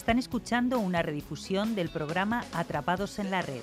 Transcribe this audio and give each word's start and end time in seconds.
Están 0.00 0.18
escuchando 0.18 0.78
una 0.78 1.02
redifusión 1.02 1.74
del 1.74 1.90
programa 1.90 2.42
Atrapados 2.54 3.18
en 3.18 3.30
la 3.30 3.42
Red. 3.42 3.62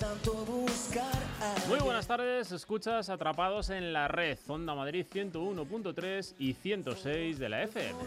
Muy 1.67 1.79
buenas 1.79 2.05
tardes, 2.05 2.52
escuchas 2.52 3.09
Atrapados 3.09 3.71
en 3.71 3.91
la 3.91 4.07
Red, 4.07 4.38
Onda 4.45 4.76
Madrid 4.76 5.07
101.3 5.12 6.35
y 6.38 6.53
106 6.53 7.39
de 7.39 7.49
la 7.49 7.63
FM. 7.63 7.99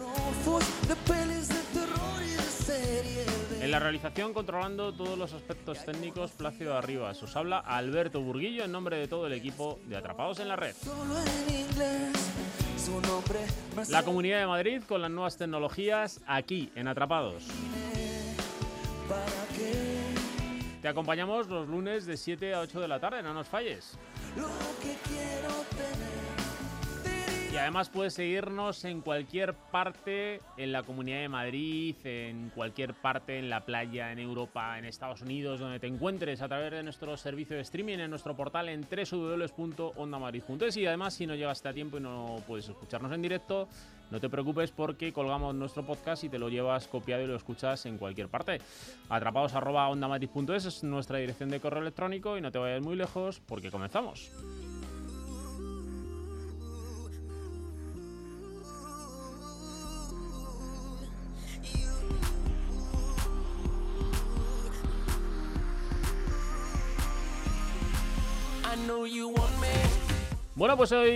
En 3.61 3.71
la 3.73 3.81
realización, 3.81 4.33
controlando 4.33 4.95
todos 4.95 5.19
los 5.19 5.33
aspectos 5.33 5.85
técnicos, 5.85 6.31
Plácido 6.31 6.79
Arribas. 6.79 7.21
Os 7.25 7.35
habla 7.35 7.59
Alberto 7.59 8.21
Burguillo 8.21 8.65
en 8.65 8.71
nombre 8.71 8.97
de 8.97 9.09
todo 9.09 9.27
el 9.27 9.33
equipo 9.33 9.81
de 9.87 9.97
Atrapados 9.97 10.39
en 10.39 10.47
la 10.47 10.55
Red. 10.55 10.77
La 13.89 14.03
Comunidad 14.05 14.39
de 14.39 14.47
Madrid 14.47 14.83
con 14.87 15.03
las 15.03 15.11
nuevas 15.11 15.37
tecnologías 15.37 16.21
aquí 16.27 16.71
en 16.77 16.87
Atrapados. 16.87 17.45
Para 19.11 19.47
que 19.57 20.81
Te 20.81 20.89
acompañamos 20.89 21.49
los 21.49 21.69
lunes 21.69 22.07
de 22.07 22.17
7 22.17 22.55
a 22.55 22.61
8 22.61 22.81
de 22.81 22.89
la 22.89 23.01
tarde, 23.01 23.23
no 23.23 23.35
nos 23.35 23.49
falles. 23.49 23.99
lo 24.37 24.47
que 24.81 24.97
quiero 25.09 25.53
tener. 25.71 26.21
Y 27.53 27.57
además 27.57 27.89
puedes 27.89 28.15
seguirnos 28.15 28.85
en 28.85 29.01
cualquier 29.01 29.55
parte 29.55 30.41
en 30.57 30.71
la 30.71 30.85
Comunidad 30.85 31.19
de 31.19 31.29
Madrid, 31.29 31.97
en 32.05 32.51
cualquier 32.55 32.95
parte 32.95 33.41
en 33.41 33.51
la 33.51 33.65
playa, 33.65 34.13
en 34.13 34.21
Europa, 34.21 34.79
en 34.79 34.85
Estados 34.85 35.23
Unidos, 35.23 35.59
donde 35.59 35.81
te 35.81 35.89
encuentres 35.89 36.43
a 36.43 36.49
través 36.49 36.71
de 36.71 36.85
nuestro 36.85 37.17
servicio 37.17 37.57
de 37.57 37.63
streaming 37.63 37.99
en 37.99 38.09
nuestro 38.09 38.37
portal 38.37 38.69
en 38.69 38.87
www.ondamadrid.es 38.89 40.77
y 40.77 40.87
además 40.87 41.15
si 41.15 41.27
no 41.27 41.35
llegaste 41.35 41.69
a 41.69 41.73
tiempo 41.73 41.99
y 41.99 42.01
no 42.01 42.37
puedes 42.47 42.69
escucharnos 42.69 43.11
en 43.13 43.21
directo, 43.21 43.69
no 44.11 44.21
te 44.21 44.29
preocupes 44.29 44.71
porque 44.71 45.13
colgamos 45.13 45.55
nuestro 45.55 45.85
podcast 45.85 46.25
y 46.25 46.29
te 46.29 46.39
lo 46.39 46.49
llevas 46.49 46.89
copiado 46.89 47.23
y 47.23 47.27
lo 47.27 47.37
escuchas 47.37 47.87
en 47.87 47.99
cualquier 47.99 48.29
parte. 48.29 48.61
Atrapados 49.09 49.55
es 50.67 50.83
nuestra 50.83 51.19
dirección 51.19 51.49
de 51.51 51.61
correo 51.61 51.83
electrónico 51.83 52.37
y 52.37 52.41
no 52.41 52.51
te 52.51 52.59
vayas 52.59 52.83
muy 52.83 52.97
lejos 52.97 53.41
porque 53.47 53.71
comenzamos. 53.71 54.31
Bueno, 70.61 70.77
pues 70.77 70.93
hoy, 70.93 71.09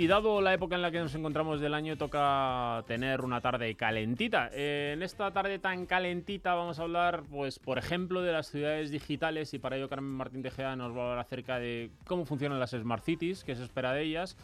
y 0.00 0.06
dado 0.06 0.40
la 0.40 0.54
época 0.54 0.74
en 0.74 0.80
la 0.80 0.90
que 0.90 1.00
nos 1.00 1.14
encontramos 1.14 1.60
del 1.60 1.74
año, 1.74 1.98
toca 1.98 2.82
tener 2.86 3.20
una 3.20 3.42
tarde 3.42 3.74
calentita. 3.74 4.48
Eh, 4.54 4.92
en 4.94 5.02
esta 5.02 5.30
tarde 5.32 5.58
tan 5.58 5.84
calentita 5.84 6.54
vamos 6.54 6.78
a 6.78 6.84
hablar, 6.84 7.22
pues, 7.30 7.58
por 7.58 7.76
ejemplo, 7.76 8.22
de 8.22 8.32
las 8.32 8.50
ciudades 8.50 8.90
digitales 8.90 9.52
y 9.52 9.58
para 9.58 9.76
ello 9.76 9.90
Carmen 9.90 10.12
Martín 10.12 10.42
Tejeda 10.42 10.76
nos 10.76 10.96
va 10.96 11.00
a 11.00 11.04
hablar 11.10 11.18
acerca 11.18 11.58
de 11.58 11.90
cómo 12.06 12.24
funcionan 12.24 12.58
las 12.58 12.70
Smart 12.70 13.04
Cities, 13.04 13.44
qué 13.44 13.54
se 13.54 13.64
espera 13.64 13.92
de 13.92 14.00
ellas. 14.00 14.34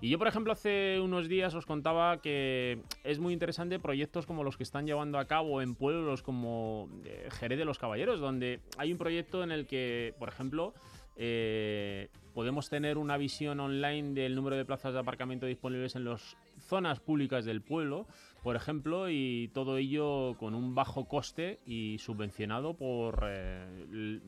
Y 0.00 0.08
yo, 0.08 0.16
por 0.16 0.28
ejemplo, 0.28 0.54
hace 0.54 1.00
unos 1.02 1.28
días 1.28 1.54
os 1.54 1.66
contaba 1.66 2.22
que 2.22 2.80
es 3.04 3.18
muy 3.18 3.34
interesante 3.34 3.78
proyectos 3.78 4.24
como 4.24 4.42
los 4.42 4.56
que 4.56 4.62
están 4.62 4.86
llevando 4.86 5.18
a 5.18 5.26
cabo 5.26 5.60
en 5.60 5.74
pueblos 5.74 6.22
como 6.22 6.88
eh, 7.04 7.28
Jerez 7.32 7.58
de 7.58 7.66
los 7.66 7.78
Caballeros, 7.78 8.20
donde 8.20 8.60
hay 8.78 8.90
un 8.90 8.96
proyecto 8.96 9.42
en 9.42 9.52
el 9.52 9.66
que, 9.66 10.14
por 10.18 10.30
ejemplo, 10.30 10.72
eh, 11.20 12.08
podemos 12.32 12.70
tener 12.70 12.96
una 12.96 13.16
visión 13.16 13.58
online 13.58 14.14
del 14.14 14.36
número 14.36 14.56
de 14.56 14.64
plazas 14.64 14.92
de 14.92 15.00
aparcamiento 15.00 15.46
disponibles 15.46 15.96
en 15.96 16.04
las 16.04 16.36
zonas 16.60 17.00
públicas 17.00 17.44
del 17.44 17.60
pueblo, 17.60 18.06
por 18.44 18.54
ejemplo, 18.54 19.10
y 19.10 19.50
todo 19.52 19.76
ello 19.78 20.36
con 20.38 20.54
un 20.54 20.76
bajo 20.76 21.08
coste 21.08 21.58
y 21.66 21.98
subvencionado 21.98 22.74
por 22.74 23.24
eh, 23.24 24.20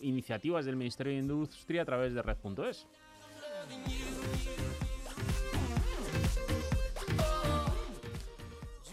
iniciativas 0.00 0.64
del 0.64 0.76
Ministerio 0.76 1.12
de 1.12 1.18
Industria 1.18 1.82
a 1.82 1.84
través 1.84 2.14
de 2.14 2.22
Red.es. 2.22 2.86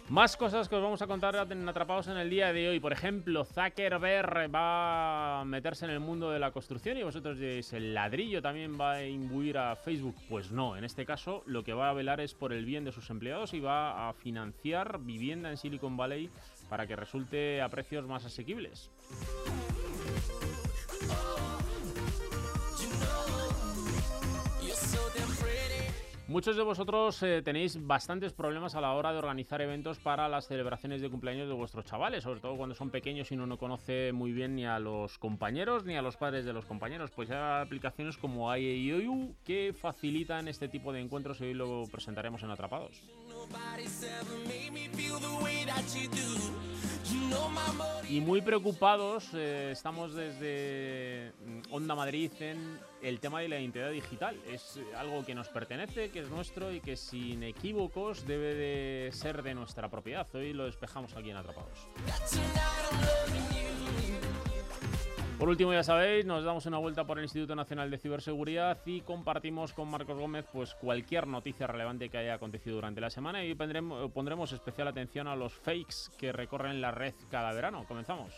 Más 0.09 0.37
cosas 0.37 0.69
que 0.69 0.75
os 0.75 0.83
vamos 0.83 1.01
a 1.01 1.07
contar 1.07 1.35
Atrapados 1.35 2.07
en 2.07 2.17
el 2.17 2.29
día 2.29 2.53
de 2.53 2.69
hoy. 2.69 2.79
Por 2.79 2.93
ejemplo, 2.93 3.43
Zuckerberg 3.43 4.53
va 4.53 5.41
a 5.41 5.45
meterse 5.45 5.85
en 5.85 5.91
el 5.91 5.99
mundo 5.99 6.29
de 6.29 6.37
la 6.37 6.51
construcción 6.51 6.95
y 6.97 7.03
vosotros 7.03 7.39
diréis, 7.39 7.73
¿el 7.73 7.95
ladrillo 7.95 8.39
también 8.39 8.79
va 8.79 8.93
a 8.93 9.03
imbuir 9.03 9.57
a 9.57 9.75
Facebook? 9.75 10.15
Pues 10.29 10.51
no, 10.51 10.77
en 10.77 10.83
este 10.83 11.07
caso 11.07 11.41
lo 11.47 11.63
que 11.63 11.73
va 11.73 11.89
a 11.89 11.93
velar 11.93 12.21
es 12.21 12.35
por 12.35 12.53
el 12.53 12.65
bien 12.65 12.85
de 12.85 12.91
sus 12.91 13.09
empleados 13.09 13.55
y 13.55 13.59
va 13.59 14.07
a 14.07 14.13
financiar 14.13 14.99
vivienda 14.99 15.49
en 15.49 15.57
Silicon 15.57 15.97
Valley 15.97 16.29
para 16.69 16.85
que 16.85 16.95
resulte 16.95 17.61
a 17.63 17.69
precios 17.69 18.05
más 18.05 18.25
asequibles. 18.25 18.91
Muchos 26.27 26.55
de 26.55 26.63
vosotros 26.63 27.21
eh, 27.21 27.43
tenéis 27.43 27.77
bastantes 27.85 28.33
problemas 28.33 28.73
a 28.73 28.81
la 28.81 28.93
hora 28.93 29.11
de 29.11 29.19
organizar 29.19 29.61
eventos 29.61 29.99
para 29.99 30.27
las 30.27 30.47
celebraciones 30.47 30.99
de 30.99 31.09
cumpleaños 31.11 31.47
de 31.47 31.53
vuestros 31.53 31.85
chavales, 31.85 32.23
sobre 32.23 32.39
todo 32.39 32.57
cuando 32.57 32.73
son 32.73 32.89
pequeños 32.89 33.31
y 33.31 33.35
uno 33.35 33.45
no 33.45 33.59
conoce 33.59 34.11
muy 34.11 34.31
bien 34.31 34.55
ni 34.55 34.65
a 34.65 34.79
los 34.79 35.19
compañeros 35.19 35.85
ni 35.85 35.95
a 35.97 36.01
los 36.01 36.17
padres 36.17 36.43
de 36.43 36.51
los 36.51 36.65
compañeros. 36.65 37.11
Pues 37.11 37.29
hay 37.29 37.61
aplicaciones 37.61 38.17
como 38.17 38.51
IAIOU 38.55 39.35
que 39.43 39.75
facilitan 39.79 40.47
este 40.47 40.67
tipo 40.67 40.91
de 40.91 41.01
encuentros 41.01 41.39
y 41.41 41.43
hoy 41.43 41.53
lo 41.53 41.83
presentaremos 41.91 42.41
en 42.41 42.49
Atrapados. 42.49 43.03
Y 48.09 48.21
muy 48.21 48.41
preocupados 48.41 49.29
eh, 49.33 49.69
estamos 49.71 50.13
desde 50.13 51.33
mm, 51.45 51.73
Onda 51.73 51.95
Madrid 51.95 52.31
en 52.39 52.79
el 53.01 53.19
tema 53.19 53.41
de 53.41 53.49
la 53.49 53.59
identidad 53.59 53.91
digital. 53.91 54.39
Es 54.47 54.77
eh, 54.77 54.85
algo 54.95 55.25
que 55.25 55.35
nos 55.35 55.49
pertenece, 55.49 56.11
que 56.11 56.19
es 56.19 56.29
nuestro 56.29 56.71
y 56.71 56.81
que 56.81 56.95
sin 56.95 57.43
equívocos 57.43 58.25
debe 58.25 58.53
de 58.53 59.11
ser 59.11 59.43
de 59.43 59.55
nuestra 59.55 59.89
propiedad. 59.89 60.27
Hoy 60.33 60.53
lo 60.53 60.65
despejamos 60.65 61.15
aquí 61.15 61.31
en 61.31 61.37
Atrapados. 61.37 61.87
Por 65.37 65.49
último, 65.49 65.73
ya 65.73 65.83
sabéis, 65.83 66.25
nos 66.25 66.45
damos 66.45 66.65
una 66.65 66.77
vuelta 66.77 67.05
por 67.05 67.17
el 67.17 67.25
Instituto 67.25 67.55
Nacional 67.55 67.91
de 67.91 67.97
Ciberseguridad 67.97 68.79
y 68.85 69.01
compartimos 69.01 69.73
con 69.73 69.91
Marcos 69.91 70.17
Gómez 70.17 70.45
pues 70.51 70.73
cualquier 70.75 71.27
noticia 71.27 71.67
relevante 71.67 72.07
que 72.09 72.17
haya 72.17 72.35
acontecido 72.35 72.77
durante 72.77 73.01
la 73.01 73.09
semana 73.09 73.43
y 73.43 73.53
pondremos, 73.53 74.11
pondremos 74.11 74.53
especial 74.53 74.87
atención 74.87 75.27
a 75.27 75.35
los 75.35 75.53
fakes 75.53 76.09
que 76.17 76.31
recorren 76.31 76.79
la 76.79 76.91
red 76.91 77.13
cada 77.29 77.51
verano. 77.51 77.83
Comenzamos. 77.85 78.31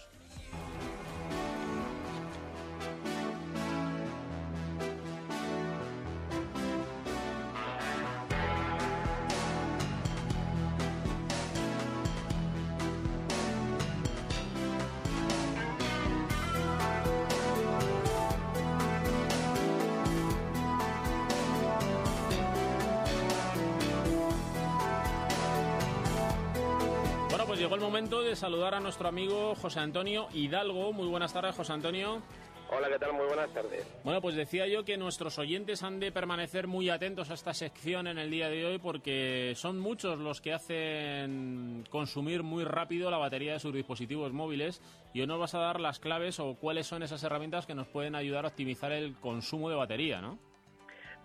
De 28.27 28.35
saludar 28.35 28.75
a 28.75 28.81
nuestro 28.81 29.07
amigo 29.07 29.55
José 29.55 29.79
Antonio 29.79 30.27
Hidalgo. 30.33 30.91
Muy 30.91 31.07
buenas 31.07 31.31
tardes, 31.31 31.55
José 31.55 31.71
Antonio. 31.71 32.21
Hola, 32.69 32.89
¿qué 32.89 32.99
tal? 32.99 33.13
Muy 33.13 33.25
buenas 33.25 33.49
tardes. 33.53 33.87
Bueno, 34.03 34.19
pues 34.21 34.35
decía 34.35 34.67
yo 34.67 34.83
que 34.83 34.97
nuestros 34.97 35.39
oyentes 35.39 35.81
han 35.81 36.01
de 36.01 36.11
permanecer 36.11 36.67
muy 36.67 36.89
atentos 36.89 37.31
a 37.31 37.35
esta 37.35 37.53
sección 37.53 38.05
en 38.05 38.17
el 38.17 38.29
día 38.29 38.49
de 38.49 38.65
hoy 38.65 38.79
porque 38.79 39.53
son 39.55 39.79
muchos 39.79 40.19
los 40.19 40.41
que 40.41 40.51
hacen 40.51 41.85
consumir 41.89 42.43
muy 42.43 42.65
rápido 42.65 43.09
la 43.09 43.17
batería 43.17 43.53
de 43.53 43.59
sus 43.61 43.73
dispositivos 43.73 44.33
móviles 44.33 44.81
y 45.13 45.21
hoy 45.21 45.27
nos 45.27 45.39
vas 45.39 45.55
a 45.55 45.59
dar 45.59 45.79
las 45.79 45.99
claves 45.99 46.41
o 46.41 46.55
cuáles 46.55 46.85
son 46.85 47.03
esas 47.03 47.23
herramientas 47.23 47.65
que 47.65 47.75
nos 47.75 47.87
pueden 47.87 48.13
ayudar 48.13 48.43
a 48.43 48.49
optimizar 48.49 48.91
el 48.91 49.15
consumo 49.15 49.69
de 49.69 49.75
batería, 49.77 50.19
¿no? 50.19 50.37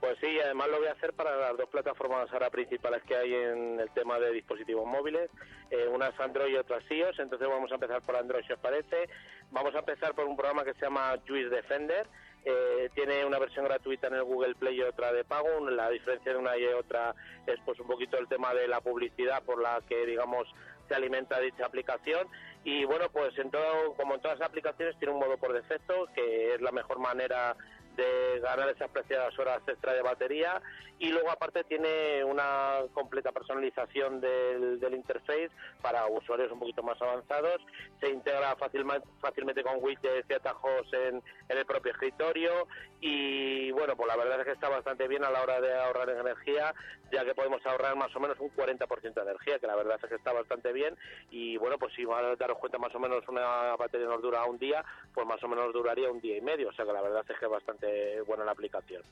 Pues 0.02 0.18
sí, 0.20 0.36
además 0.40 0.66
lo 0.68 0.78
voy 0.78 0.88
a 0.88 0.92
hacer 0.94 1.12
para 1.12 1.36
las 1.36 1.56
dos 1.56 1.68
plataformas 1.68 2.28
ahora 2.32 2.50
principales 2.50 3.04
que 3.04 3.14
hay 3.14 3.32
en 3.34 3.78
el 3.78 3.88
tema 3.92 4.18
de 4.18 4.32
dispositivos 4.32 4.84
móviles, 4.84 5.30
eh, 5.70 5.86
unas 5.86 6.18
Android 6.18 6.52
y 6.52 6.56
otras 6.56 6.82
iOS, 6.90 7.20
entonces 7.20 7.46
vamos 7.46 7.70
a 7.70 7.76
empezar 7.76 8.02
por 8.02 8.16
Android 8.16 8.44
si 8.44 8.52
os 8.52 8.58
parece. 8.58 9.08
Vamos 9.52 9.72
a 9.76 9.78
empezar 9.78 10.12
por 10.14 10.24
un 10.24 10.36
programa 10.36 10.64
que 10.64 10.74
se 10.74 10.80
llama 10.80 11.14
Juice 11.26 11.50
Defender, 11.50 12.08
Eh, 12.44 12.90
tiene 12.96 13.24
una 13.24 13.38
versión 13.38 13.64
gratuita 13.66 14.08
en 14.08 14.14
el 14.14 14.24
Google 14.24 14.56
Play 14.56 14.78
y 14.78 14.82
otra 14.82 15.12
de 15.12 15.22
pago. 15.22 15.70
La 15.70 15.88
diferencia 15.88 16.32
de 16.32 16.38
una 16.38 16.56
y 16.58 16.64
otra 16.66 17.14
es 17.46 17.60
pues 17.64 17.78
un 17.78 17.86
poquito 17.86 18.18
el 18.18 18.26
tema 18.26 18.52
de 18.52 18.66
la 18.66 18.80
publicidad 18.80 19.44
por 19.44 19.62
la 19.62 19.80
que 19.88 20.04
digamos 20.04 20.48
se 20.88 20.94
alimenta 20.96 21.38
dicha 21.38 21.64
aplicación 21.66 22.26
y 22.64 22.84
bueno 22.84 23.08
pues 23.12 23.38
en 23.38 23.48
todo 23.52 23.94
como 23.94 24.16
en 24.16 24.20
todas 24.20 24.40
las 24.40 24.48
aplicaciones 24.48 24.98
tiene 24.98 25.14
un 25.14 25.20
modo 25.20 25.36
por 25.38 25.52
defecto 25.52 26.08
que 26.16 26.54
es 26.54 26.60
la 26.60 26.72
mejor 26.72 26.98
manera 26.98 27.54
de 27.96 28.40
ganar 28.40 28.68
esas 28.68 28.90
preciadas 28.90 29.36
horas 29.38 29.60
extra 29.66 29.92
de 29.94 30.02
batería 30.02 30.60
y 30.98 31.10
luego 31.10 31.30
aparte 31.30 31.64
tiene 31.64 32.22
una 32.22 32.80
completa 32.94 33.32
personalización 33.32 34.20
del, 34.20 34.78
del 34.78 34.94
interface 34.94 35.50
para 35.80 36.06
usuarios 36.06 36.52
un 36.52 36.60
poquito 36.60 36.82
más 36.82 37.00
avanzados, 37.02 37.60
se 38.00 38.08
integra 38.08 38.54
fácilmente, 38.56 39.08
fácilmente 39.20 39.64
con 39.64 39.82
widgets 39.82 40.30
y 40.30 40.34
atajos 40.34 40.86
en, 40.92 41.20
en 41.48 41.58
el 41.58 41.66
propio 41.66 41.90
escritorio 41.90 42.68
y 43.00 43.72
bueno, 43.72 43.96
pues 43.96 44.08
la 44.08 44.16
verdad 44.16 44.38
es 44.40 44.46
que 44.46 44.52
está 44.52 44.68
bastante 44.68 45.08
bien 45.08 45.24
a 45.24 45.30
la 45.30 45.42
hora 45.42 45.60
de 45.60 45.74
ahorrar 45.74 46.08
en 46.10 46.18
energía, 46.18 46.72
ya 47.10 47.24
que 47.24 47.34
podemos 47.34 47.64
ahorrar 47.66 47.96
más 47.96 48.14
o 48.14 48.20
menos 48.20 48.38
un 48.38 48.50
40% 48.54 49.14
de 49.14 49.22
energía, 49.22 49.58
que 49.58 49.66
la 49.66 49.74
verdad 49.74 49.98
es 50.00 50.08
que 50.08 50.14
está 50.14 50.32
bastante 50.32 50.72
bien. 50.72 50.96
Y 51.28 51.56
bueno, 51.56 51.78
pues 51.78 51.92
si 51.94 52.04
van 52.04 52.24
a 52.24 52.36
daros 52.36 52.58
cuenta 52.58 52.78
más 52.78 52.94
o 52.94 53.00
menos 53.00 53.26
una 53.26 53.74
batería 53.74 54.06
nos 54.06 54.22
dura 54.22 54.44
un 54.44 54.56
día, 54.56 54.84
pues 55.12 55.26
más 55.26 55.42
o 55.42 55.48
menos 55.48 55.72
duraría 55.72 56.12
un 56.12 56.20
día 56.20 56.36
y 56.36 56.40
medio, 56.40 56.68
o 56.68 56.72
sea 56.72 56.84
que 56.84 56.92
la 56.92 57.02
verdad 57.02 57.24
es 57.28 57.38
que 57.38 57.44
es 57.44 57.50
bastante 57.50 57.81
buena 58.26 58.44
la 58.44 58.52
aplicación. 58.52 59.02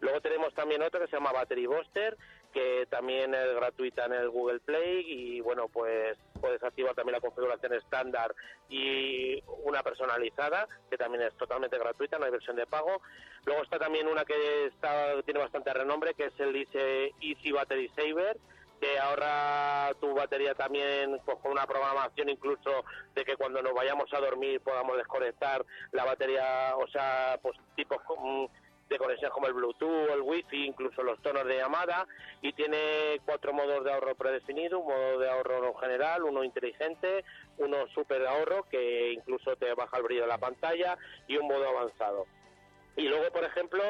Luego 0.00 0.20
tenemos 0.20 0.54
también 0.54 0.82
otra 0.82 1.00
que 1.00 1.06
se 1.06 1.16
llama 1.16 1.32
Battery 1.32 1.66
Buster, 1.66 2.16
que 2.52 2.86
también 2.90 3.34
es 3.34 3.54
gratuita 3.54 4.04
en 4.04 4.12
el 4.12 4.28
Google 4.28 4.60
Play 4.60 5.04
y 5.06 5.40
bueno, 5.40 5.68
pues 5.68 6.18
puedes 6.40 6.62
activar 6.62 6.94
también 6.94 7.14
la 7.14 7.20
configuración 7.20 7.72
estándar 7.72 8.34
y 8.68 9.42
una 9.64 9.82
personalizada, 9.82 10.68
que 10.90 10.98
también 10.98 11.22
es 11.24 11.34
totalmente 11.36 11.78
gratuita, 11.78 12.18
no 12.18 12.26
hay 12.26 12.30
versión 12.30 12.56
de 12.56 12.66
pago. 12.66 13.00
Luego 13.46 13.62
está 13.62 13.78
también 13.78 14.06
una 14.06 14.24
que 14.24 14.66
está, 14.66 15.22
tiene 15.22 15.40
bastante 15.40 15.72
renombre, 15.72 16.14
que 16.14 16.26
es 16.26 16.40
el 16.40 16.54
Easy 17.20 17.52
Battery 17.52 17.88
Saver, 17.96 18.38
que 18.82 18.98
ahorra 18.98 19.94
tu 20.00 20.12
batería 20.12 20.56
también 20.56 21.20
pues, 21.24 21.38
con 21.38 21.52
una 21.52 21.66
programación 21.66 22.28
incluso 22.28 22.84
de 23.14 23.24
que 23.24 23.36
cuando 23.36 23.62
nos 23.62 23.72
vayamos 23.74 24.12
a 24.12 24.18
dormir 24.18 24.60
podamos 24.60 24.96
desconectar 24.96 25.64
la 25.92 26.04
batería, 26.04 26.74
o 26.76 26.88
sea, 26.88 27.38
pues 27.40 27.56
tipos 27.76 28.00
de 28.88 28.98
conexión 28.98 29.30
como 29.30 29.46
el 29.46 29.52
Bluetooth, 29.52 30.10
el 30.10 30.22
Wi-Fi, 30.22 30.66
incluso 30.66 31.00
los 31.04 31.22
tonos 31.22 31.44
de 31.44 31.58
llamada 31.58 32.08
y 32.40 32.52
tiene 32.54 33.20
cuatro 33.24 33.52
modos 33.52 33.84
de 33.84 33.92
ahorro 33.92 34.16
predefinido, 34.16 34.80
un 34.80 34.88
modo 34.88 35.18
de 35.20 35.30
ahorro 35.30 35.74
general, 35.74 36.24
uno 36.24 36.42
inteligente, 36.42 37.24
uno 37.58 37.86
super 37.94 38.26
ahorro 38.26 38.64
que 38.68 39.12
incluso 39.12 39.54
te 39.54 39.72
baja 39.74 39.98
el 39.98 40.02
brillo 40.02 40.22
de 40.22 40.26
la 40.26 40.38
pantalla 40.38 40.98
y 41.28 41.36
un 41.36 41.46
modo 41.46 41.68
avanzado. 41.68 42.26
Y 42.96 43.08
luego, 43.08 43.32
por 43.32 43.44
ejemplo, 43.44 43.82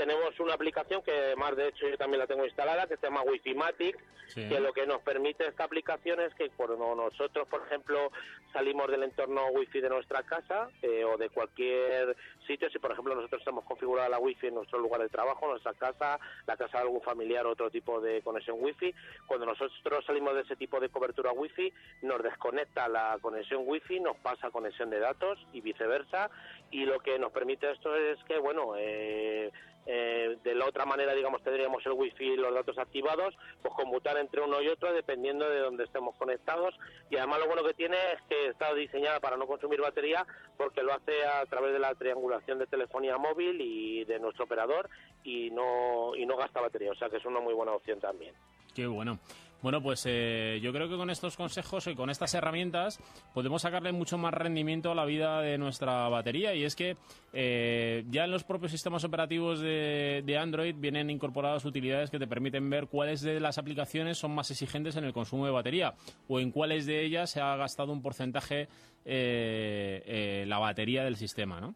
tenemos 0.00 0.40
una 0.40 0.54
aplicación 0.54 1.02
que 1.02 1.12
además 1.12 1.54
de 1.56 1.68
hecho 1.68 1.86
yo 1.86 1.98
también 1.98 2.20
la 2.20 2.26
tengo 2.26 2.46
instalada 2.46 2.86
que 2.86 2.96
se 2.96 3.02
llama 3.02 3.20
Wi-Fi 3.20 3.54
Matic 3.54 3.98
que 4.34 4.58
lo 4.58 4.72
que 4.72 4.86
nos 4.86 5.02
permite 5.02 5.46
esta 5.46 5.64
aplicación 5.64 6.20
es 6.20 6.32
que 6.36 6.48
cuando 6.56 6.94
nosotros 6.94 7.46
por 7.48 7.66
ejemplo 7.66 8.10
salimos 8.50 8.90
del 8.90 9.02
entorno 9.02 9.48
Wi-Fi 9.48 9.82
de 9.82 9.90
nuestra 9.90 10.22
casa 10.22 10.70
eh, 10.80 11.04
o 11.04 11.18
de 11.18 11.28
cualquier 11.28 12.16
sitio 12.46 12.70
si 12.70 12.78
por 12.78 12.92
ejemplo 12.92 13.14
nosotros 13.14 13.42
hemos 13.46 13.62
configurado 13.64 14.08
la 14.08 14.18
Wi-Fi 14.18 14.46
en 14.46 14.54
nuestro 14.54 14.78
lugar 14.78 15.02
de 15.02 15.10
trabajo 15.10 15.46
nuestra 15.46 15.74
casa 15.74 16.18
la 16.46 16.56
casa 16.56 16.78
de 16.78 16.84
algún 16.84 17.02
familiar 17.02 17.46
otro 17.46 17.70
tipo 17.70 18.00
de 18.00 18.22
conexión 18.22 18.56
Wi-Fi 18.58 18.94
cuando 19.26 19.44
nosotros 19.44 20.02
salimos 20.06 20.34
de 20.34 20.42
ese 20.42 20.56
tipo 20.56 20.80
de 20.80 20.88
cobertura 20.88 21.32
Wi-Fi 21.32 21.74
nos 22.02 22.22
desconecta 22.22 22.88
la 22.88 23.18
conexión 23.20 23.64
Wi-Fi 23.66 24.00
nos 24.00 24.16
pasa 24.16 24.50
conexión 24.50 24.88
de 24.88 24.98
datos 24.98 25.38
y 25.52 25.60
viceversa 25.60 26.30
y 26.70 26.86
lo 26.86 27.00
que 27.00 27.18
nos 27.18 27.32
permite 27.32 27.70
esto 27.70 27.94
es 27.94 28.18
que 28.24 28.38
bueno 28.38 28.72
eh, 28.78 29.50
eh, 29.92 30.38
de 30.44 30.54
la 30.54 30.66
otra 30.66 30.86
manera, 30.86 31.14
digamos, 31.14 31.42
tendríamos 31.42 31.84
el 31.84 31.92
wifi 31.92 32.24
y 32.24 32.36
los 32.36 32.54
datos 32.54 32.78
activados, 32.78 33.34
pues 33.60 33.74
conmutar 33.74 34.16
entre 34.18 34.40
uno 34.40 34.62
y 34.62 34.68
otro 34.68 34.92
dependiendo 34.92 35.50
de 35.50 35.58
donde 35.58 35.82
estemos 35.82 36.14
conectados. 36.14 36.78
Y 37.10 37.16
además 37.16 37.40
lo 37.40 37.46
bueno 37.46 37.64
que 37.64 37.74
tiene 37.74 37.96
es 38.12 38.22
que 38.28 38.46
está 38.46 38.72
diseñada 38.72 39.18
para 39.18 39.36
no 39.36 39.48
consumir 39.48 39.80
batería 39.80 40.24
porque 40.56 40.84
lo 40.84 40.92
hace 40.92 41.24
a 41.26 41.44
través 41.46 41.72
de 41.72 41.80
la 41.80 41.92
triangulación 41.96 42.60
de 42.60 42.68
telefonía 42.68 43.18
móvil 43.18 43.60
y 43.60 44.04
de 44.04 44.20
nuestro 44.20 44.44
operador 44.44 44.88
y 45.24 45.50
no, 45.50 46.14
y 46.14 46.24
no 46.24 46.36
gasta 46.36 46.60
batería. 46.60 46.92
O 46.92 46.94
sea 46.96 47.10
que 47.10 47.16
es 47.16 47.24
una 47.24 47.40
muy 47.40 47.54
buena 47.54 47.72
opción 47.72 47.98
también. 47.98 48.32
Qué 48.76 48.86
bueno. 48.86 49.18
Bueno, 49.62 49.82
pues 49.82 50.04
eh, 50.06 50.58
yo 50.62 50.72
creo 50.72 50.88
que 50.88 50.96
con 50.96 51.10
estos 51.10 51.36
consejos 51.36 51.86
y 51.86 51.94
con 51.94 52.08
estas 52.08 52.32
herramientas 52.34 52.98
podemos 53.34 53.62
sacarle 53.62 53.92
mucho 53.92 54.16
más 54.16 54.32
rendimiento 54.32 54.90
a 54.90 54.94
la 54.94 55.04
vida 55.04 55.40
de 55.42 55.58
nuestra 55.58 56.08
batería. 56.08 56.54
Y 56.54 56.64
es 56.64 56.74
que 56.74 56.96
eh, 57.32 58.04
ya 58.08 58.24
en 58.24 58.30
los 58.30 58.44
propios 58.44 58.72
sistemas 58.72 59.04
operativos 59.04 59.60
de, 59.60 60.38
Android 60.40 60.74
vienen 60.78 61.10
incorporadas 61.10 61.64
utilidades 61.66 62.10
que 62.10 62.18
te 62.18 62.26
permiten 62.26 62.70
ver 62.70 62.86
cuáles 62.86 63.20
de 63.20 63.38
las 63.40 63.58
aplicaciones 63.58 64.16
son 64.16 64.34
más 64.34 64.50
exigentes 64.50 64.96
en 64.96 65.04
el 65.04 65.12
consumo 65.12 65.44
de 65.44 65.52
batería 65.52 65.94
o 66.28 66.40
en 66.40 66.50
cuáles 66.50 66.86
de 66.86 67.04
ellas 67.04 67.30
se 67.30 67.40
ha 67.40 67.56
gastado 67.56 67.92
un 67.92 68.00
porcentaje 68.00 68.68
eh, 69.04 70.44
la 70.46 70.58
batería 70.58 71.04
del 71.04 71.16
sistema, 71.16 71.60
¿no? 71.60 71.74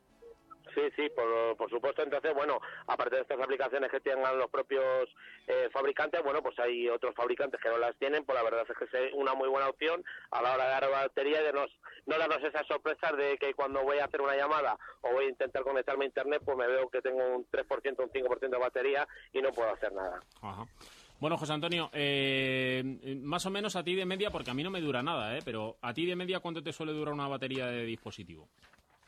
Sí, 0.75 0.83
sí, 0.97 1.09
por, 1.15 1.57
por, 1.57 1.71
supuesto. 1.71 2.03
Entonces, 2.03 2.35
bueno, 2.35 2.61
aparte 2.87 3.17
de 3.17 3.23
estas 3.23 3.41
aplicaciones 3.41 3.91
que 3.91 4.01
tengan 4.01 4.39
los 4.39 4.51
propios 4.51 5.09
eh, 5.47 5.69
fabricantes, 5.73 6.23
bueno, 6.23 6.43
pues 6.43 6.59
hay 6.59 6.89
otros 6.89 7.15
fabricantes 7.15 7.61
que 7.61 7.69
no 7.69 7.79
las 7.79 7.97
tienen, 7.97 8.25
pues 8.25 8.37
la 8.37 8.45
verdad 8.45 8.67
es 8.69 8.77
que 8.77 9.07
es 9.07 9.15
una 9.15 9.35
muy 9.35 9.49
buena 9.49 9.69
opción 9.69 10.05
a 10.31 10.43
la 10.43 10.55
hora 10.55 10.65
de 10.65 10.71
dar 10.71 10.91
batería 10.91 11.41
y 11.41 11.45
de 11.45 11.53
nos, 11.53 11.71
no 12.07 12.19
darnos 12.19 12.43
esas 12.43 12.67
sorpresas 12.67 13.17
de 13.17 13.39
que 13.39 13.55
cuando 13.55 13.83
voy 13.83 13.99
a 13.99 14.07
hacer 14.07 14.21
una 14.21 14.37
llamada 14.37 14.77
o 15.03 15.13
voy 15.13 15.27
a 15.27 15.29
intentar 15.29 15.63
conectarme 15.63 16.05
a 16.05 16.09
Internet, 16.09 16.43
pues 16.45 16.57
me 16.57 16.67
veo 16.67 16.89
que 16.89 17.01
tengo 17.01 17.37
un 17.37 17.47
3%, 17.51 18.03
un 18.03 18.11
5% 18.11 18.51
de 18.51 18.59
batería 18.59 19.07
y 19.33 19.41
no 19.41 19.53
puedo 19.53 19.73
hacer 19.73 19.93
nada. 19.93 20.21
Bueno, 21.21 21.39
José 21.39 21.53
Antonio, 21.53 21.91
eh, 21.93 22.83
más 23.23 23.47
o 23.47 23.51
menos 23.51 23.77
a 23.77 23.85
ti 23.85 23.95
de 23.95 24.05
media, 24.05 24.31
porque 24.31 24.51
a 24.51 24.55
mí 24.55 24.63
no 24.63 24.71
me 24.71 24.81
dura 24.81 25.03
nada, 25.03 25.37
¿eh? 25.37 25.41
pero 25.45 25.77
a 25.81 25.95
ti 25.95 26.05
de 26.05 26.17
media, 26.17 26.41
¿cuánto 26.41 26.63
te 26.63 26.73
suele 26.73 26.93
durar 26.93 27.15
una 27.15 27.29
batería 27.29 27.67
de 27.67 27.85
dispositivo? 27.85 28.49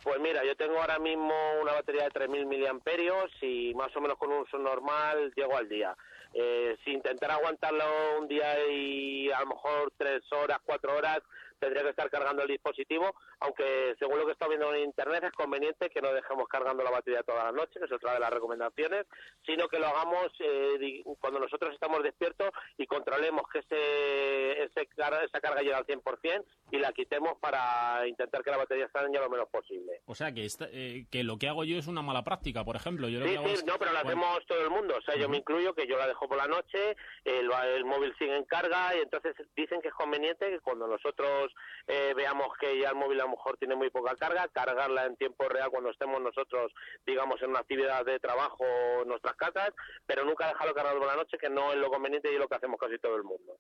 Pues 0.07 0.21
mira, 0.21 0.45
yo 0.45 0.55
tengo 0.55 0.81
ahora 0.81 1.01
mismo 1.01 1.35
una 1.61 1.73
batería 1.73 2.05
de 2.05 2.11
3.000 2.11 2.47
miliamperios 2.47 3.29
y 3.43 3.75
más 3.75 3.89
o 3.97 4.01
menos 4.01 4.17
con 4.17 4.31
un 4.31 4.43
uso 4.43 4.57
normal 4.57 5.33
llego 5.35 5.57
al 5.57 5.69
día. 5.69 5.97
Eh, 6.33 6.77
si 6.85 6.93
intentar 6.93 7.33
aguantarlo 7.33 7.83
un 8.21 8.29
día 8.29 8.69
y 8.69 9.33
a 9.33 9.41
lo 9.41 9.47
mejor 9.47 9.93
tres 9.97 10.23
horas, 10.31 10.61
cuatro 10.65 10.97
horas, 10.97 11.19
tendría 11.59 11.83
que 11.83 11.91
estar 11.91 12.11
cargando 12.11 12.43
el 12.43 12.49
dispositivo, 12.49 13.15
aunque 13.41 13.95
según 13.99 14.19
lo 14.19 14.27
que 14.27 14.33
está 14.33 14.49
viendo 14.49 14.73
en 14.75 14.85
internet 14.85 15.25
es 15.25 15.33
conveniente 15.33 15.91
que 15.91 16.03
no 16.03 16.13
dejemos 16.13 16.49
cargando 16.49 16.83
la 16.83 16.91
batería 16.91 17.23
toda 17.23 17.45
la 17.45 17.53
noche, 17.53 17.79
que 17.79 17.87
es 17.87 17.93
otra 17.93 18.15
de 18.15 18.21
las 18.21 18.31
recomendaciones, 18.31 19.07
sino 19.45 19.69
que 19.69 19.79
lo 19.79 19.87
hagamos 19.87 20.29
eh, 20.41 21.03
cuando 21.21 21.41
nosotros 21.41 21.73
estamos 21.75 22.03
despiertos 22.03 22.51
y 22.77 22.87
controlemos 22.87 23.43
que 23.53 23.61
ese, 23.61 24.65
ese 24.65 24.89
esa 25.25 25.41
carga 25.41 25.61
llegue 25.61 25.75
al 25.75 25.87
100% 25.87 26.45
y 26.71 26.79
la 26.79 26.93
quitemos 26.93 27.39
para 27.41 28.07
intentar 28.07 28.43
que 28.43 28.51
la 28.51 28.57
batería 28.59 28.87
esté 28.87 28.97
lo 29.07 29.31
menos 29.31 29.49
posible. 29.49 30.01
O 30.07 30.15
sea, 30.15 30.33
que, 30.33 30.47
eh, 30.73 31.07
que 31.11 31.25
lo 31.25 31.39
que 31.39 31.49
hago 31.49 31.65
yo 31.65 31.79
es 31.79 31.87
una 31.87 32.03
mala 32.03 32.23
práctica, 32.23 32.65
por 32.65 32.77
ejemplo. 32.77 33.09
Yo 33.09 33.25
sí, 33.25 33.37
sí, 33.55 33.65
no, 33.67 33.79
pero 33.79 33.93
la 33.93 34.01
hacemos 34.01 34.45
todo 34.47 34.63
el 34.63 34.71
mundo. 34.71 34.95
O 34.99 35.03
sea, 35.03 35.17
yo 35.17 35.29
me 35.29 35.39
incluyo 35.39 35.75
que 35.75 35.87
yo 35.87 35.97
la 35.97 36.07
dejo 36.07 36.29
por 36.29 36.37
la 36.37 36.47
noche, 36.47 36.97
el, 37.25 37.51
el 37.75 37.85
móvil 37.85 38.15
sigue 38.19 38.37
en 38.37 38.45
carga 38.45 38.97
y 38.97 39.01
entonces 39.01 39.35
dicen 39.55 39.81
que 39.81 39.89
es 39.89 39.95
conveniente 39.95 40.51
que 40.51 40.61
cuando 40.61 40.87
nosotros 40.87 41.46
eh, 41.87 42.13
veamos 42.15 42.49
que 42.59 42.81
ya 42.81 42.91
el 42.91 42.97
móvil 42.97 43.21
a 43.21 43.25
lo 43.25 43.31
mejor 43.31 43.57
tiene 43.59 43.77
muy 43.77 43.91
poca 43.91 44.15
carga, 44.17 44.49
cargarla 44.49 45.07
en 45.07 45.17
tiempo 45.17 45.49
real 45.49 45.71
cuando 45.71 45.91
estemos 45.91 46.21
nosotros, 46.21 46.73
digamos, 47.07 47.41
en 47.43 47.51
una 47.51 47.61
actividad 47.61 48.05
de 48.05 48.19
trabajo 48.19 48.65
en 49.03 49.09
nuestras 49.09 49.37
casas, 49.37 49.71
pero 50.07 50.25
nunca 50.25 50.49
dejarlo 50.49 50.75
cargado 50.75 50.99
por 50.99 51.09
la 51.09 51.17
noche, 51.17 51.39
que 51.39 51.51
no 51.51 51.73
es 51.73 51.79
lo 51.79 51.91
conveniente 51.91 52.31
y 52.31 52.35
es 52.35 52.41
lo 52.41 52.49
que 52.49 52.57
hacemos 52.57 52.79
casi 52.81 52.99
todo 52.99 53.17
el 53.17 53.25
mundo. 53.25 53.59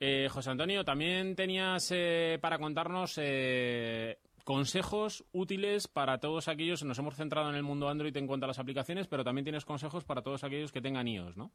Eh, 0.00 0.28
José 0.30 0.50
Antonio, 0.50 0.84
también 0.84 1.36
tenías 1.36 1.90
eh, 1.92 2.38
para 2.40 2.58
contarnos 2.58 3.18
consejos 4.44 5.24
útiles 5.32 5.88
para 5.88 6.18
todos 6.18 6.48
aquellos, 6.48 6.84
nos 6.84 6.98
hemos 6.98 7.16
centrado 7.16 7.48
en 7.48 7.56
el 7.56 7.62
mundo 7.62 7.88
Android 7.88 8.16
en 8.16 8.26
cuanto 8.26 8.44
a 8.44 8.48
las 8.48 8.58
aplicaciones, 8.58 9.08
pero 9.08 9.24
también 9.24 9.44
tienes 9.44 9.64
consejos 9.64 10.04
para 10.04 10.22
todos 10.22 10.44
aquellos 10.44 10.70
que 10.70 10.82
tengan 10.82 11.08
iOS, 11.08 11.36
¿no? 11.36 11.50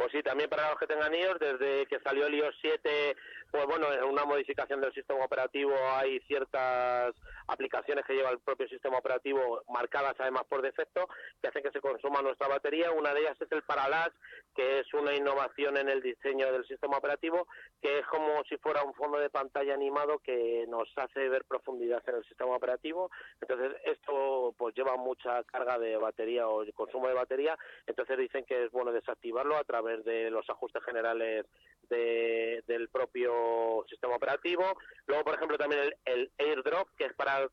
Pues 0.00 0.12
sí, 0.12 0.22
también 0.22 0.48
para 0.48 0.70
los 0.70 0.78
que 0.78 0.86
tengan 0.86 1.14
iOS, 1.14 1.38
desde 1.38 1.84
que 1.84 2.00
salió 2.00 2.26
el 2.26 2.34
iOS 2.34 2.56
7, 2.62 3.16
pues 3.50 3.66
bueno, 3.66 3.92
en 3.92 4.04
una 4.04 4.24
modificación 4.24 4.80
del 4.80 4.94
sistema 4.94 5.22
operativo 5.26 5.74
hay 5.92 6.20
ciertas 6.20 7.14
aplicaciones 7.48 8.06
que 8.06 8.14
lleva 8.14 8.30
el 8.30 8.38
propio 8.38 8.66
sistema 8.66 8.96
operativo 8.96 9.62
marcadas 9.68 10.14
además 10.18 10.44
por 10.48 10.62
defecto 10.62 11.06
que 11.42 11.48
hacen 11.48 11.62
que 11.62 11.70
se 11.72 11.82
consuma 11.82 12.22
nuestra 12.22 12.48
batería. 12.48 12.92
Una 12.92 13.12
de 13.12 13.20
ellas 13.20 13.36
es 13.42 13.52
el 13.52 13.62
Parallax, 13.62 14.14
que 14.54 14.78
es 14.78 14.94
una 14.94 15.12
innovación 15.14 15.76
en 15.76 15.90
el 15.90 16.00
diseño 16.00 16.50
del 16.50 16.66
sistema 16.66 16.96
operativo, 16.96 17.46
que 17.82 17.98
es 17.98 18.06
como 18.06 18.42
si 18.44 18.56
fuera 18.56 18.82
un 18.82 18.94
fondo 18.94 19.18
de 19.18 19.28
pantalla 19.28 19.74
animado 19.74 20.20
que 20.20 20.64
nos 20.68 20.88
hace 20.96 21.28
ver 21.28 21.44
profundidad 21.44 22.02
en 22.06 22.14
el 22.14 22.24
sistema 22.24 22.56
operativo. 22.56 23.10
Entonces, 23.40 23.76
esto 23.84 24.54
pues 24.56 24.74
lleva 24.74 24.96
mucha 24.96 25.42
carga 25.44 25.78
de 25.78 25.98
batería 25.98 26.48
o 26.48 26.64
consumo 26.74 27.08
de 27.08 27.14
batería, 27.14 27.58
entonces 27.86 28.16
dicen 28.16 28.44
que 28.46 28.64
es 28.64 28.70
bueno 28.70 28.92
desactivarlo 28.92 29.56
a 29.56 29.64
través 29.64 29.89
de 29.98 30.30
los 30.30 30.48
ajustes 30.48 30.82
generales 30.84 31.46
de- 31.90 32.62
del 32.66 32.88
propio 32.88 33.84
sistema 33.88 34.16
operativo. 34.16 34.64
Luego, 35.06 35.24
por 35.24 35.34
ejemplo, 35.34 35.58
también 35.58 35.82
el, 35.82 35.94
el 36.06 36.32
AirDrop, 36.38 36.88
que 36.96 37.04
es 37.04 37.12
para 37.14 37.46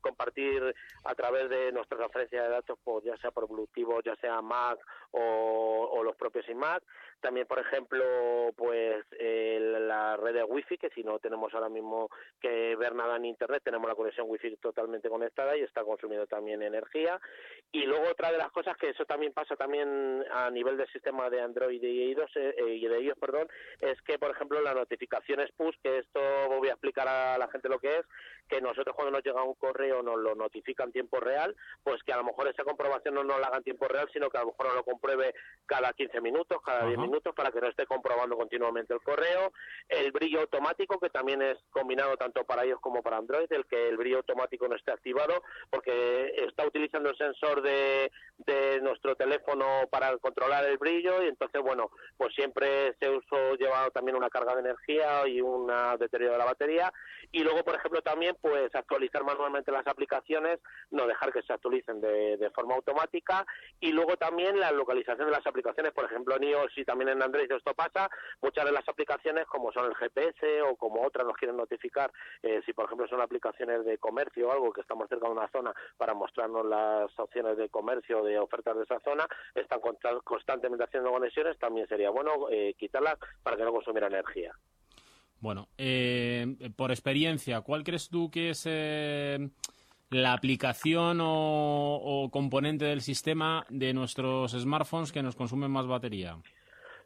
compartir 0.00 0.74
a 1.04 1.14
través 1.14 1.48
de 1.48 1.72
nuestra 1.72 1.96
transferencia 1.96 2.42
de 2.42 2.48
datos, 2.50 2.78
pues, 2.84 3.04
ya 3.04 3.16
sea 3.18 3.30
por 3.30 3.48
Bluetooth, 3.48 4.02
ya 4.04 4.16
sea 4.16 4.42
Mac 4.42 4.78
o, 5.12 6.02
los 6.04 6.16
propios 6.16 6.48
iMac. 6.48 6.82
También, 7.20 7.46
por 7.46 7.58
ejemplo, 7.58 8.02
pues 8.56 9.04
el- 9.18 9.86
la 9.86 10.16
red 10.16 10.34
de 10.34 10.44
Wi-Fi, 10.44 10.78
que 10.78 10.88
si 10.90 11.02
no 11.04 11.18
tenemos 11.18 11.52
ahora 11.54 11.68
mismo 11.68 12.08
que 12.40 12.74
ver 12.76 12.94
nada 12.94 13.16
en 13.16 13.26
Internet, 13.26 13.62
tenemos 13.62 13.86
la 13.88 13.94
conexión 13.94 14.26
Wi-Fi 14.28 14.56
totalmente 14.56 15.08
conectada 15.10 15.56
y 15.56 15.60
está 15.60 15.84
consumiendo 15.84 16.26
también 16.26 16.62
energía. 16.62 17.20
Y 17.72 17.84
luego 17.84 18.08
otra 18.10 18.32
de 18.32 18.38
las 18.38 18.50
cosas 18.50 18.76
que 18.78 18.88
eso 18.90 19.04
también 19.04 19.32
pasa 19.34 19.54
también 19.56 20.24
a 20.32 20.50
nivel 20.50 20.76
del 20.78 20.88
sistema 20.88 21.28
de 21.28 21.40
Android 21.42 21.82
y 21.82 22.12
iOS, 22.12 22.36
eh, 22.36 22.54
eh, 22.56 22.74
y 22.74 22.86
de 22.86 23.00
iOS, 23.02 23.18
perdón, 23.18 23.48
es 23.80 24.00
que, 24.02 24.18
por 24.18 24.30
ejemplo, 24.30 24.60
las 24.60 24.74
notificaciones 24.74 25.50
push, 25.52 25.74
que 25.82 25.98
esto 25.98 26.20
voy 26.48 26.68
a 26.68 26.72
explicar 26.72 27.08
a 27.08 27.38
la 27.38 27.48
gente 27.48 27.68
lo 27.68 27.78
que 27.78 27.98
es, 27.98 28.06
que 28.48 28.60
nosotros 28.60 28.94
cuando 28.94 29.12
nos 29.12 29.24
llega 29.24 29.42
un 29.42 29.54
correo 29.54 30.02
nos 30.02 30.18
lo 30.18 30.34
notifica 30.34 30.84
en 30.84 30.92
tiempo 30.92 31.20
real, 31.20 31.56
pues 31.82 32.02
que 32.02 32.12
a 32.12 32.16
lo 32.16 32.24
mejor 32.24 32.48
esa 32.48 32.64
comprobación 32.64 33.14
no 33.14 33.24
nos 33.24 33.40
la 33.40 33.46
haga 33.46 33.58
en 33.58 33.64
tiempo 33.64 33.86
real, 33.88 34.08
sino 34.12 34.28
que 34.28 34.38
a 34.38 34.40
lo 34.40 34.48
mejor 34.48 34.66
nos 34.66 34.74
lo 34.76 34.84
compruebe 34.84 35.34
cada 35.66 35.92
15 35.92 36.20
minutos, 36.20 36.58
cada 36.64 36.86
10 36.86 36.98
Ajá. 36.98 37.06
minutos, 37.06 37.34
para 37.34 37.50
que 37.50 37.60
no 37.60 37.68
esté 37.68 37.86
comprobando 37.86 38.36
continuamente 38.36 38.92
el 38.92 39.00
correo. 39.00 39.52
El 39.88 40.10
brillo 40.12 40.40
automático, 40.40 40.98
que 40.98 41.10
también 41.10 41.42
es 41.42 41.58
combinado 41.70 42.16
tanto 42.16 42.44
para 42.44 42.66
iOS 42.66 42.80
como 42.80 43.02
para 43.02 43.18
Android, 43.18 43.50
el 43.50 43.66
que 43.66 43.88
el 43.88 43.96
brillo 43.96 44.18
automático 44.18 44.66
no 44.68 44.76
esté 44.76 44.90
activado, 44.92 45.42
porque 45.70 46.34
está 46.48 46.66
utilizando 46.66 47.10
el 47.10 47.16
sensor 47.16 47.62
de, 47.62 48.10
de 48.38 48.80
nuestro 48.80 49.14
teléfono 49.14 49.88
para 49.90 50.16
controlar 50.18 50.64
el 50.64 50.78
brillo 50.78 51.22
y 51.22 51.28
entonces, 51.28 51.60
bueno, 51.62 51.90
pues 52.16 52.34
siempre 52.34 52.88
ese 52.88 53.10
uso 53.10 53.49
lleva 53.54 53.90
también 53.90 54.16
una 54.16 54.30
carga 54.30 54.54
de 54.54 54.60
energía 54.60 55.26
y 55.28 55.40
un 55.40 55.70
deterioro 55.98 56.32
de 56.34 56.38
la 56.38 56.44
batería. 56.44 56.92
Y 57.32 57.42
luego, 57.42 57.62
por 57.64 57.74
ejemplo, 57.76 58.02
también 58.02 58.36
pues 58.40 58.74
actualizar 58.74 59.22
manualmente 59.24 59.70
las 59.70 59.86
aplicaciones, 59.86 60.58
no 60.90 61.06
dejar 61.06 61.32
que 61.32 61.42
se 61.42 61.52
actualicen 61.52 62.00
de, 62.00 62.36
de 62.36 62.50
forma 62.50 62.74
automática. 62.74 63.46
Y 63.78 63.92
luego 63.92 64.16
también 64.16 64.58
la 64.58 64.72
localización 64.72 65.26
de 65.26 65.32
las 65.36 65.46
aplicaciones, 65.46 65.92
por 65.92 66.04
ejemplo, 66.06 66.36
en 66.36 66.44
iOS 66.44 66.76
y 66.76 66.84
también 66.84 67.10
en 67.10 67.22
Android 67.22 67.50
esto 67.50 67.74
pasa, 67.74 68.08
muchas 68.40 68.64
de 68.64 68.72
las 68.72 68.88
aplicaciones 68.88 69.46
como 69.46 69.72
son 69.72 69.86
el 69.86 69.94
GPS 69.96 70.62
o 70.62 70.76
como 70.76 71.02
otras 71.06 71.26
nos 71.26 71.36
quieren 71.36 71.56
notificar 71.56 72.12
eh, 72.42 72.62
si 72.64 72.72
por 72.72 72.84
ejemplo 72.86 73.06
son 73.08 73.20
aplicaciones 73.20 73.84
de 73.84 73.98
comercio 73.98 74.48
o 74.48 74.52
algo 74.52 74.72
que 74.72 74.80
estamos 74.80 75.08
cerca 75.08 75.26
de 75.26 75.32
una 75.32 75.48
zona 75.48 75.74
para 75.96 76.14
mostrarnos 76.14 76.64
las 76.64 77.10
opciones 77.18 77.56
de 77.56 77.68
comercio 77.68 78.22
de 78.22 78.38
ofertas 78.38 78.76
de 78.76 78.84
esa 78.84 79.00
zona, 79.00 79.26
están 79.54 79.80
consta- 79.80 80.20
constantemente 80.22 80.84
haciendo 80.84 81.10
conexiones, 81.10 81.58
también 81.58 81.86
sería 81.88 82.10
bueno 82.10 82.48
eh, 82.50 82.74
quitarlas 82.78 83.16
para 83.42 83.56
que 83.56 83.64
no 83.64 83.72
consumiera 83.72 84.06
energía. 84.06 84.52
Bueno, 85.40 85.68
eh, 85.78 86.70
por 86.76 86.90
experiencia, 86.90 87.62
¿cuál 87.62 87.82
crees 87.82 88.10
tú 88.10 88.30
que 88.30 88.50
es 88.50 88.64
eh, 88.66 89.48
la 90.10 90.34
aplicación 90.34 91.18
o, 91.22 92.28
componente 92.30 92.84
del 92.84 93.00
sistema 93.00 93.64
de 93.70 93.94
nuestros 93.94 94.52
smartphones 94.52 95.12
que 95.12 95.22
nos 95.22 95.36
consumen 95.36 95.70
más 95.70 95.86
batería? 95.86 96.36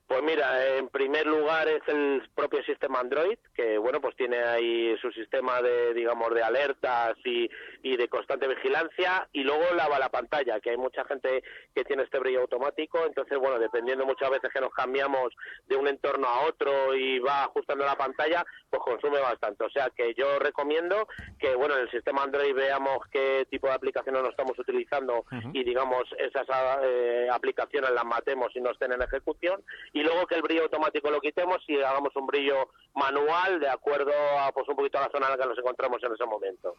Pues 0.06 0.22
mira, 0.22 0.76
en 0.76 0.88
primer 0.88 1.26
lugar 1.26 1.66
es 1.66 1.82
el 1.88 2.22
propio 2.34 2.62
sistema 2.64 3.00
Android, 3.00 3.38
que 3.54 3.78
bueno, 3.78 4.02
pues 4.02 4.14
tiene 4.16 4.36
ahí 4.36 4.94
su 5.00 5.10
sistema 5.12 5.62
de, 5.62 5.94
digamos, 5.94 6.32
de 6.34 6.42
alertas 6.42 7.16
y, 7.24 7.48
y 7.82 7.96
de 7.96 8.08
constante 8.08 8.46
vigilancia, 8.46 9.26
y 9.32 9.42
luego 9.42 9.62
lava 9.74 9.98
la 9.98 10.10
pantalla, 10.10 10.60
que 10.60 10.70
hay 10.70 10.76
mucha 10.76 11.04
gente 11.06 11.42
que 11.74 11.84
tiene 11.84 12.02
este 12.02 12.18
brillo 12.18 12.42
automático, 12.42 12.98
entonces 13.06 13.38
bueno, 13.38 13.58
dependiendo 13.58 14.04
muchas 14.04 14.28
veces 14.30 14.50
que 14.52 14.60
nos 14.60 14.74
cambiamos 14.74 15.34
de 15.66 15.76
un 15.76 15.88
entorno 15.88 16.26
a 16.26 16.46
otro 16.46 16.94
y 16.94 17.18
va 17.20 17.44
ajustando 17.44 17.84
la 17.86 17.96
pantalla, 17.96 18.44
pues 18.68 18.82
consume 18.82 19.20
bastante. 19.20 19.64
O 19.64 19.70
sea 19.70 19.90
que 19.96 20.14
yo 20.14 20.38
recomiendo 20.38 21.08
que 21.38 21.54
bueno, 21.54 21.76
en 21.76 21.82
el 21.82 21.90
sistema 21.90 22.24
Android 22.24 22.54
veamos 22.54 22.98
qué 23.10 23.46
tipo 23.50 23.68
de 23.68 23.74
aplicaciones 23.74 24.22
nos 24.22 24.30
estamos 24.30 24.58
utilizando 24.58 25.24
y 25.52 25.64
digamos 25.64 26.04
esas 26.18 26.46
eh, 26.82 27.28
aplicaciones 27.30 27.90
las 27.90 28.04
matemos 28.04 28.54
y 28.54 28.60
no 28.60 28.70
estén 28.70 28.92
en 28.92 29.02
ejecución 29.02 29.64
y 29.94 30.02
luego 30.02 30.26
que 30.26 30.34
el 30.34 30.42
brillo 30.42 30.64
automático 30.64 31.10
lo 31.10 31.20
quitemos 31.20 31.62
y 31.68 31.80
hagamos 31.80 32.14
un 32.16 32.26
brillo 32.26 32.68
manual 32.94 33.60
de 33.60 33.68
acuerdo 33.68 34.12
a 34.40 34.52
pues 34.52 34.68
un 34.68 34.76
poquito 34.76 34.98
a 34.98 35.02
la 35.02 35.10
zona 35.10 35.26
en 35.26 35.32
la 35.32 35.38
que 35.38 35.48
nos 35.48 35.58
encontramos 35.58 36.02
en 36.02 36.12
ese 36.12 36.24
momento. 36.26 36.74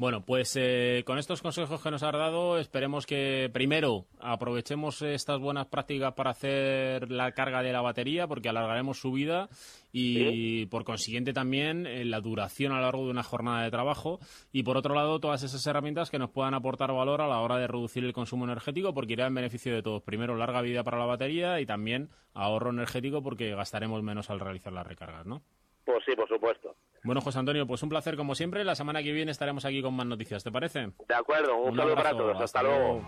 Bueno, 0.00 0.24
pues 0.24 0.56
eh, 0.58 1.02
con 1.04 1.18
estos 1.18 1.42
consejos 1.42 1.82
que 1.82 1.90
nos 1.90 2.02
has 2.02 2.12
dado, 2.14 2.56
esperemos 2.56 3.04
que 3.04 3.50
primero 3.52 4.06
aprovechemos 4.18 5.02
estas 5.02 5.38
buenas 5.38 5.66
prácticas 5.66 6.14
para 6.14 6.30
hacer 6.30 7.10
la 7.10 7.32
carga 7.32 7.62
de 7.62 7.70
la 7.70 7.82
batería, 7.82 8.26
porque 8.26 8.48
alargaremos 8.48 8.98
su 8.98 9.12
vida 9.12 9.50
y 9.92 10.64
por 10.68 10.84
consiguiente 10.84 11.34
también 11.34 11.86
eh, 11.86 12.06
la 12.06 12.22
duración 12.22 12.72
a 12.72 12.76
lo 12.76 12.80
largo 12.84 13.04
de 13.04 13.10
una 13.10 13.22
jornada 13.22 13.62
de 13.62 13.70
trabajo. 13.70 14.20
Y 14.52 14.62
por 14.62 14.78
otro 14.78 14.94
lado, 14.94 15.20
todas 15.20 15.42
esas 15.42 15.66
herramientas 15.66 16.10
que 16.10 16.18
nos 16.18 16.30
puedan 16.30 16.54
aportar 16.54 16.94
valor 16.94 17.20
a 17.20 17.28
la 17.28 17.40
hora 17.40 17.58
de 17.58 17.66
reducir 17.66 18.02
el 18.02 18.14
consumo 18.14 18.46
energético, 18.46 18.94
porque 18.94 19.12
irá 19.12 19.26
en 19.26 19.34
beneficio 19.34 19.74
de 19.74 19.82
todos. 19.82 20.02
Primero, 20.02 20.34
larga 20.34 20.62
vida 20.62 20.82
para 20.82 20.98
la 20.98 21.04
batería 21.04 21.60
y 21.60 21.66
también 21.66 22.08
ahorro 22.32 22.70
energético, 22.70 23.22
porque 23.22 23.54
gastaremos 23.54 24.02
menos 24.02 24.30
al 24.30 24.40
realizar 24.40 24.72
las 24.72 24.86
recargas, 24.86 25.26
¿no? 25.26 25.42
Pues 25.84 26.02
sí, 26.06 26.16
por 26.16 26.26
supuesto. 26.26 26.74
Bueno, 27.02 27.20
José 27.20 27.38
Antonio, 27.38 27.66
pues 27.66 27.82
un 27.82 27.88
placer 27.88 28.16
como 28.16 28.34
siempre. 28.34 28.64
La 28.64 28.74
semana 28.74 29.02
que 29.02 29.12
viene 29.12 29.30
estaremos 29.30 29.64
aquí 29.64 29.80
con 29.80 29.94
más 29.94 30.06
noticias, 30.06 30.44
¿te 30.44 30.52
parece? 30.52 30.90
De 31.08 31.14
acuerdo, 31.14 31.56
un, 31.56 31.76
saludo 31.76 31.94
para 31.94 32.10
abrazo, 32.10 32.30
todos. 32.30 32.42
Hasta, 32.42 32.62
luego. 32.62 33.02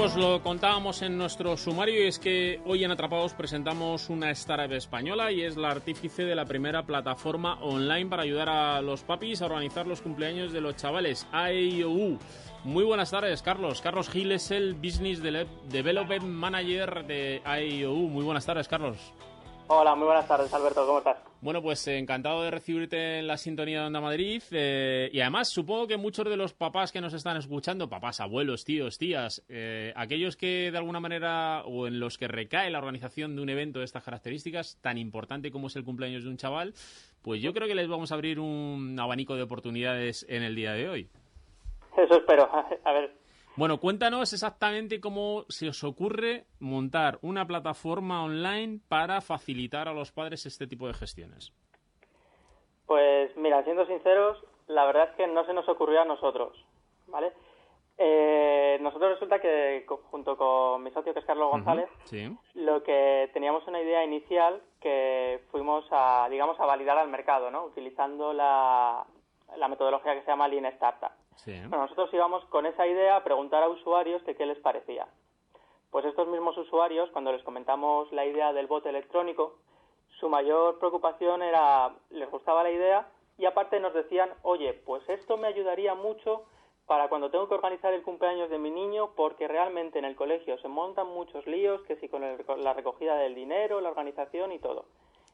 Pues 0.00 0.16
lo 0.16 0.42
contábamos 0.42 1.02
en 1.02 1.18
nuestro 1.18 1.58
sumario 1.58 2.02
y 2.02 2.06
es 2.06 2.18
que 2.18 2.58
hoy 2.64 2.82
en 2.84 2.90
Atrapados 2.90 3.34
presentamos 3.34 4.08
una 4.08 4.30
startup 4.30 4.72
española 4.72 5.30
y 5.30 5.42
es 5.42 5.58
la 5.58 5.68
artífice 5.68 6.24
de 6.24 6.34
la 6.34 6.46
primera 6.46 6.84
plataforma 6.86 7.60
online 7.60 8.06
para 8.06 8.22
ayudar 8.22 8.48
a 8.48 8.80
los 8.80 9.02
papis 9.02 9.42
a 9.42 9.44
organizar 9.44 9.86
los 9.86 10.00
cumpleaños 10.00 10.54
de 10.54 10.62
los 10.62 10.76
chavales, 10.76 11.26
AEIOU. 11.32 12.18
Muy 12.64 12.84
buenas 12.84 13.10
tardes, 13.10 13.42
Carlos. 13.42 13.82
Carlos 13.82 14.08
Gil 14.08 14.32
es 14.32 14.50
el 14.50 14.72
Business 14.72 15.20
Development 15.22 16.24
Manager 16.24 17.04
de 17.04 17.42
AEIOU. 17.44 18.08
Muy 18.08 18.24
buenas 18.24 18.46
tardes, 18.46 18.68
Carlos. 18.68 18.96
Hola, 19.72 19.94
muy 19.94 20.06
buenas 20.06 20.26
tardes, 20.26 20.52
Alberto, 20.52 20.84
¿cómo 20.84 20.98
estás? 20.98 21.16
Bueno, 21.40 21.62
pues 21.62 21.86
eh, 21.86 21.96
encantado 21.96 22.42
de 22.42 22.50
recibirte 22.50 23.20
en 23.20 23.28
la 23.28 23.36
sintonía 23.36 23.82
de 23.82 23.86
Onda 23.86 24.00
Madrid. 24.00 24.42
eh, 24.50 25.08
y 25.12 25.20
además, 25.20 25.46
supongo 25.48 25.86
que 25.86 25.96
muchos 25.96 26.24
de 26.24 26.36
los 26.36 26.52
papás 26.52 26.90
que 26.90 27.00
nos 27.00 27.14
están 27.14 27.36
escuchando, 27.36 27.88
papás, 27.88 28.18
abuelos, 28.18 28.64
tíos, 28.64 28.98
tías, 28.98 29.44
eh, 29.48 29.92
aquellos 29.94 30.36
que 30.36 30.72
de 30.72 30.76
alguna 30.76 30.98
manera 30.98 31.62
o 31.66 31.86
en 31.86 32.00
los 32.00 32.18
que 32.18 32.26
recae 32.26 32.68
la 32.68 32.78
organización 32.78 33.36
de 33.36 33.42
un 33.42 33.48
evento 33.48 33.78
de 33.78 33.84
estas 33.84 34.02
características, 34.02 34.76
tan 34.80 34.98
importante 34.98 35.52
como 35.52 35.68
es 35.68 35.76
el 35.76 35.84
cumpleaños 35.84 36.24
de 36.24 36.30
un 36.30 36.36
chaval, 36.36 36.74
pues 37.22 37.40
yo 37.40 37.54
creo 37.54 37.68
que 37.68 37.76
les 37.76 37.86
vamos 37.86 38.10
a 38.10 38.16
abrir 38.16 38.40
un 38.40 38.98
abanico 38.98 39.36
de 39.36 39.42
oportunidades 39.42 40.26
en 40.28 40.42
el 40.42 40.56
día 40.56 40.72
de 40.72 40.88
hoy. 40.88 41.08
Eso 41.96 42.16
espero. 42.16 42.50
A 42.84 42.92
ver, 42.92 43.14
Bueno, 43.60 43.78
cuéntanos 43.78 44.32
exactamente 44.32 45.02
cómo 45.02 45.44
se 45.50 45.68
os 45.68 45.84
ocurre 45.84 46.46
montar 46.60 47.18
una 47.20 47.44
plataforma 47.46 48.24
online 48.24 48.80
para 48.88 49.20
facilitar 49.20 49.86
a 49.86 49.92
los 49.92 50.12
padres 50.12 50.46
este 50.46 50.66
tipo 50.66 50.86
de 50.86 50.94
gestiones. 50.94 51.52
pues 52.86 53.36
mira, 53.36 53.62
siendo 53.64 53.84
sinceros, 53.84 54.42
la 54.66 54.86
verdad 54.86 55.10
es 55.10 55.16
que 55.16 55.26
no 55.26 55.44
se 55.44 55.52
nos 55.52 55.68
ocurrió 55.68 56.00
a 56.00 56.06
nosotros, 56.06 56.56
¿vale? 57.08 57.32
Eh, 57.98 58.78
nosotros 58.80 59.12
resulta 59.12 59.38
que 59.40 59.84
junto 60.10 60.38
con 60.38 60.82
mi 60.82 60.90
socio, 60.92 61.12
que 61.12 61.20
es 61.20 61.26
Carlos 61.26 61.50
González, 61.50 61.90
Sí. 62.04 62.34
lo 62.54 62.82
que 62.82 63.28
teníamos 63.34 63.66
una 63.68 63.82
idea 63.82 64.02
inicial 64.06 64.62
que 64.80 65.44
fuimos 65.50 65.84
a, 65.90 66.28
digamos, 66.30 66.58
a 66.58 66.64
validar 66.64 66.96
al 66.96 67.10
mercado, 67.10 67.50
¿no? 67.50 67.66
Utilizando 67.66 68.32
la, 68.32 69.04
la 69.58 69.68
metodología 69.68 70.14
que 70.14 70.22
se 70.22 70.28
llama 70.28 70.48
Lean 70.48 70.64
Startup. 70.64 71.12
Sí. 71.44 71.52
Bueno, 71.68 71.84
nosotros 71.84 72.10
íbamos 72.12 72.44
con 72.46 72.66
esa 72.66 72.86
idea 72.86 73.16
a 73.16 73.24
preguntar 73.24 73.62
a 73.62 73.68
usuarios 73.68 74.22
que 74.22 74.34
qué 74.36 74.46
les 74.46 74.58
parecía. 74.58 75.06
Pues 75.90 76.04
estos 76.04 76.28
mismos 76.28 76.56
usuarios, 76.58 77.10
cuando 77.10 77.32
les 77.32 77.42
comentamos 77.42 78.10
la 78.12 78.24
idea 78.26 78.52
del 78.52 78.66
voto 78.66 78.88
electrónico, 78.88 79.56
su 80.20 80.28
mayor 80.28 80.78
preocupación 80.78 81.42
era, 81.42 81.94
les 82.10 82.30
gustaba 82.30 82.62
la 82.62 82.70
idea 82.70 83.08
y 83.38 83.46
aparte 83.46 83.80
nos 83.80 83.94
decían, 83.94 84.30
oye, 84.42 84.74
pues 84.74 85.02
esto 85.08 85.36
me 85.38 85.48
ayudaría 85.48 85.94
mucho 85.94 86.44
para 86.86 87.08
cuando 87.08 87.30
tengo 87.30 87.48
que 87.48 87.54
organizar 87.54 87.92
el 87.94 88.02
cumpleaños 88.02 88.50
de 88.50 88.58
mi 88.58 88.70
niño 88.70 89.12
porque 89.16 89.48
realmente 89.48 89.98
en 89.98 90.04
el 90.04 90.16
colegio 90.16 90.58
se 90.58 90.68
montan 90.68 91.06
muchos 91.08 91.46
líos, 91.46 91.80
que 91.82 91.96
si 91.96 92.08
con 92.08 92.22
el- 92.22 92.44
la 92.58 92.74
recogida 92.74 93.16
del 93.16 93.34
dinero, 93.34 93.80
la 93.80 93.88
organización 93.88 94.52
y 94.52 94.58
todo. 94.58 94.84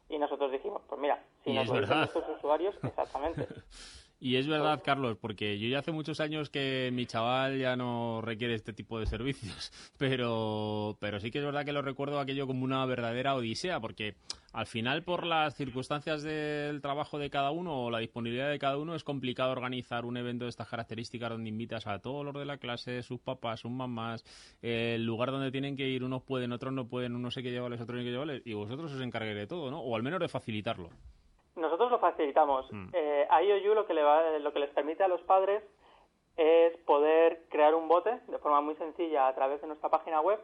Y 0.08 0.18
nosotros 0.18 0.52
dijimos, 0.52 0.82
pues 0.88 1.00
mira, 1.00 1.24
si 1.42 1.52
nos 1.52 1.66
lo 1.66 1.80
dicen 1.80 2.02
estos 2.04 2.28
usuarios, 2.36 2.76
exactamente. 2.84 3.46
Y 4.26 4.34
es 4.34 4.48
verdad, 4.48 4.82
Carlos, 4.84 5.16
porque 5.20 5.56
yo 5.56 5.68
ya 5.68 5.78
hace 5.78 5.92
muchos 5.92 6.18
años 6.18 6.50
que 6.50 6.90
mi 6.92 7.06
chaval 7.06 7.60
ya 7.60 7.76
no 7.76 8.20
requiere 8.22 8.54
este 8.54 8.72
tipo 8.72 8.98
de 8.98 9.06
servicios, 9.06 9.70
pero, 9.98 10.96
pero 10.98 11.20
sí 11.20 11.30
que 11.30 11.38
es 11.38 11.44
verdad 11.44 11.64
que 11.64 11.72
lo 11.72 11.80
recuerdo 11.80 12.18
aquello 12.18 12.48
como 12.48 12.64
una 12.64 12.84
verdadera 12.86 13.36
odisea, 13.36 13.78
porque 13.78 14.16
al 14.52 14.66
final 14.66 15.04
por 15.04 15.24
las 15.24 15.54
circunstancias 15.54 16.24
del 16.24 16.80
trabajo 16.80 17.20
de 17.20 17.30
cada 17.30 17.52
uno 17.52 17.84
o 17.84 17.88
la 17.92 18.00
disponibilidad 18.00 18.50
de 18.50 18.58
cada 18.58 18.78
uno 18.78 18.96
es 18.96 19.04
complicado 19.04 19.52
organizar 19.52 20.04
un 20.04 20.16
evento 20.16 20.46
de 20.46 20.50
estas 20.50 20.66
características 20.66 21.30
donde 21.30 21.48
invitas 21.48 21.86
a 21.86 22.00
todos 22.00 22.24
los 22.24 22.34
de 22.34 22.46
la 22.46 22.58
clase, 22.58 23.04
sus 23.04 23.20
papás, 23.20 23.60
sus 23.60 23.70
mamás, 23.70 24.24
el 24.60 25.04
lugar 25.04 25.30
donde 25.30 25.52
tienen 25.52 25.76
que 25.76 25.88
ir, 25.88 26.02
unos 26.02 26.24
pueden, 26.24 26.50
otros 26.50 26.72
no 26.72 26.88
pueden, 26.88 27.14
unos 27.14 27.36
hay 27.36 27.44
que 27.44 27.52
llevarles, 27.52 27.80
otros 27.80 27.94
no 27.94 28.00
hay 28.00 28.06
que 28.06 28.10
llevarles, 28.10 28.42
y 28.44 28.54
vosotros 28.54 28.92
os 28.92 29.00
encarguéis 29.00 29.36
de 29.36 29.46
todo, 29.46 29.70
¿no? 29.70 29.78
O 29.78 29.94
al 29.94 30.02
menos 30.02 30.18
de 30.18 30.26
facilitarlo. 30.26 30.90
Nosotros 31.56 31.90
lo 31.90 31.98
facilitamos. 31.98 32.70
Mm. 32.70 32.88
Eh, 32.92 33.26
a 33.30 33.42
IOU 33.42 33.74
lo 33.74 33.86
que, 33.86 33.94
le 33.94 34.02
va- 34.02 34.38
lo 34.38 34.52
que 34.52 34.58
les 34.60 34.70
permite 34.70 35.02
a 35.02 35.08
los 35.08 35.20
padres 35.22 35.62
es 36.36 36.76
poder 36.84 37.44
crear 37.48 37.74
un 37.74 37.88
bote 37.88 38.20
de 38.28 38.38
forma 38.38 38.60
muy 38.60 38.74
sencilla 38.76 39.26
a 39.26 39.34
través 39.34 39.60
de 39.62 39.66
nuestra 39.66 39.88
página 39.88 40.20
web 40.20 40.38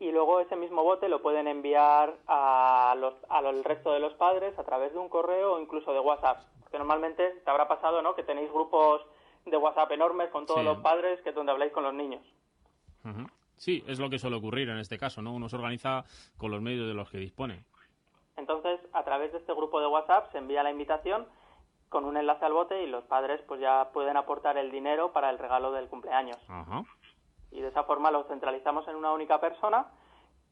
y 0.00 0.10
luego 0.10 0.40
ese 0.40 0.56
mismo 0.56 0.82
bote 0.84 1.08
lo 1.08 1.20
pueden 1.20 1.48
enviar 1.48 2.14
a 2.28 2.94
los, 2.98 3.14
al 3.28 3.62
resto 3.64 3.92
de 3.92 4.00
los 4.00 4.14
padres 4.14 4.58
a 4.58 4.64
través 4.64 4.92
de 4.92 4.98
un 4.98 5.08
correo 5.08 5.54
o 5.54 5.60
incluso 5.60 5.92
de 5.92 6.00
WhatsApp. 6.00 6.38
Porque 6.62 6.78
normalmente 6.78 7.30
te 7.44 7.50
habrá 7.50 7.68
pasado 7.68 8.00
¿no? 8.00 8.14
que 8.14 8.22
tenéis 8.22 8.50
grupos 8.50 9.02
de 9.44 9.56
WhatsApp 9.56 9.90
enormes 9.92 10.30
con 10.30 10.46
todos 10.46 10.60
Sí. 10.60 10.64
los 10.66 10.78
padres 10.78 11.20
que 11.22 11.30
es 11.30 11.34
donde 11.34 11.52
habláis 11.52 11.72
con 11.72 11.82
los 11.84 11.92
niños. 11.94 12.22
Sí, 13.56 13.82
es 13.88 13.98
lo 13.98 14.08
que 14.08 14.18
suele 14.18 14.36
ocurrir 14.36 14.68
en 14.68 14.78
este 14.78 14.98
caso, 14.98 15.20
¿no? 15.20 15.32
Uno 15.34 15.48
se 15.48 15.56
organiza 15.56 16.04
con 16.36 16.50
los 16.52 16.60
medios 16.62 16.86
de 16.86 16.94
los 16.94 17.10
que 17.10 17.18
dispone. 17.18 17.64
Entonces, 18.38 18.80
a 18.92 19.02
través 19.04 19.32
de 19.32 19.38
este 19.38 19.52
grupo 19.52 19.80
de 19.80 19.86
WhatsApp 19.88 20.30
se 20.32 20.38
envía 20.38 20.62
la 20.62 20.70
invitación 20.70 21.26
con 21.90 22.04
un 22.04 22.16
enlace 22.16 22.44
al 22.44 22.52
bote 22.52 22.82
y 22.82 22.86
los 22.86 23.04
padres 23.04 23.40
pues 23.48 23.60
ya 23.60 23.90
pueden 23.92 24.16
aportar 24.16 24.56
el 24.58 24.70
dinero 24.70 25.12
para 25.12 25.28
el 25.30 25.38
regalo 25.38 25.72
del 25.72 25.88
cumpleaños. 25.88 26.38
Ajá. 26.48 26.84
Y 27.50 27.60
de 27.60 27.68
esa 27.68 27.84
forma 27.84 28.10
lo 28.10 28.24
centralizamos 28.24 28.86
en 28.88 28.94
una 28.96 29.12
única 29.12 29.40
persona 29.40 29.86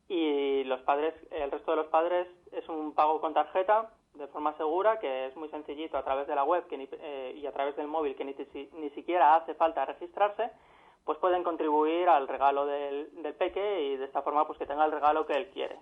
y 0.09 0.65
los 0.65 0.81
padres, 0.83 1.15
el 1.31 1.51
resto 1.51 1.73
de 1.73 1.77
los 1.79 1.87
padres 1.89 2.27
es 2.53 2.69
un 2.69 2.95
pago 2.95 3.21
con 3.21 3.35
tarjeta 3.35 3.91
de 4.15 4.27
forma 4.29 4.57
segura 4.57 4.99
que 4.99 5.27
es 5.27 5.37
muy 5.37 5.49
sencillito 5.51 5.99
a 5.99 6.05
través 6.05 6.27
de 6.27 6.35
la 6.35 6.45
web 6.45 6.67
que 6.69 6.79
ni- 6.79 6.89
eh, 6.91 7.35
y 7.37 7.47
a 7.47 7.53
través 7.53 7.77
del 7.77 7.87
móvil 7.87 8.17
que 8.17 8.25
ni, 8.25 8.35
ni 8.81 8.91
siquiera 8.91 9.35
hace 9.35 9.55
falta 9.55 9.85
registrarse 9.85 10.51
pues 11.05 11.19
pueden 11.19 11.45
contribuir 11.45 12.09
al 12.09 12.27
regalo 12.27 12.65
del, 12.67 13.23
del 13.23 13.35
peque 13.35 13.83
y 13.83 13.97
de 13.97 14.07
esta 14.07 14.23
forma 14.23 14.47
pues 14.47 14.59
que 14.59 14.67
tenga 14.67 14.87
el 14.87 14.93
regalo 14.93 15.27
que 15.27 15.35
él 15.35 15.51
quiere. 15.51 15.79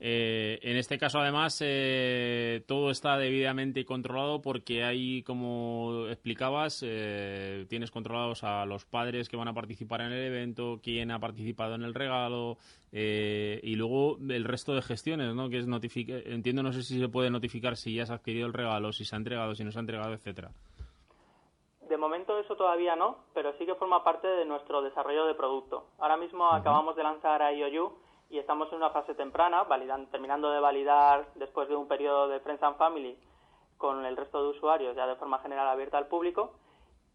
Eh, 0.00 0.58
en 0.62 0.76
este 0.76 0.98
caso, 0.98 1.20
además, 1.20 1.60
eh, 1.64 2.62
todo 2.66 2.90
está 2.90 3.16
debidamente 3.16 3.84
controlado 3.84 4.42
porque 4.42 4.84
hay, 4.84 5.22
como 5.22 6.06
explicabas, 6.08 6.82
eh, 6.84 7.64
tienes 7.68 7.90
controlados 7.90 8.42
a 8.44 8.66
los 8.66 8.84
padres 8.84 9.28
que 9.28 9.36
van 9.36 9.48
a 9.48 9.54
participar 9.54 10.00
en 10.00 10.12
el 10.12 10.26
evento, 10.26 10.80
quién 10.82 11.10
ha 11.10 11.20
participado 11.20 11.76
en 11.76 11.82
el 11.82 11.94
regalo 11.94 12.58
eh, 12.92 13.60
y 13.62 13.76
luego 13.76 14.18
el 14.28 14.44
resto 14.44 14.74
de 14.74 14.82
gestiones, 14.82 15.34
¿no? 15.34 15.48
Que 15.48 15.58
es 15.58 15.66
notificar, 15.66 16.22
entiendo, 16.26 16.62
no 16.62 16.72
sé 16.72 16.82
si 16.82 16.98
se 16.98 17.08
puede 17.08 17.30
notificar 17.30 17.76
si 17.76 17.94
ya 17.94 18.04
se 18.04 18.12
ha 18.12 18.16
adquirido 18.16 18.46
el 18.46 18.52
regalo, 18.52 18.92
si 18.92 19.04
se 19.04 19.14
ha 19.14 19.18
entregado, 19.18 19.54
si 19.54 19.64
no 19.64 19.70
se 19.70 19.78
ha 19.78 19.80
entregado, 19.80 20.12
etcétera. 20.12 20.50
De 21.88 21.96
momento 21.96 22.38
eso 22.38 22.56
todavía 22.56 22.96
no, 22.96 23.18
pero 23.34 23.52
sí 23.58 23.66
que 23.66 23.74
forma 23.74 24.02
parte 24.02 24.26
de 24.26 24.44
nuestro 24.44 24.82
desarrollo 24.82 25.26
de 25.26 25.34
producto. 25.34 25.86
Ahora 25.98 26.16
mismo 26.16 26.50
acabamos 26.50 26.96
de 26.96 27.02
lanzar 27.02 27.42
a 27.42 27.52
IOU 27.52 27.92
y 28.34 28.38
estamos 28.38 28.68
en 28.72 28.78
una 28.78 28.90
fase 28.90 29.14
temprana, 29.14 29.62
validan- 29.64 30.10
terminando 30.10 30.50
de 30.50 30.58
validar 30.58 31.28
después 31.36 31.68
de 31.68 31.76
un 31.76 31.86
periodo 31.86 32.26
de 32.28 32.40
Friends 32.40 32.62
and 32.64 32.76
Family 32.76 33.16
con 33.78 34.04
el 34.04 34.16
resto 34.16 34.42
de 34.42 34.48
usuarios 34.56 34.96
ya 34.96 35.06
de 35.06 35.14
forma 35.16 35.38
general 35.38 35.68
abierta 35.68 35.98
al 35.98 36.08
público 36.08 36.52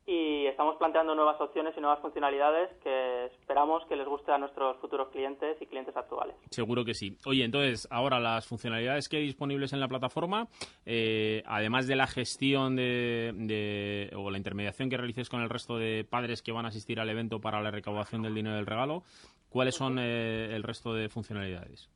y 0.05 0.45
estamos 0.47 0.75
planteando 0.77 1.13
nuevas 1.13 1.39
opciones 1.39 1.75
y 1.77 1.81
nuevas 1.81 1.99
funcionalidades 1.99 2.69
que 2.81 3.25
esperamos 3.25 3.85
que 3.87 3.95
les 3.95 4.07
guste 4.07 4.31
a 4.31 4.37
nuestros 4.39 4.77
futuros 4.77 5.09
clientes 5.09 5.61
y 5.61 5.67
clientes 5.67 5.95
actuales. 5.95 6.35
Seguro 6.49 6.83
que 6.83 6.93
sí. 6.95 7.15
Oye, 7.27 7.43
entonces, 7.43 7.87
ahora 7.91 8.19
las 8.19 8.47
funcionalidades 8.47 9.07
que 9.07 9.17
hay 9.17 9.23
disponibles 9.23 9.71
en 9.73 9.79
la 9.79 9.87
plataforma, 9.87 10.47
eh, 10.85 11.43
además 11.45 11.85
de 11.85 11.95
la 11.95 12.07
gestión 12.07 12.75
de, 12.75 13.33
de- 13.35 14.09
o 14.15 14.31
la 14.31 14.37
intermediación 14.37 14.89
que 14.89 14.97
realices 14.97 15.29
con 15.29 15.41
el 15.41 15.49
resto 15.49 15.77
de 15.77 16.05
padres 16.09 16.41
que 16.41 16.53
van 16.53 16.65
a 16.65 16.69
asistir 16.69 16.99
al 16.99 17.09
evento 17.09 17.39
para 17.39 17.61
la 17.61 17.69
recaudación 17.69 18.23
del 18.23 18.33
dinero 18.33 18.55
del 18.55 18.65
regalo, 18.65 19.03
¿cuáles 19.49 19.75
son 19.75 19.97
eh, 19.99 20.55
el 20.55 20.63
resto 20.63 20.93
de 20.93 21.09
funcionalidades? 21.09 21.89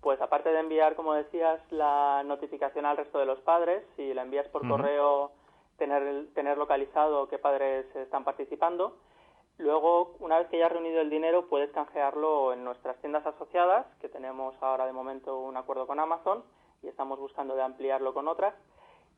Pues 0.00 0.20
aparte 0.20 0.50
de 0.50 0.60
enviar, 0.60 0.94
como 0.94 1.14
decías, 1.14 1.60
la 1.70 2.22
notificación 2.24 2.86
al 2.86 2.96
resto 2.96 3.18
de 3.18 3.26
los 3.26 3.40
padres, 3.40 3.82
si 3.96 4.14
la 4.14 4.22
envías 4.22 4.46
por 4.48 4.66
correo, 4.66 5.32
tener, 5.76 6.26
tener 6.34 6.56
localizado 6.56 7.28
qué 7.28 7.38
padres 7.38 7.84
están 7.96 8.24
participando. 8.24 8.96
Luego, 9.58 10.14
una 10.20 10.38
vez 10.38 10.48
que 10.48 10.58
ya 10.58 10.66
has 10.66 10.72
reunido 10.72 11.00
el 11.00 11.10
dinero, 11.10 11.48
puedes 11.48 11.70
canjearlo 11.72 12.52
en 12.52 12.62
nuestras 12.62 12.96
tiendas 13.00 13.26
asociadas, 13.26 13.86
que 14.00 14.08
tenemos 14.08 14.54
ahora 14.60 14.86
de 14.86 14.92
momento 14.92 15.40
un 15.40 15.56
acuerdo 15.56 15.86
con 15.88 15.98
Amazon 15.98 16.44
y 16.80 16.86
estamos 16.86 17.18
buscando 17.18 17.56
de 17.56 17.62
ampliarlo 17.62 18.14
con 18.14 18.28
otras. 18.28 18.54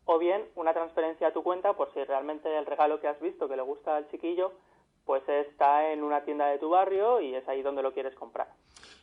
O 0.07 0.19
bien 0.19 0.49
una 0.55 0.73
transferencia 0.73 1.29
a 1.29 1.33
tu 1.33 1.43
cuenta 1.43 1.75
por 1.75 1.93
si 1.93 2.03
realmente 2.05 2.57
el 2.57 2.65
regalo 2.65 3.01
que 3.01 3.09
has 3.09 3.21
visto 3.21 3.49
que 3.49 3.57
le 3.57 3.63
gusta 3.63 3.97
al 3.97 4.09
chiquillo, 4.11 4.53
pues 5.11 5.29
está 5.29 5.93
en 5.93 6.05
una 6.05 6.23
tienda 6.25 6.47
de 6.47 6.59
tu 6.61 6.71
barrio 6.71 7.21
y 7.21 7.35
es 7.35 7.49
ahí 7.49 7.63
donde 7.63 7.83
lo 7.83 7.93
quieres 7.93 8.15
comprar. 8.15 8.47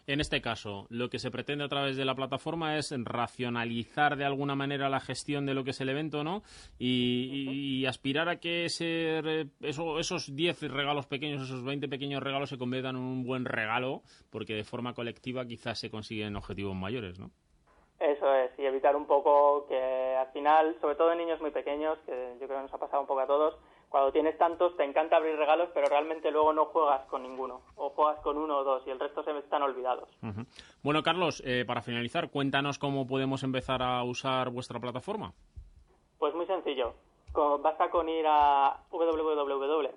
En 0.08 0.22
este 0.22 0.40
caso, 0.42 0.88
lo 0.90 1.10
que 1.10 1.20
se 1.20 1.30
pretende 1.32 1.66
a 1.66 1.68
través 1.68 1.98
de 1.98 2.06
la 2.06 2.16
plataforma 2.16 2.78
es 2.78 2.94
racionalizar 2.98 4.16
de 4.16 4.24
alguna 4.24 4.56
manera 4.56 4.88
la 4.88 5.02
gestión 5.02 5.46
de 5.46 5.54
lo 5.54 5.66
que 5.66 5.72
es 5.72 5.82
el 5.82 5.90
evento, 5.90 6.24
¿no? 6.24 6.44
Y, 6.80 7.30
y- 7.50 7.80
y 7.82 7.86
aspirar 7.88 8.30
a 8.30 8.40
que 8.40 8.64
ese, 8.64 9.20
eso- 9.60 10.00
esos 10.00 10.34
10 10.34 10.62
regalos 10.72 11.08
pequeños, 11.08 11.42
esos 11.44 11.62
20 11.66 11.90
pequeños 11.90 12.24
regalos 12.24 12.48
se 12.48 12.58
conviertan 12.58 12.96
en 12.96 13.02
un 13.02 13.26
buen 13.26 13.44
regalo, 13.44 14.02
porque 14.30 14.54
de 14.54 14.64
forma 14.64 14.94
colectiva 14.94 15.46
quizás 15.46 15.78
se 15.78 15.92
consiguen 15.92 16.38
objetivos 16.38 16.74
mayores, 16.74 17.20
¿no? 17.20 17.32
Eso 18.00 18.34
es, 18.34 18.52
y 18.58 18.62
evitar 18.64 18.96
un 18.96 19.08
poco 19.08 19.66
que 19.68 19.76
al 20.16 20.28
final, 20.28 20.78
sobre 20.80 20.96
todo 20.96 21.12
en 21.12 21.18
niños 21.18 21.42
muy 21.42 21.52
pequeños, 21.52 21.98
que 22.06 22.38
yo 22.40 22.46
creo 22.48 22.60
que 22.60 22.64
nos 22.64 22.74
ha 22.74 22.78
pasado 22.78 23.02
un 23.02 23.08
poco 23.08 23.20
a 23.20 23.28
todos, 23.28 23.58
cuando 23.90 24.12
tienes 24.12 24.38
tantos 24.38 24.76
te 24.76 24.84
encanta 24.84 25.16
abrir 25.18 25.36
regalos, 25.38 25.70
pero 25.74 25.88
realmente 25.88 26.30
luego 26.32 26.54
no 26.54 26.66
juegas 26.66 27.06
con 27.08 27.24
ninguno, 27.24 27.62
o 27.76 27.90
juegas 27.90 28.20
con 28.22 28.38
uno 28.38 28.58
o 28.58 28.64
dos 28.64 28.84
y 28.86 28.90
el 28.90 29.00
resto 29.00 29.24
se 29.24 29.38
están 29.38 29.64
olvidados. 29.64 30.10
Bueno, 30.84 31.04
Carlos, 31.04 31.42
eh, 31.46 31.64
para 31.66 31.82
finalizar, 31.82 32.30
cuéntanos 32.30 32.80
cómo 32.80 33.08
podemos 33.08 33.44
empezar 33.44 33.82
a 33.82 34.04
usar 34.04 34.50
vuestra 34.50 34.80
plataforma. 34.80 35.34
Pues 36.20 36.34
muy 36.36 36.46
sencillo, 36.48 36.94
basta 37.62 37.90
con 37.90 38.10
ir 38.10 38.26
a 38.28 38.82
www.iou.es 38.92 39.92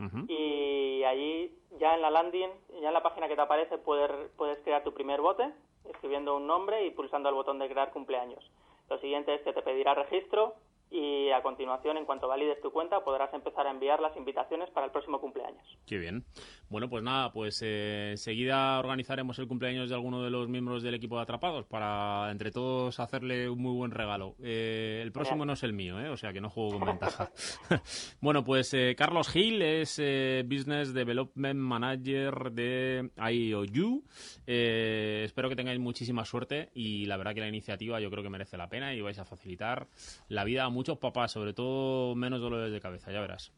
Ujú. 0.00 0.24
y 0.26 1.04
allí 1.04 1.54
ya 1.78 1.94
en 1.94 2.02
la 2.02 2.10
landing, 2.10 2.48
ya 2.80 2.88
en 2.88 2.94
la 2.94 3.02
página 3.02 3.28
que 3.28 3.36
te 3.36 3.42
aparece 3.42 3.78
puedes, 3.78 4.10
puedes 4.36 4.58
crear 4.64 4.82
tu 4.82 4.92
primer 4.92 5.20
bote 5.20 5.52
escribiendo 5.88 6.36
un 6.36 6.46
nombre 6.46 6.86
y 6.86 6.90
pulsando 6.90 7.28
el 7.28 7.34
botón 7.34 7.58
de 7.58 7.68
crear 7.68 7.90
cumpleaños. 7.92 8.50
Lo 8.88 8.98
siguiente 8.98 9.34
es 9.34 9.42
que 9.42 9.52
te 9.52 9.62
pedirá 9.62 9.94
registro 9.94 10.54
y 10.92 11.30
a 11.30 11.42
continuación, 11.42 11.96
en 11.96 12.04
cuanto 12.04 12.28
valides 12.28 12.60
tu 12.60 12.70
cuenta, 12.70 13.02
podrás 13.02 13.32
empezar 13.32 13.66
a 13.66 13.70
enviar 13.70 14.00
las 14.00 14.16
invitaciones 14.16 14.70
para 14.70 14.86
el 14.86 14.92
próximo 14.92 15.20
cumpleaños. 15.20 15.64
Qué 15.86 15.98
bien. 15.98 16.24
Bueno, 16.68 16.88
pues 16.88 17.02
nada, 17.02 17.32
pues 17.32 17.60
eh, 17.62 18.10
enseguida 18.12 18.78
organizaremos 18.78 19.38
el 19.38 19.48
cumpleaños 19.48 19.88
de 19.88 19.94
alguno 19.94 20.22
de 20.22 20.30
los 20.30 20.48
miembros 20.48 20.82
del 20.82 20.94
equipo 20.94 21.16
de 21.16 21.22
Atrapados 21.22 21.66
para 21.66 22.30
entre 22.30 22.50
todos 22.50 22.98
hacerle 23.00 23.48
un 23.48 23.60
muy 23.60 23.74
buen 23.74 23.90
regalo. 23.90 24.36
Eh, 24.42 25.00
el 25.02 25.12
próximo 25.12 25.34
Genial. 25.34 25.46
no 25.48 25.52
es 25.54 25.62
el 25.62 25.72
mío, 25.72 26.00
¿eh? 26.00 26.08
o 26.08 26.16
sea 26.16 26.32
que 26.32 26.40
no 26.40 26.50
juego 26.50 26.78
con 26.78 26.86
ventaja. 26.86 27.30
bueno, 28.20 28.44
pues 28.44 28.72
eh, 28.74 28.94
Carlos 28.96 29.28
Gil 29.28 29.62
es 29.62 29.98
eh, 29.98 30.44
Business 30.46 30.92
Development 30.92 31.58
Manager 31.58 32.52
de 32.52 33.10
IOU. 33.16 34.04
Eh, 34.46 35.22
espero 35.24 35.48
que 35.48 35.56
tengáis 35.56 35.78
muchísima 35.78 36.24
suerte 36.24 36.70
y 36.74 37.06
la 37.06 37.16
verdad 37.16 37.34
que 37.34 37.40
la 37.40 37.48
iniciativa 37.48 38.00
yo 38.00 38.10
creo 38.10 38.22
que 38.22 38.30
merece 38.30 38.56
la 38.56 38.68
pena 38.68 38.94
y 38.94 39.00
vais 39.00 39.18
a 39.18 39.24
facilitar 39.24 39.88
la 40.28 40.44
vida 40.44 40.64
a 40.64 40.68
muchos 40.68 40.81
papás, 40.98 41.32
sobre 41.32 41.52
todo 41.52 42.14
menos 42.14 42.40
dolores 42.40 42.72
de 42.72 42.80
cabeza, 42.80 43.10
ya 43.12 43.20
verás. 43.20 43.52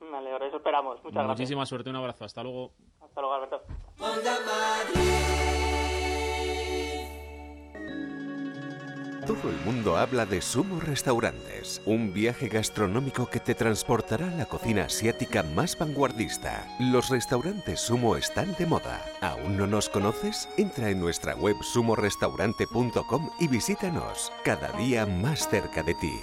Me 0.00 0.16
alegro, 0.16 0.44
eso 0.46 0.56
esperamos. 0.56 1.02
Muchas 1.04 1.26
Muchísima 1.26 1.66
suerte, 1.66 1.90
un 1.90 1.96
abrazo, 1.96 2.24
hasta 2.24 2.42
luego. 2.42 2.72
gracias. 2.78 3.02
Hasta 3.10 3.20
luego, 3.20 3.34
Alberto. 3.34 4.70
Todo 9.26 9.48
el 9.50 9.56
mundo 9.64 9.96
habla 9.96 10.26
de 10.26 10.40
Sumo 10.40 10.80
Restaurantes, 10.80 11.80
un 11.86 12.12
viaje 12.12 12.48
gastronómico 12.48 13.26
que 13.30 13.38
te 13.38 13.54
transportará 13.54 14.26
a 14.26 14.34
la 14.34 14.46
cocina 14.46 14.84
asiática 14.86 15.44
más 15.44 15.78
vanguardista. 15.78 16.66
Los 16.80 17.10
restaurantes 17.10 17.80
Sumo 17.80 18.16
están 18.16 18.54
de 18.58 18.66
moda. 18.66 19.04
¿Aún 19.20 19.56
no 19.56 19.68
nos 19.68 19.88
conoces? 19.88 20.48
Entra 20.56 20.90
en 20.90 21.00
nuestra 21.00 21.36
web 21.36 21.54
sumorestaurante.com 21.62 23.30
y 23.38 23.46
visítanos, 23.46 24.32
cada 24.42 24.72
día 24.72 25.06
más 25.06 25.48
cerca 25.48 25.84
de 25.84 25.94
ti. 25.94 26.14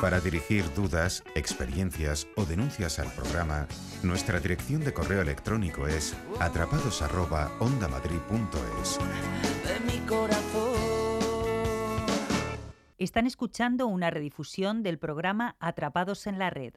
Para 0.00 0.20
dirigir 0.20 0.72
dudas, 0.74 1.24
experiencias 1.34 2.28
o 2.36 2.44
denuncias 2.44 3.00
al 3.00 3.12
programa, 3.12 3.66
nuestra 4.04 4.38
dirección 4.38 4.84
de 4.84 4.94
correo 4.94 5.20
electrónico 5.20 5.88
es 5.88 6.14
atrapados@ondamadrid.es. 6.38 9.00
Están 12.96 13.26
escuchando 13.26 13.88
una 13.88 14.10
redifusión 14.10 14.84
del 14.84 14.98
programa 14.98 15.56
Atrapados 15.58 16.28
en 16.28 16.38
la 16.38 16.50
Red. 16.50 16.74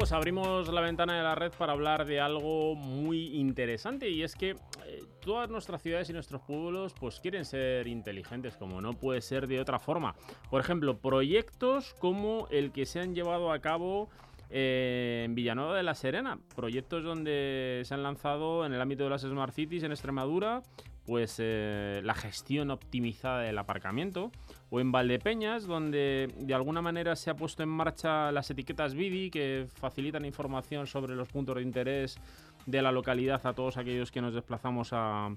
Pues 0.00 0.12
abrimos 0.12 0.66
la 0.68 0.80
ventana 0.80 1.14
de 1.14 1.22
la 1.22 1.34
red 1.34 1.52
para 1.58 1.74
hablar 1.74 2.06
de 2.06 2.20
algo 2.20 2.74
muy 2.74 3.36
interesante 3.36 4.08
y 4.08 4.22
es 4.22 4.34
que 4.34 4.52
eh, 4.86 5.02
todas 5.20 5.50
nuestras 5.50 5.82
ciudades 5.82 6.08
y 6.08 6.14
nuestros 6.14 6.40
pueblos 6.40 6.94
pues 6.98 7.20
quieren 7.20 7.44
ser 7.44 7.86
inteligentes 7.86 8.56
como 8.56 8.80
no 8.80 8.94
puede 8.94 9.20
ser 9.20 9.46
de 9.46 9.60
otra 9.60 9.78
forma. 9.78 10.14
Por 10.48 10.62
ejemplo, 10.62 10.96
proyectos 10.96 11.94
como 11.98 12.48
el 12.50 12.72
que 12.72 12.86
se 12.86 13.00
han 13.00 13.14
llevado 13.14 13.52
a 13.52 13.58
cabo 13.58 14.08
eh, 14.48 15.24
en 15.26 15.34
Villanueva 15.34 15.76
de 15.76 15.82
la 15.82 15.94
Serena, 15.94 16.38
proyectos 16.56 17.04
donde 17.04 17.82
se 17.84 17.92
han 17.92 18.02
lanzado 18.02 18.64
en 18.64 18.72
el 18.72 18.80
ámbito 18.80 19.04
de 19.04 19.10
las 19.10 19.20
Smart 19.20 19.52
Cities 19.52 19.82
en 19.82 19.92
Extremadura 19.92 20.62
pues 21.04 21.36
eh, 21.38 22.00
la 22.04 22.14
gestión 22.14 22.70
optimizada 22.70 23.40
del 23.40 23.58
aparcamiento 23.58 24.30
o 24.70 24.80
en 24.80 24.92
Valdepeñas 24.92 25.66
donde 25.66 26.32
de 26.38 26.54
alguna 26.54 26.80
manera 26.80 27.16
se 27.16 27.30
ha 27.30 27.34
puesto 27.34 27.62
en 27.62 27.68
marcha 27.68 28.32
las 28.32 28.50
etiquetas 28.50 28.94
BIDI 28.94 29.30
que 29.30 29.66
facilitan 29.74 30.24
información 30.24 30.86
sobre 30.86 31.14
los 31.14 31.28
puntos 31.28 31.56
de 31.56 31.62
interés 31.62 32.18
de 32.66 32.82
la 32.82 32.92
localidad 32.92 33.44
a 33.46 33.52
todos 33.52 33.76
aquellos 33.76 34.10
que 34.10 34.20
nos 34.20 34.34
desplazamos 34.34 34.92
a, 34.92 35.30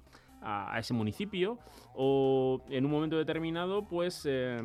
a, 0.43 0.79
ese 0.79 0.93
municipio 0.93 1.57
o 1.95 2.61
en 2.69 2.85
un 2.85 2.91
momento 2.91 3.17
determinado 3.17 3.83
pues 3.85 4.23
eh, 4.25 4.61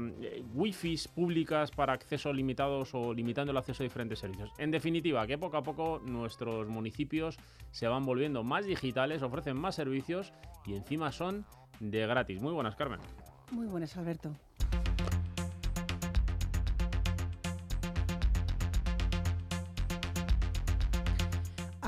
wifis 0.54 1.08
públicas 1.08 1.70
para 1.70 1.92
acceso 1.92 2.32
limitados 2.32 2.94
o 2.94 3.14
limitando 3.14 3.52
el 3.52 3.56
acceso 3.56 3.82
a 3.82 3.84
diferentes 3.84 4.18
servicios. 4.18 4.50
En 4.58 4.70
definitiva, 4.70 5.26
que 5.26 5.38
poco 5.38 5.56
a 5.56 5.62
poco 5.62 6.00
nuestros 6.04 6.68
municipios 6.68 7.38
se 7.70 7.86
van 7.86 8.04
volviendo 8.04 8.42
más 8.42 8.66
digitales, 8.66 9.22
ofrecen 9.22 9.56
más 9.56 9.74
servicios 9.74 10.32
y 10.66 10.74
encima 10.74 11.12
son 11.12 11.44
de 11.80 12.06
gratis. 12.06 12.42
Muy 12.42 12.52
buenas, 12.52 12.76
Carmen. 12.76 13.00
Muy 13.50 13.66
buenas, 13.66 13.96
Alberto. 13.96 14.32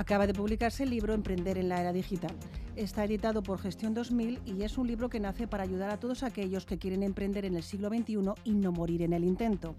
Acaba 0.00 0.26
de 0.26 0.32
publicarse 0.32 0.84
el 0.84 0.88
libro 0.88 1.12
Emprender 1.12 1.58
en 1.58 1.68
la 1.68 1.78
era 1.78 1.92
digital. 1.92 2.34
Está 2.74 3.04
editado 3.04 3.42
por 3.42 3.58
Gestión 3.58 3.92
2000 3.92 4.40
y 4.46 4.62
es 4.62 4.78
un 4.78 4.86
libro 4.86 5.10
que 5.10 5.20
nace 5.20 5.46
para 5.46 5.62
ayudar 5.62 5.90
a 5.90 6.00
todos 6.00 6.22
aquellos 6.22 6.64
que 6.64 6.78
quieren 6.78 7.02
emprender 7.02 7.44
en 7.44 7.54
el 7.54 7.62
siglo 7.62 7.90
XXI 7.90 8.32
y 8.44 8.52
no 8.52 8.72
morir 8.72 9.02
en 9.02 9.12
el 9.12 9.24
intento. 9.24 9.74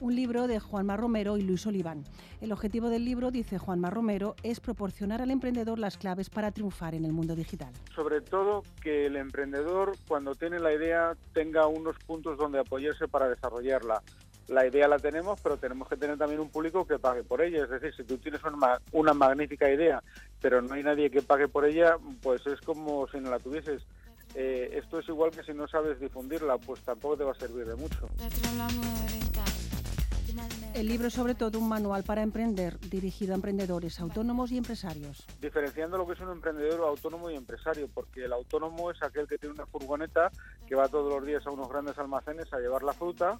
Un 0.00 0.16
libro 0.16 0.46
de 0.46 0.58
Juanma 0.58 0.96
Romero 0.96 1.36
y 1.36 1.42
Luis 1.42 1.66
Oliván. 1.66 2.04
El 2.40 2.52
objetivo 2.52 2.88
del 2.88 3.04
libro, 3.04 3.30
dice 3.30 3.58
Juanma 3.58 3.90
Romero, 3.90 4.36
es 4.42 4.58
proporcionar 4.58 5.20
al 5.20 5.30
emprendedor 5.30 5.78
las 5.78 5.98
claves 5.98 6.30
para 6.30 6.50
triunfar 6.50 6.94
en 6.94 7.04
el 7.04 7.12
mundo 7.12 7.36
digital. 7.36 7.74
Sobre 7.94 8.22
todo 8.22 8.62
que 8.80 9.04
el 9.04 9.16
emprendedor, 9.16 9.92
cuando 10.08 10.34
tiene 10.34 10.60
la 10.60 10.72
idea, 10.72 11.14
tenga 11.34 11.66
unos 11.66 11.98
puntos 12.06 12.38
donde 12.38 12.58
apoyarse 12.58 13.06
para 13.06 13.28
desarrollarla 13.28 14.02
la 14.48 14.66
idea 14.66 14.88
la 14.88 14.98
tenemos, 14.98 15.40
pero 15.40 15.56
tenemos 15.56 15.88
que 15.88 15.96
tener 15.96 16.16
también 16.16 16.40
un 16.40 16.50
público 16.50 16.86
que 16.86 16.98
pague 16.98 17.22
por 17.22 17.42
ella. 17.42 17.64
Es 17.64 17.70
decir, 17.70 17.94
si 17.94 18.04
tú 18.04 18.18
tienes 18.18 18.42
una, 18.44 18.80
una 18.92 19.14
magnífica 19.14 19.70
idea, 19.70 20.02
pero 20.40 20.62
no 20.62 20.74
hay 20.74 20.82
nadie 20.82 21.10
que 21.10 21.22
pague 21.22 21.48
por 21.48 21.64
ella, 21.64 21.96
pues 22.22 22.46
es 22.46 22.60
como 22.62 23.06
si 23.08 23.18
no 23.18 23.30
la 23.30 23.38
tuvieses. 23.38 23.82
Eh, 24.34 24.70
esto 24.74 24.98
es 24.98 25.08
igual 25.08 25.30
que 25.30 25.42
si 25.42 25.52
no 25.52 25.66
sabes 25.68 26.00
difundirla, 26.00 26.58
pues 26.58 26.80
tampoco 26.82 27.16
te 27.16 27.24
va 27.24 27.32
a 27.32 27.34
servir 27.34 27.66
de 27.66 27.76
mucho. 27.76 28.08
El 30.74 30.86
libro 30.86 31.08
es 31.08 31.14
sobre 31.14 31.34
todo 31.34 31.58
un 31.58 31.68
manual 31.68 32.04
para 32.04 32.22
emprender, 32.22 32.78
dirigido 32.78 33.32
a 33.32 33.36
emprendedores 33.36 33.98
autónomos 34.00 34.52
y 34.52 34.58
empresarios. 34.58 35.26
Diferenciando 35.40 35.96
lo 35.98 36.06
que 36.06 36.12
es 36.12 36.20
un 36.20 36.30
emprendedor 36.30 36.86
autónomo 36.86 37.30
y 37.30 37.34
empresario, 37.34 37.88
porque 37.92 38.24
el 38.24 38.32
autónomo 38.32 38.90
es 38.90 39.02
aquel 39.02 39.26
que 39.26 39.38
tiene 39.38 39.54
una 39.54 39.66
furgoneta 39.66 40.30
que 40.66 40.74
va 40.74 40.88
todos 40.88 41.12
los 41.12 41.26
días 41.26 41.44
a 41.46 41.50
unos 41.50 41.68
grandes 41.68 41.98
almacenes 41.98 42.52
a 42.52 42.58
llevar 42.58 42.82
la 42.82 42.92
fruta 42.92 43.38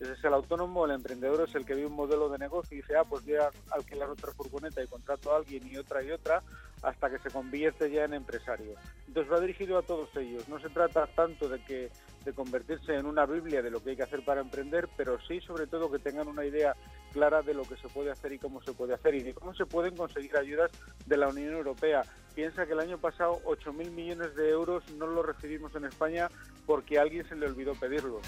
ese 0.00 0.12
es 0.12 0.24
el 0.24 0.34
autónomo, 0.34 0.84
el 0.84 0.92
emprendedor 0.92 1.48
es 1.48 1.54
el 1.54 1.64
que 1.64 1.74
ve 1.74 1.86
un 1.86 1.94
modelo 1.94 2.28
de 2.28 2.38
negocio 2.38 2.76
y 2.76 2.80
dice, 2.82 2.96
ah, 2.96 3.04
pues 3.08 3.24
voy 3.24 3.34
a 3.34 3.50
alquilar 3.70 4.08
otra 4.10 4.32
furgoneta 4.32 4.82
y 4.82 4.86
contrato 4.86 5.32
a 5.32 5.38
alguien 5.38 5.66
y 5.66 5.76
otra 5.76 6.02
y 6.02 6.12
otra, 6.12 6.42
hasta 6.82 7.10
que 7.10 7.18
se 7.18 7.30
convierte 7.30 7.90
ya 7.90 8.04
en 8.04 8.14
empresario. 8.14 8.74
Entonces 9.08 9.32
va 9.32 9.40
dirigido 9.40 9.76
a 9.76 9.82
todos 9.82 10.08
ellos. 10.16 10.48
No 10.48 10.60
se 10.60 10.68
trata 10.68 11.06
tanto 11.08 11.48
de 11.48 11.62
que 11.64 11.90
de 12.24 12.32
convertirse 12.32 12.94
en 12.94 13.06
una 13.06 13.26
Biblia 13.26 13.62
de 13.62 13.70
lo 13.70 13.82
que 13.82 13.90
hay 13.90 13.96
que 13.96 14.02
hacer 14.02 14.24
para 14.24 14.40
emprender, 14.40 14.88
pero 14.96 15.18
sí 15.26 15.40
sobre 15.40 15.66
todo 15.66 15.90
que 15.90 15.98
tengan 15.98 16.28
una 16.28 16.44
idea 16.44 16.76
clara 17.12 17.42
de 17.42 17.54
lo 17.54 17.62
que 17.62 17.76
se 17.76 17.88
puede 17.88 18.10
hacer 18.10 18.32
y 18.32 18.38
cómo 18.38 18.62
se 18.62 18.72
puede 18.72 18.94
hacer 18.94 19.14
y 19.14 19.22
de 19.22 19.34
cómo 19.34 19.54
se 19.54 19.66
pueden 19.66 19.96
conseguir 19.96 20.36
ayudas 20.36 20.70
de 21.06 21.16
la 21.16 21.28
Unión 21.28 21.54
Europea. 21.54 22.02
Piensa 22.34 22.66
que 22.66 22.72
el 22.74 22.80
año 22.80 22.98
pasado 22.98 23.40
8.000 23.46 23.90
millones 23.90 24.34
de 24.36 24.50
euros 24.50 24.84
no 24.92 25.06
los 25.06 25.24
recibimos 25.24 25.74
en 25.74 25.86
España 25.86 26.28
porque 26.66 26.98
a 26.98 27.02
alguien 27.02 27.26
se 27.28 27.34
le 27.34 27.46
olvidó 27.46 27.74
pedirlos. 27.74 28.22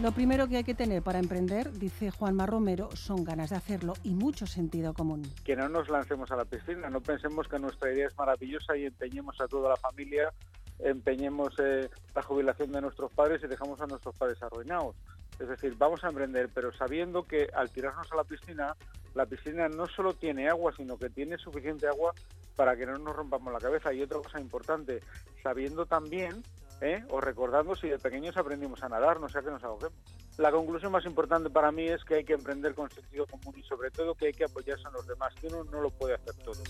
Lo 0.00 0.10
primero 0.10 0.48
que 0.48 0.56
hay 0.56 0.64
que 0.64 0.74
tener 0.74 1.02
para 1.02 1.18
emprender, 1.18 1.70
dice 1.72 2.10
Juanma 2.10 2.46
Romero, 2.46 2.88
son 2.96 3.24
ganas 3.24 3.50
de 3.50 3.56
hacerlo 3.56 3.92
y 4.02 4.14
mucho 4.14 4.46
sentido 4.46 4.94
común. 4.94 5.22
Que 5.44 5.54
no 5.54 5.68
nos 5.68 5.90
lancemos 5.90 6.30
a 6.30 6.36
la 6.36 6.46
piscina, 6.46 6.88
no 6.88 7.02
pensemos 7.02 7.46
que 7.46 7.58
nuestra 7.58 7.92
idea 7.92 8.06
es 8.06 8.16
maravillosa 8.16 8.74
y 8.76 8.86
empeñemos 8.86 9.38
a 9.40 9.46
toda 9.46 9.68
la 9.68 9.76
familia, 9.76 10.32
empeñemos 10.78 11.54
eh, 11.58 11.90
la 12.14 12.22
jubilación 12.22 12.72
de 12.72 12.80
nuestros 12.80 13.12
padres 13.12 13.42
y 13.44 13.48
dejamos 13.48 13.80
a 13.82 13.86
nuestros 13.86 14.16
padres 14.16 14.42
arruinados. 14.42 14.96
Es 15.38 15.48
decir, 15.48 15.74
vamos 15.76 16.02
a 16.04 16.08
emprender, 16.08 16.48
pero 16.54 16.72
sabiendo 16.72 17.24
que 17.24 17.48
al 17.54 17.70
tirarnos 17.70 18.10
a 18.12 18.16
la 18.16 18.24
piscina, 18.24 18.74
la 19.14 19.26
piscina 19.26 19.68
no 19.68 19.86
solo 19.86 20.14
tiene 20.14 20.48
agua, 20.48 20.72
sino 20.74 20.96
que 20.96 21.10
tiene 21.10 21.36
suficiente 21.36 21.86
agua 21.86 22.12
para 22.56 22.76
que 22.76 22.86
no 22.86 22.96
nos 22.96 23.14
rompamos 23.14 23.52
la 23.52 23.58
cabeza. 23.58 23.92
Y 23.92 24.02
otra 24.02 24.18
cosa 24.18 24.40
importante, 24.40 25.00
sabiendo 25.42 25.84
también 25.84 26.42
¿eh? 26.82 27.04
o 27.10 27.20
recordando 27.20 27.74
si 27.76 27.88
de 27.88 27.98
pequeños 27.98 28.36
aprendimos 28.36 28.82
a 28.82 28.88
nadar, 28.88 29.20
no 29.20 29.28
sea 29.28 29.40
que 29.40 29.50
nos 29.50 29.62
ahoguemos. 29.62 29.96
La 30.36 30.50
conclusión 30.50 30.92
más 30.92 31.04
importante 31.06 31.48
para 31.48 31.70
mí 31.70 31.88
es 31.88 32.04
que 32.04 32.16
hay 32.16 32.24
que 32.24 32.34
emprender 32.34 32.74
con 32.74 32.90
sentido 32.90 33.26
común 33.26 33.54
y 33.56 33.62
sobre 33.62 33.90
todo 33.90 34.14
que 34.14 34.26
hay 34.26 34.32
que 34.32 34.44
apoyarse 34.44 34.86
en 34.88 34.94
los 34.94 35.06
demás, 35.06 35.32
que 35.40 35.46
uno 35.46 35.64
no 35.64 35.80
lo 35.80 35.90
puede 35.90 36.14
hacer 36.14 36.34
todo. 36.44 36.62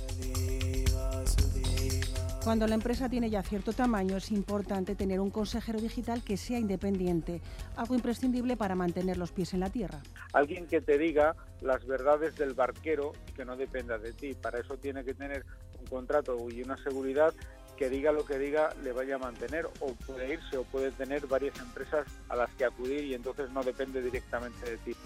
Cuando 2.44 2.66
la 2.66 2.74
empresa 2.74 3.08
tiene 3.08 3.30
ya 3.30 3.40
cierto 3.42 3.72
tamaño 3.72 4.16
es 4.16 4.32
importante 4.32 4.96
tener 4.96 5.20
un 5.20 5.30
consejero 5.30 5.80
digital 5.80 6.24
que 6.24 6.36
sea 6.36 6.58
independiente, 6.58 7.40
algo 7.76 7.94
imprescindible 7.94 8.56
para 8.56 8.74
mantener 8.74 9.16
los 9.16 9.30
pies 9.30 9.54
en 9.54 9.60
la 9.60 9.70
tierra. 9.70 10.02
Alguien 10.32 10.66
que 10.66 10.80
te 10.80 10.98
diga 10.98 11.36
las 11.60 11.86
verdades 11.86 12.34
del 12.34 12.54
barquero 12.54 13.12
y 13.28 13.32
que 13.32 13.44
no 13.44 13.56
dependa 13.56 13.96
de 13.96 14.12
ti. 14.12 14.34
Para 14.34 14.58
eso 14.58 14.76
tiene 14.76 15.04
que 15.04 15.14
tener 15.14 15.46
un 15.78 15.86
contrato 15.86 16.36
y 16.50 16.62
una 16.62 16.76
seguridad 16.82 17.32
que 17.76 17.88
diga 17.88 18.12
lo 18.12 18.24
que 18.24 18.38
diga 18.38 18.74
le 18.82 18.92
vaya 18.92 19.16
a 19.16 19.18
mantener 19.18 19.66
o 19.80 19.94
puede 20.06 20.34
irse 20.34 20.56
o 20.56 20.64
puede 20.64 20.90
tener 20.92 21.26
varias 21.26 21.58
empresas 21.58 22.06
a 22.28 22.36
las 22.36 22.50
que 22.54 22.64
acudir 22.64 23.04
y 23.04 23.14
entonces 23.14 23.50
no 23.50 23.62
depende 23.62 24.02
directamente 24.02 24.70
de 24.70 24.76
ti. 24.78 24.96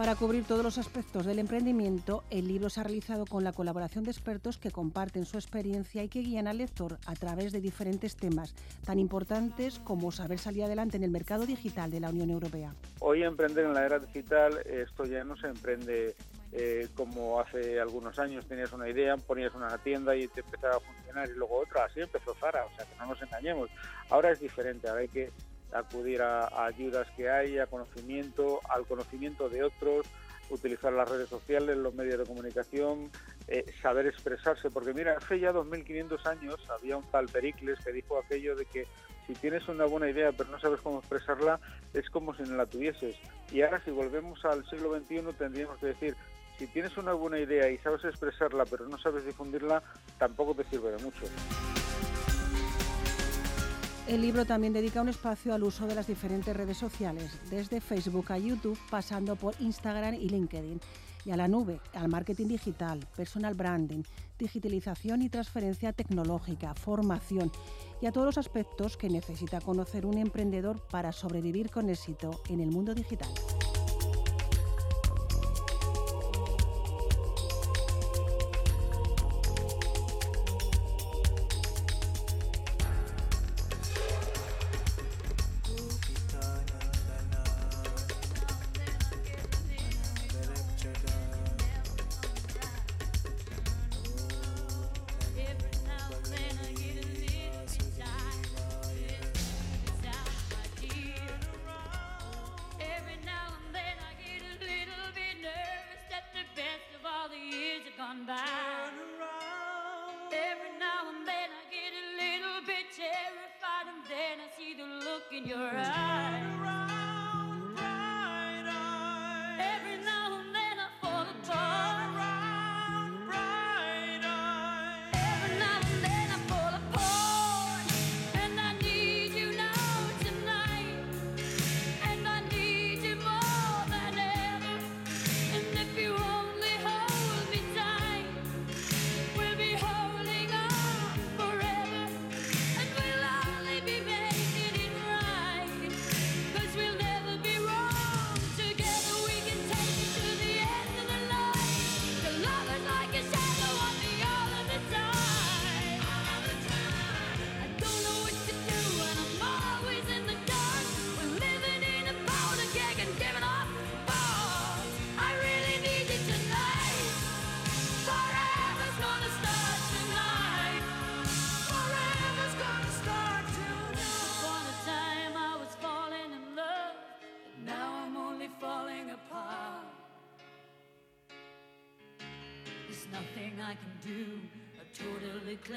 Para 0.00 0.14
cubrir 0.14 0.44
todos 0.44 0.64
los 0.64 0.78
aspectos 0.78 1.26
del 1.26 1.40
emprendimiento, 1.40 2.24
el 2.30 2.48
libro 2.48 2.70
se 2.70 2.80
ha 2.80 2.84
realizado 2.84 3.26
con 3.26 3.44
la 3.44 3.52
colaboración 3.52 4.02
de 4.02 4.10
expertos 4.10 4.56
que 4.56 4.70
comparten 4.70 5.26
su 5.26 5.36
experiencia 5.36 6.02
y 6.02 6.08
que 6.08 6.20
guían 6.20 6.48
al 6.48 6.56
lector 6.56 6.96
a 7.04 7.14
través 7.14 7.52
de 7.52 7.60
diferentes 7.60 8.16
temas 8.16 8.54
tan 8.86 8.98
importantes 8.98 9.78
como 9.80 10.10
saber 10.10 10.38
salir 10.38 10.64
adelante 10.64 10.96
en 10.96 11.04
el 11.04 11.10
mercado 11.10 11.44
digital 11.44 11.90
de 11.90 12.00
la 12.00 12.08
Unión 12.08 12.30
Europea. 12.30 12.72
Hoy 13.00 13.24
emprender 13.24 13.66
en 13.66 13.74
la 13.74 13.84
era 13.84 13.98
digital, 13.98 14.62
esto 14.64 15.04
ya 15.04 15.22
no 15.22 15.36
se 15.36 15.48
emprende 15.48 16.14
eh, 16.52 16.88
como 16.94 17.40
hace 17.40 17.78
algunos 17.78 18.18
años 18.18 18.46
tenías 18.46 18.72
una 18.72 18.88
idea, 18.88 19.16
ponías 19.16 19.54
una 19.54 19.78
tienda 19.78 20.16
y 20.16 20.26
te 20.28 20.40
empezaba 20.40 20.76
a 20.76 20.80
funcionar 20.80 21.28
y 21.28 21.34
luego 21.34 21.60
otra, 21.60 21.84
así 21.84 22.00
empezó 22.00 22.34
Zara, 22.34 22.64
o 22.64 22.76
sea 22.76 22.84
que 22.84 22.96
no 22.96 23.06
nos 23.06 23.22
engañemos. 23.22 23.70
Ahora 24.08 24.32
es 24.32 24.40
diferente, 24.40 24.88
ahora 24.88 25.02
hay 25.02 25.08
que 25.08 25.30
acudir 25.72 26.22
a, 26.22 26.66
ayudas 26.66 27.08
que 27.16 27.30
hay, 27.30 27.58
a 27.58 27.66
conocimiento, 27.66 28.60
al 28.68 28.84
conocimiento 28.86 29.48
de 29.48 29.62
otros, 29.62 30.06
utilizar 30.50 30.92
las 30.92 31.08
redes 31.08 31.28
sociales, 31.28 31.76
los 31.76 31.94
medios 31.94 32.18
de 32.18 32.26
comunicación, 32.26 33.10
eh, 33.46 33.64
saber 33.80 34.06
expresarse, 34.06 34.70
porque 34.70 34.92
mira, 34.92 35.16
hace 35.16 35.38
ya 35.38 35.52
2500 35.52 36.26
años 36.26 36.56
había 36.68 36.96
un 36.96 37.08
tal 37.10 37.26
Pericles 37.26 37.78
que 37.84 37.92
dijo 37.92 38.18
aquello 38.18 38.56
de 38.56 38.64
que 38.64 38.86
si 39.28 39.34
tienes 39.34 39.68
una 39.68 39.84
buena 39.84 40.10
idea 40.10 40.32
pero 40.32 40.50
no 40.50 40.58
sabes 40.58 40.80
cómo 40.80 40.98
expresarla, 40.98 41.60
es 41.94 42.10
como 42.10 42.34
si 42.34 42.42
no 42.42 42.56
la 42.56 42.66
tuvieses. 42.66 43.16
Y 43.52 43.62
ahora 43.62 43.80
si 43.84 43.92
volvemos 43.92 44.44
al 44.44 44.68
siglo 44.68 44.98
XXI 44.98 45.22
tendríamos 45.38 45.78
que 45.78 45.86
decir, 45.86 46.16
si 46.60 46.66
tienes 46.66 46.94
una 46.98 47.14
buena 47.14 47.38
idea 47.38 47.70
y 47.70 47.78
sabes 47.78 48.04
expresarla 48.04 48.66
pero 48.66 48.86
no 48.86 48.98
sabes 48.98 49.24
difundirla, 49.24 49.82
tampoco 50.18 50.54
te 50.54 50.64
sirve 50.64 50.90
de 50.90 51.02
mucho. 51.02 51.22
El 54.06 54.20
libro 54.20 54.44
también 54.44 54.74
dedica 54.74 55.00
un 55.00 55.08
espacio 55.08 55.54
al 55.54 55.62
uso 55.62 55.86
de 55.86 55.94
las 55.94 56.06
diferentes 56.06 56.54
redes 56.54 56.76
sociales, 56.76 57.40
desde 57.48 57.80
Facebook 57.80 58.30
a 58.30 58.36
YouTube, 58.36 58.78
pasando 58.90 59.36
por 59.36 59.54
Instagram 59.58 60.14
y 60.14 60.28
LinkedIn, 60.28 60.80
y 61.24 61.30
a 61.30 61.36
la 61.36 61.48
nube, 61.48 61.80
al 61.94 62.08
marketing 62.08 62.48
digital, 62.48 63.06
personal 63.16 63.54
branding, 63.54 64.02
digitalización 64.38 65.22
y 65.22 65.30
transferencia 65.30 65.94
tecnológica, 65.94 66.74
formación, 66.74 67.50
y 68.02 68.06
a 68.06 68.12
todos 68.12 68.26
los 68.26 68.38
aspectos 68.38 68.98
que 68.98 69.08
necesita 69.08 69.62
conocer 69.62 70.04
un 70.04 70.18
emprendedor 70.18 70.82
para 70.90 71.12
sobrevivir 71.12 71.70
con 71.70 71.88
éxito 71.88 72.42
en 72.50 72.60
el 72.60 72.70
mundo 72.70 72.94
digital. 72.94 73.30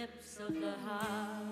of 0.03 0.53
the 0.59 0.71
heart. 0.85 1.42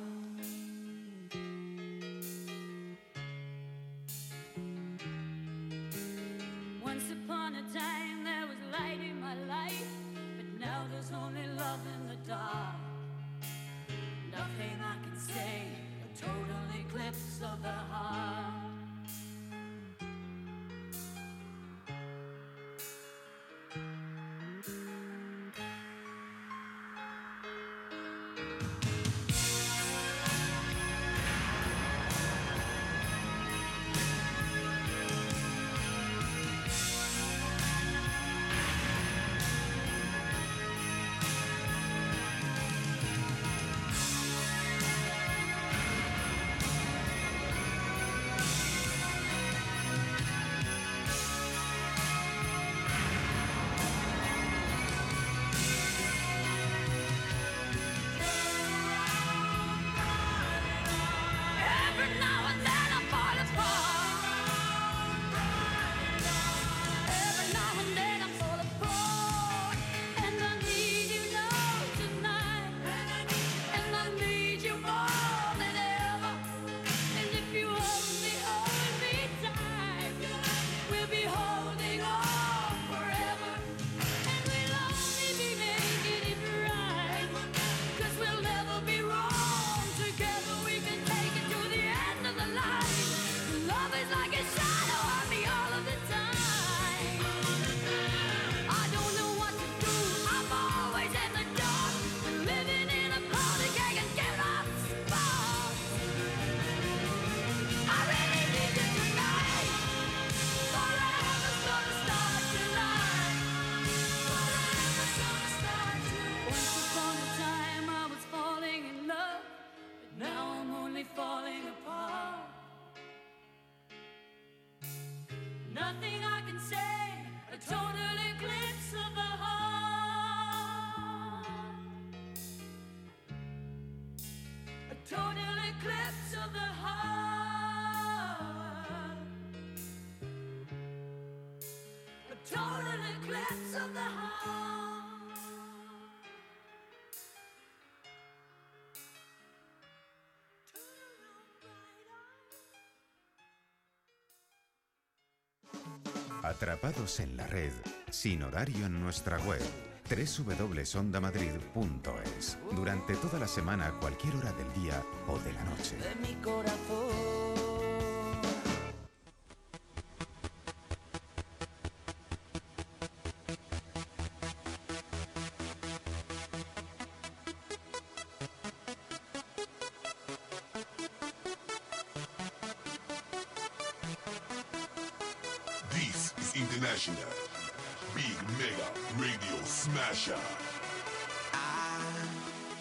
Atrapados 156.62 157.20
en 157.22 157.38
la 157.38 157.48
red, 157.48 157.72
sin 158.12 158.44
horario 158.44 158.86
en 158.86 159.02
nuestra 159.02 159.40
web 159.40 159.64
www.ondamadrid.es 160.08 162.60
durante 162.76 163.16
toda 163.16 163.40
la 163.40 163.48
semana 163.48 163.92
cualquier 164.00 164.36
hora 164.36 164.54
del 164.54 164.72
día 164.84 165.04
o 165.28 165.40
de 165.40 165.54
la 165.54 165.64
noche. 165.64 165.98
De 165.98 166.14
mi 166.22 166.36
corazón. 166.36 167.71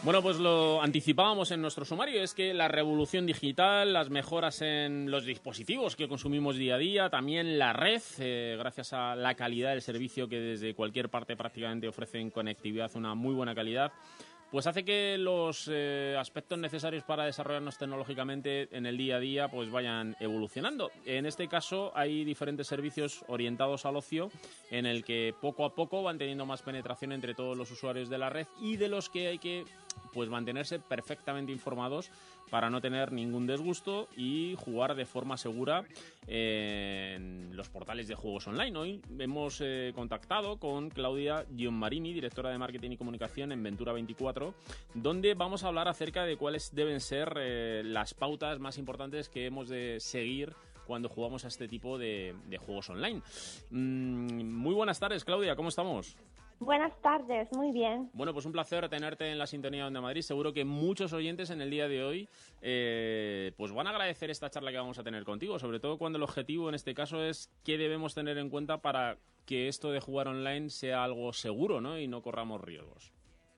Bueno, 0.03 0.23
pues 0.23 0.39
lo 0.39 0.81
anticipábamos 0.81 1.51
en 1.51 1.61
nuestro 1.61 1.85
sumario, 1.85 2.23
es 2.23 2.33
que 2.33 2.55
la 2.55 2.69
revolución 2.69 3.27
digital, 3.27 3.93
las 3.93 4.09
mejoras 4.09 4.63
en 4.63 5.11
los 5.11 5.27
dispositivos 5.27 5.95
que 5.95 6.09
consumimos 6.09 6.57
día 6.57 6.77
a 6.77 6.79
día, 6.79 7.11
también 7.11 7.59
la 7.59 7.75
red, 7.75 8.01
eh, 8.19 8.57
gracias 8.59 8.95
a 8.95 9.15
la 9.15 9.35
calidad 9.35 9.73
del 9.73 9.83
servicio 9.83 10.27
que 10.27 10.41
desde 10.41 10.75
cualquier 10.75 11.11
parte 11.11 11.37
prácticamente 11.37 11.87
ofrecen 11.87 12.31
conectividad, 12.31 12.91
una 12.95 13.15
muy 13.15 13.35
buena 13.35 13.55
calidad, 13.55 13.93
pues 14.51 14.67
hace 14.67 14.85
que 14.85 15.17
los 15.19 15.69
eh, 15.71 16.17
aspectos 16.19 16.59
necesarios 16.59 17.05
para 17.05 17.25
desarrollarnos 17.25 17.79
tecnológicamente 17.79 18.69
en 18.77 18.87
el 18.87 18.97
día 18.97 19.17
a 19.17 19.21
día 19.21 19.49
pues 19.49 19.71
vayan 19.71 20.17
evolucionando. 20.19 20.91
En 21.05 21.27
este 21.27 21.49
caso 21.49 21.93
hay 21.95 22.25
diferentes 22.25 22.67
servicios 22.67 23.25
orientados 23.29 23.87
al 23.87 23.97
ocio 23.97 24.31
en 24.71 24.87
el 24.87 25.05
que 25.05 25.35
poco 25.41 25.65
a 25.65 25.75
poco 25.75 26.03
van 26.03 26.19
teniendo 26.19 26.47
más 26.47 26.63
penetración 26.63 27.13
entre 27.13 27.35
todos 27.35 27.57
los 27.57 27.71
usuarios 27.71 28.09
de 28.09 28.19
la 28.19 28.31
red 28.31 28.47
y 28.61 28.77
de 28.77 28.89
los 28.89 29.09
que 29.09 29.29
hay 29.29 29.39
que 29.39 29.65
pues 30.13 30.29
mantenerse 30.29 30.79
perfectamente 30.79 31.53
informados 31.53 32.11
para 32.51 32.69
no 32.69 32.81
tener 32.81 33.13
ningún 33.13 33.47
disgusto 33.47 34.09
y 34.17 34.57
jugar 34.59 34.95
de 34.95 35.07
forma 35.07 35.37
segura 35.37 35.85
en 36.27 37.57
los 37.57 37.69
portales 37.69 38.09
de 38.09 38.15
juegos 38.15 38.47
online. 38.49 38.77
Hoy 38.77 39.03
hemos 39.19 39.61
eh, 39.61 39.93
contactado 39.95 40.59
con 40.59 40.91
Claudia 40.91 41.47
Gianmarini, 41.55 42.13
directora 42.13 42.51
de 42.51 42.59
marketing 42.59 42.93
y 42.93 42.97
comunicación 42.97 43.53
en 43.53 43.63
Ventura 43.63 43.93
24, 43.93 44.55
donde 44.95 45.35
vamos 45.35 45.65
a 45.65 45.69
hablar 45.69 45.89
acerca 45.89 46.25
de 46.25 46.37
cuáles 46.37 46.75
deben 46.75 47.01
ser 47.01 47.35
eh, 47.39 47.83
las 47.85 48.15
pautas 48.15 48.59
más 48.59 48.79
importantes 48.79 49.29
que 49.29 49.47
hemos 49.47 49.69
de 49.69 49.99
seguir 50.01 50.55
cuando 50.87 51.09
jugamos 51.09 51.45
a 51.45 51.49
este 51.49 51.69
tipo 51.69 51.99
de, 51.99 52.35
de 52.49 52.59
juegos 52.59 52.91
online. 52.91 53.23
Mm, 53.71 54.43
muy 54.43 54.75
buenas 54.75 54.99
tardes, 54.99 55.25
Claudia, 55.25 55.55
¿cómo 55.55 55.69
estamos? 55.69 56.17
Buenas 56.61 56.95
tardes, 57.01 57.51
muy 57.57 57.73
bien. 57.73 58.11
Bueno, 58.13 58.35
pues 58.35 58.45
un 58.45 58.53
placer 58.53 58.87
tenerte 58.91 59.33
en 59.33 59.39
la 59.39 59.47
sintonía 59.47 59.81
de 59.81 59.87
Onda 59.87 60.03
Madrid. 60.03 60.21
Seguro 60.21 60.53
que 60.53 60.67
muchos 60.67 61.15
oyentes 61.15 61.49
en 61.49 61.63
el 61.63 61.71
día 61.71 61.89
de 61.89 62.05
hoy 62.05 62.29
eh, 62.61 63.53
pues 63.57 63.73
van 63.73 63.87
a 63.87 63.91
agradecer 63.91 64.29
esta 64.29 64.51
charla 64.51 64.71
que 64.71 64.77
vamos 64.77 64.99
a 64.99 65.03
tener 65.03 65.25
contigo, 65.25 65.59
sobre 65.59 65.81
todo 65.81 65.97
cuando 65.97 66.19
el 66.19 66.23
objetivo 66.23 66.69
en 66.69 66.75
este 66.75 66.93
caso 66.93 67.25
es 67.25 67.51
qué 67.65 67.79
debemos 67.79 68.15
tener 68.15 68.37
en 68.37 68.51
cuenta 68.51 68.83
para 68.83 69.17
que 69.47 69.69
esto 69.69 69.91
de 69.91 70.01
jugar 70.01 70.29
online 70.29 70.69
sea 70.69 71.03
algo 71.03 71.33
seguro 71.33 71.81
¿no? 71.81 71.99
y 71.99 72.07
no 72.07 72.21
corramos 72.21 72.61
riesgos. 72.61 73.11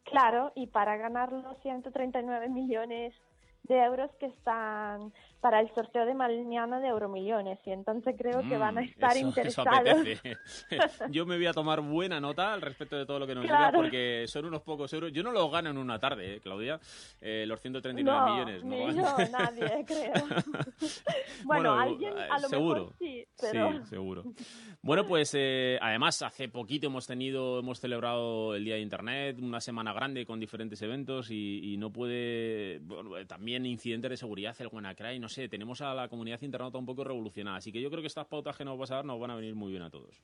Claro, 0.05 0.53
y 0.55 0.69
para 0.69 0.97
ganar 0.97 1.33
los 1.33 1.59
139 1.61 2.51
millones 2.51 3.15
de 3.65 3.83
euros 3.83 4.13
que 4.21 4.27
están 4.27 5.13
para 5.43 5.61
el 5.61 5.69
sorteo 5.75 6.07
de 6.07 6.15
mañana 6.15 6.81
de 6.81 6.89
Euromillones 6.89 7.59
y 7.67 7.73
entonces 7.73 8.15
creo 8.17 8.41
que 8.49 8.57
van 8.57 8.79
a 8.79 8.81
Mm, 8.81 8.85
estar 8.85 9.11
eso- 9.11 9.19
eso 9.19 9.29
interesados. 9.29 9.71
apetece. 9.91 10.37
Yo 11.11 11.27
me 11.27 11.37
voy 11.37 11.47
a 11.47 11.53
tomar 11.53 11.81
buena 11.83 12.21
nota 12.21 12.55
al 12.55 12.63
respecto 12.63 12.97
de 12.97 13.05
todo 13.05 13.19
lo 13.19 13.27
que 13.27 13.35
nos 13.35 13.45
Claro. 13.45 13.77
porque 13.79 14.25
son 14.29 14.45
unos 14.47 14.63
pocos 14.63 14.91
euros. 14.95 15.13
Yo 15.13 15.23
no 15.23 15.33
los 15.33 15.51
gano 15.53 15.69
en 15.71 15.77
una 15.79 15.99
tarde, 15.99 16.37
¿eh, 16.37 16.41
Claudia. 16.41 16.81
Eh, 17.21 17.45
los 17.47 17.61
139 17.61 18.19
no, 18.19 18.33
millones. 18.33 18.65
ni 18.65 18.79
No 18.87 18.93
yo, 18.93 19.03
gano. 19.03 19.29
nadie, 19.39 19.85
creo. 19.85 20.13
bueno, 21.45 21.75
alguien 21.75 22.15
a 22.19 22.39
lo 22.39 22.49
seguro. 22.49 22.75
mejor 22.85 22.95
sí, 22.99 23.25
pero... 23.41 23.73
Sí, 23.73 23.79
seguro. 23.89 24.25
Bueno, 24.81 25.07
pues 25.07 25.33
eh, 25.37 25.79
además 25.81 26.23
hace 26.23 26.49
poquito 26.49 26.87
hemos 26.87 27.07
tenido, 27.07 27.59
hemos 27.59 27.81
celebrado 27.81 28.55
el 28.55 28.65
Día 28.65 28.75
de 28.77 28.81
Internet, 28.81 29.39
una 29.41 29.61
semana 29.61 29.93
grande 29.93 30.25
con 30.25 30.41
diferentes 30.41 30.81
eventos 30.83 31.31
y, 31.31 31.73
y 31.73 31.77
no 31.77 31.91
puede, 31.93 32.79
bueno, 32.83 33.17
eh, 33.17 33.25
también 33.27 33.67
incidentes 33.67 34.11
de 34.11 34.17
seguridad, 34.17 34.55
el 34.61 34.69
WannaCry, 34.69 35.19
no 35.19 35.29
sé, 35.33 35.49
tenemos 35.49 35.81
a 35.81 35.95
la 35.95 36.09
comunidad 36.09 36.41
internauta 36.43 36.79
un 36.79 36.87
poco 36.87 37.03
revolucionada, 37.03 37.57
así 37.57 37.73
que 37.73 37.81
yo 37.81 37.91
creo 37.91 38.03
que 38.03 38.07
estas 38.07 38.27
pautas 38.27 38.57
que 38.57 38.65
nos 38.65 38.79
vas 38.79 38.91
a 38.93 38.97
dar 38.97 39.05
nos 39.05 39.19
van 39.19 39.33
a 39.33 39.37
venir 39.37 39.55
muy 39.55 39.73
bien 39.73 39.83
a 39.83 39.91
todos. 39.91 40.23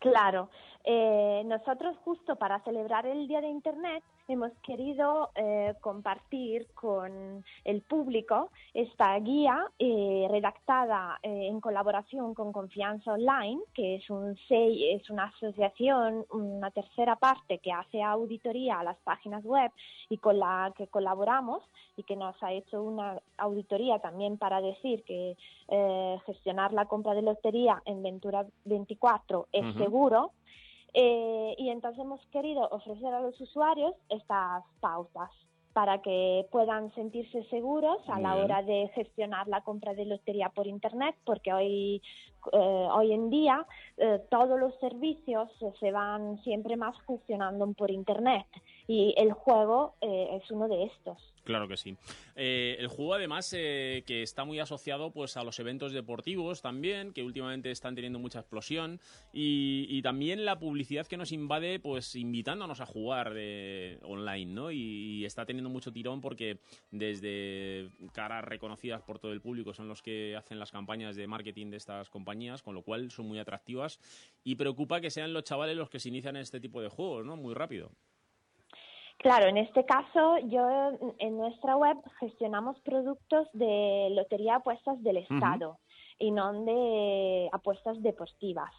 Claro, 0.00 0.50
eh, 0.84 1.42
nosotros 1.46 1.96
justo 2.04 2.36
para 2.36 2.60
celebrar 2.60 3.06
el 3.06 3.28
Día 3.28 3.40
de 3.40 3.48
Internet 3.48 4.02
hemos 4.32 4.52
querido 4.62 5.30
eh, 5.34 5.74
compartir 5.80 6.68
con 6.74 7.44
el 7.64 7.82
público 7.82 8.50
esta 8.74 9.18
guía 9.18 9.66
eh, 9.78 10.28
redactada 10.30 11.18
eh, 11.22 11.48
en 11.48 11.60
colaboración 11.60 12.34
con 12.34 12.52
Confianza 12.52 13.12
Online, 13.12 13.60
que 13.74 13.96
es, 13.96 14.08
un 14.08 14.36
es 14.48 15.10
una 15.10 15.24
asociación, 15.24 16.24
una 16.30 16.70
tercera 16.70 17.16
parte 17.16 17.58
que 17.58 17.72
hace 17.72 18.02
auditoría 18.02 18.78
a 18.78 18.84
las 18.84 18.98
páginas 18.98 19.44
web 19.44 19.72
y 20.08 20.18
con 20.18 20.38
la 20.38 20.72
que 20.76 20.86
colaboramos 20.86 21.62
y 21.96 22.04
que 22.04 22.16
nos 22.16 22.40
ha 22.42 22.52
hecho 22.52 22.82
una 22.82 23.20
auditoría 23.36 23.98
también 23.98 24.38
para 24.38 24.60
decir 24.60 25.02
que 25.04 25.36
gestionar 26.26 26.72
la 26.72 26.86
compra 26.86 27.14
de 27.14 27.22
lotería 27.22 27.80
en 27.84 28.02
Ventura 28.02 28.44
24 28.64 29.48
es 29.52 29.74
seguro. 29.76 30.32
Eh, 30.94 31.54
y 31.58 31.70
entonces 31.70 32.00
hemos 32.00 32.24
querido 32.26 32.68
ofrecer 32.70 33.14
a 33.14 33.20
los 33.20 33.40
usuarios 33.40 33.94
estas 34.08 34.64
pautas 34.80 35.30
para 35.72 36.02
que 36.02 36.46
puedan 36.50 36.92
sentirse 36.94 37.44
seguros 37.44 37.98
a 38.08 38.18
la 38.18 38.34
hora 38.36 38.62
de 38.62 38.90
gestionar 38.94 39.46
la 39.46 39.60
compra 39.60 39.94
de 39.94 40.04
lotería 40.04 40.48
por 40.48 40.66
Internet, 40.66 41.14
porque 41.24 41.52
hoy, 41.52 42.02
eh, 42.52 42.88
hoy 42.92 43.12
en 43.12 43.30
día 43.30 43.64
eh, 43.96 44.20
todos 44.30 44.58
los 44.58 44.74
servicios 44.80 45.48
se 45.78 45.92
van 45.92 46.42
siempre 46.42 46.76
más 46.76 46.96
gestionando 47.06 47.72
por 47.74 47.90
Internet 47.90 48.46
y 48.90 49.14
el 49.16 49.32
juego 49.32 49.94
eh, 50.00 50.40
es 50.42 50.50
uno 50.50 50.66
de 50.66 50.82
estos. 50.82 51.16
Claro 51.44 51.68
que 51.68 51.76
sí. 51.76 51.96
Eh, 52.34 52.74
el 52.80 52.88
juego, 52.88 53.14
además, 53.14 53.54
eh, 53.56 54.02
que 54.04 54.24
está 54.24 54.44
muy 54.44 54.58
asociado 54.58 55.12
pues, 55.12 55.36
a 55.36 55.44
los 55.44 55.60
eventos 55.60 55.92
deportivos 55.92 56.60
también, 56.60 57.12
que 57.12 57.22
últimamente 57.22 57.70
están 57.70 57.94
teniendo 57.94 58.18
mucha 58.18 58.40
explosión, 58.40 59.00
y, 59.32 60.02
también 60.02 60.44
la 60.44 60.58
publicidad 60.58 61.06
que 61.06 61.16
nos 61.16 61.30
invade, 61.30 61.78
pues 61.78 62.16
invitándonos 62.16 62.80
a 62.80 62.86
jugar 62.86 63.34
eh, 63.36 64.00
online, 64.02 64.52
¿no? 64.52 64.72
Y, 64.72 64.78
y 64.78 65.24
está 65.24 65.46
teniendo 65.46 65.70
mucho 65.70 65.92
tirón 65.92 66.20
porque 66.20 66.58
desde 66.90 67.90
caras 68.12 68.44
reconocidas 68.44 69.02
por 69.02 69.20
todo 69.20 69.32
el 69.32 69.40
público 69.40 69.72
son 69.72 69.86
los 69.86 70.02
que 70.02 70.34
hacen 70.36 70.58
las 70.58 70.72
campañas 70.72 71.14
de 71.14 71.28
marketing 71.28 71.70
de 71.70 71.76
estas 71.76 72.10
compañías, 72.10 72.62
con 72.62 72.74
lo 72.74 72.82
cual 72.82 73.10
son 73.12 73.28
muy 73.28 73.38
atractivas 73.38 74.00
y 74.42 74.56
preocupa 74.56 75.00
que 75.00 75.10
sean 75.10 75.32
los 75.32 75.44
chavales 75.44 75.76
los 75.76 75.90
que 75.90 76.00
se 76.00 76.08
inician 76.08 76.34
en 76.34 76.42
este 76.42 76.58
tipo 76.58 76.80
de 76.80 76.88
juegos, 76.88 77.24
¿no? 77.24 77.36
Muy 77.36 77.54
rápido. 77.54 77.92
Claro, 79.20 79.48
en 79.48 79.58
este 79.58 79.84
caso, 79.84 80.38
yo 80.46 80.66
en 81.18 81.36
nuestra 81.36 81.76
web 81.76 81.98
gestionamos 82.20 82.78
productos 82.80 83.48
de 83.52 84.08
lotería 84.12 84.56
apuestas 84.56 85.02
del. 85.02 85.18
Estado 85.18 85.78
y 86.18 86.30
no 86.30 86.64
de 86.64 87.48
apuestas 87.52 88.00
deportivas. 88.02 88.70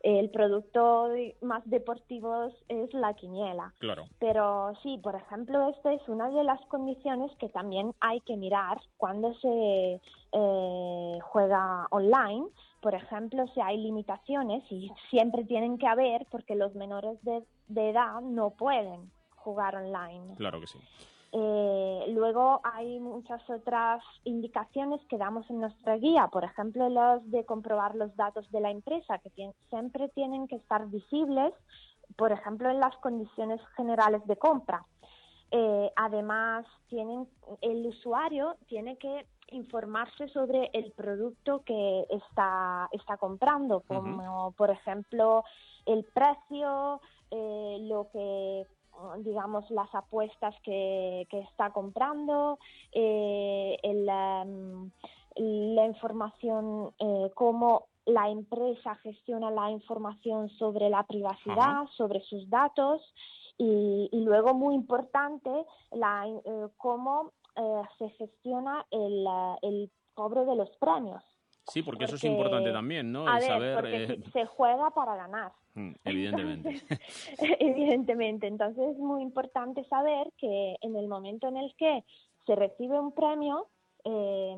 El 0.00 0.30
producto 0.30 1.10
más 1.42 1.62
deportivo 1.66 2.50
es 2.68 2.92
la 2.94 3.12
quiniela. 3.14 3.74
Claro. 3.78 4.04
Pero 4.18 4.72
sí, 4.82 4.98
por 5.02 5.14
ejemplo, 5.14 5.68
esta 5.68 5.92
es 5.92 6.08
una 6.08 6.30
de 6.30 6.42
las 6.42 6.60
condiciones 6.66 7.30
que 7.36 7.50
también 7.50 7.92
hay 8.00 8.20
que 8.22 8.36
mirar 8.36 8.80
cuando 8.96 9.34
se 9.34 10.00
eh, 10.32 11.18
juega 11.22 11.86
online. 11.90 12.46
Por 12.80 12.94
ejemplo, 12.94 13.46
si 13.48 13.60
hay 13.60 13.76
limitaciones 13.76 14.64
y 14.72 14.90
siempre 15.10 15.44
tienen 15.44 15.76
que 15.76 15.86
haber 15.86 16.26
porque 16.30 16.56
los 16.56 16.74
menores 16.74 17.22
de, 17.22 17.44
de 17.68 17.90
edad 17.90 18.22
no 18.22 18.50
pueden 18.50 19.10
jugar 19.42 19.76
online. 19.76 20.34
Claro 20.36 20.60
que 20.60 20.66
sí. 20.66 20.78
Eh, 21.34 22.04
luego 22.08 22.60
hay 22.62 23.00
muchas 23.00 23.40
otras 23.48 24.04
indicaciones 24.24 25.00
que 25.08 25.16
damos 25.16 25.48
en 25.48 25.60
nuestra 25.60 25.96
guía, 25.96 26.28
por 26.28 26.44
ejemplo, 26.44 26.90
los 26.90 27.30
de 27.30 27.46
comprobar 27.46 27.94
los 27.94 28.14
datos 28.16 28.50
de 28.50 28.60
la 28.60 28.70
empresa, 28.70 29.18
que 29.18 29.30
siempre 29.70 30.10
tienen 30.10 30.46
que 30.46 30.56
estar 30.56 30.86
visibles, 30.88 31.54
por 32.16 32.32
ejemplo, 32.32 32.68
en 32.68 32.80
las 32.80 32.94
condiciones 32.98 33.60
generales 33.76 34.24
de 34.26 34.36
compra. 34.36 34.84
Eh, 35.50 35.90
además, 35.96 36.66
tienen, 36.88 37.26
el 37.62 37.86
usuario 37.86 38.56
tiene 38.68 38.98
que 38.98 39.26
informarse 39.52 40.28
sobre 40.28 40.70
el 40.74 40.92
producto 40.92 41.62
que 41.64 42.06
está, 42.10 42.88
está 42.92 43.16
comprando, 43.16 43.82
como 43.86 44.52
por 44.52 44.70
ejemplo 44.70 45.44
el 45.86 46.04
precio, 46.04 47.00
eh, 47.30 47.78
lo 47.82 48.08
que 48.12 48.66
digamos 49.18 49.70
las 49.70 49.92
apuestas 49.94 50.54
que, 50.62 51.26
que 51.30 51.40
está 51.40 51.70
comprando, 51.70 52.58
eh, 52.92 53.76
el, 53.82 54.08
em, 54.08 54.90
la 55.36 55.86
información, 55.86 56.92
eh, 56.98 57.30
cómo 57.34 57.86
la 58.04 58.28
empresa 58.28 58.96
gestiona 58.96 59.50
la 59.50 59.70
información 59.70 60.48
sobre 60.50 60.90
la 60.90 61.04
privacidad, 61.04 61.86
sobre 61.96 62.20
sus 62.22 62.48
datos 62.50 63.00
y, 63.58 64.08
y 64.10 64.24
luego 64.24 64.54
muy 64.54 64.74
importante 64.74 65.50
la, 65.92 66.26
eh, 66.26 66.68
cómo 66.76 67.32
eh, 67.56 67.82
se 67.98 68.08
gestiona 68.10 68.84
el, 68.90 69.26
eh, 69.26 69.56
el 69.62 69.90
cobro 70.14 70.44
de 70.44 70.56
los 70.56 70.70
premios. 70.78 71.22
Sí, 71.68 71.82
porque, 71.82 72.04
eso 72.04 72.16
es 72.16 72.24
importante 72.24 72.72
también, 72.72 73.12
¿no? 73.12 73.26
A 73.26 73.34
El 73.34 73.40
ver, 73.40 73.48
saber. 73.48 73.74
porque 73.74 74.02
eh, 74.04 74.22
se 74.32 74.46
juega 74.46 74.90
para 74.90 75.14
ganar. 75.14 75.52
Mm, 75.74 75.92
evidentemente. 76.04 76.80
Evidentemente, 77.60 78.46
entonces 78.46 78.90
es 78.90 78.98
muy 78.98 79.22
importante 79.22 79.84
saber 79.84 80.32
que 80.38 80.76
en 80.80 80.96
el 80.96 81.08
momento 81.08 81.48
en 81.48 81.56
el 81.56 81.74
que 81.76 82.04
se 82.46 82.54
recibe 82.54 82.98
un 82.98 83.12
premio, 83.12 83.68
eh, 84.04 84.56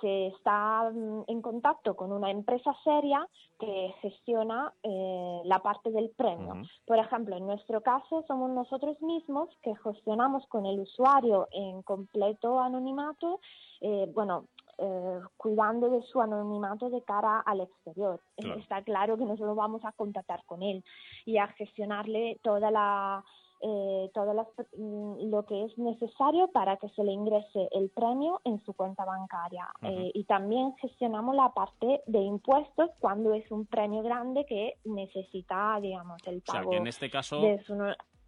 se 0.00 0.26
está 0.28 0.90
mm, 0.90 1.24
en 1.28 1.42
contacto 1.42 1.94
con 1.94 2.10
una 2.10 2.30
empresa 2.30 2.74
seria 2.82 3.26
que 3.58 3.94
gestiona 4.02 4.72
eh, 4.82 5.40
la 5.44 5.60
parte 5.60 5.90
del 5.90 6.10
premio. 6.10 6.54
Por 6.84 6.98
ejemplo, 6.98 7.36
en 7.36 7.46
nuestro 7.46 7.80
caso 7.82 8.24
somos 8.26 8.50
nosotros 8.50 9.00
mismos 9.00 9.48
que 9.62 9.74
gestionamos 9.76 10.44
con 10.48 10.66
el 10.66 10.80
usuario 10.80 11.46
en 11.52 11.82
completo 11.82 12.58
anonimato, 12.58 13.40
eh, 13.80 14.10
bueno, 14.12 14.46
eh, 14.78 15.20
cuidando 15.36 15.90
de 15.90 16.02
su 16.02 16.20
anonimato 16.20 16.88
de 16.90 17.02
cara 17.02 17.40
al 17.40 17.60
exterior. 17.60 18.20
Claro. 18.36 18.60
Está 18.60 18.82
claro 18.82 19.16
que 19.16 19.24
nosotros 19.24 19.56
vamos 19.56 19.84
a 19.84 19.92
contactar 19.92 20.44
con 20.46 20.62
él 20.62 20.84
y 21.26 21.38
a 21.38 21.48
gestionarle 21.48 22.38
toda 22.42 22.70
la 22.70 23.24
eh, 23.60 24.08
todo 24.14 24.34
las- 24.34 24.46
mm, 24.76 25.30
lo 25.30 25.44
que 25.44 25.64
es 25.64 25.76
necesario 25.78 26.46
para 26.52 26.76
que 26.76 26.88
se 26.90 27.02
le 27.02 27.10
ingrese 27.10 27.68
el 27.72 27.90
premio 27.90 28.40
en 28.44 28.60
su 28.60 28.72
cuenta 28.72 29.04
bancaria. 29.04 29.66
Eh, 29.82 30.12
y 30.14 30.22
también 30.26 30.76
gestionamos 30.76 31.34
la 31.34 31.52
parte 31.52 32.00
de 32.06 32.20
impuestos 32.20 32.88
cuando 33.00 33.34
es 33.34 33.50
un 33.50 33.66
premio 33.66 34.04
grande 34.04 34.46
que 34.46 34.74
necesita, 34.84 35.80
digamos, 35.80 36.18
el 36.28 36.36
O 36.38 36.52
sea, 36.52 36.60
pago 36.60 36.70
que 36.70 36.76
en 36.76 36.86
este 36.86 37.10
caso- 37.10 37.40
de 37.40 37.58
su- 37.64 37.74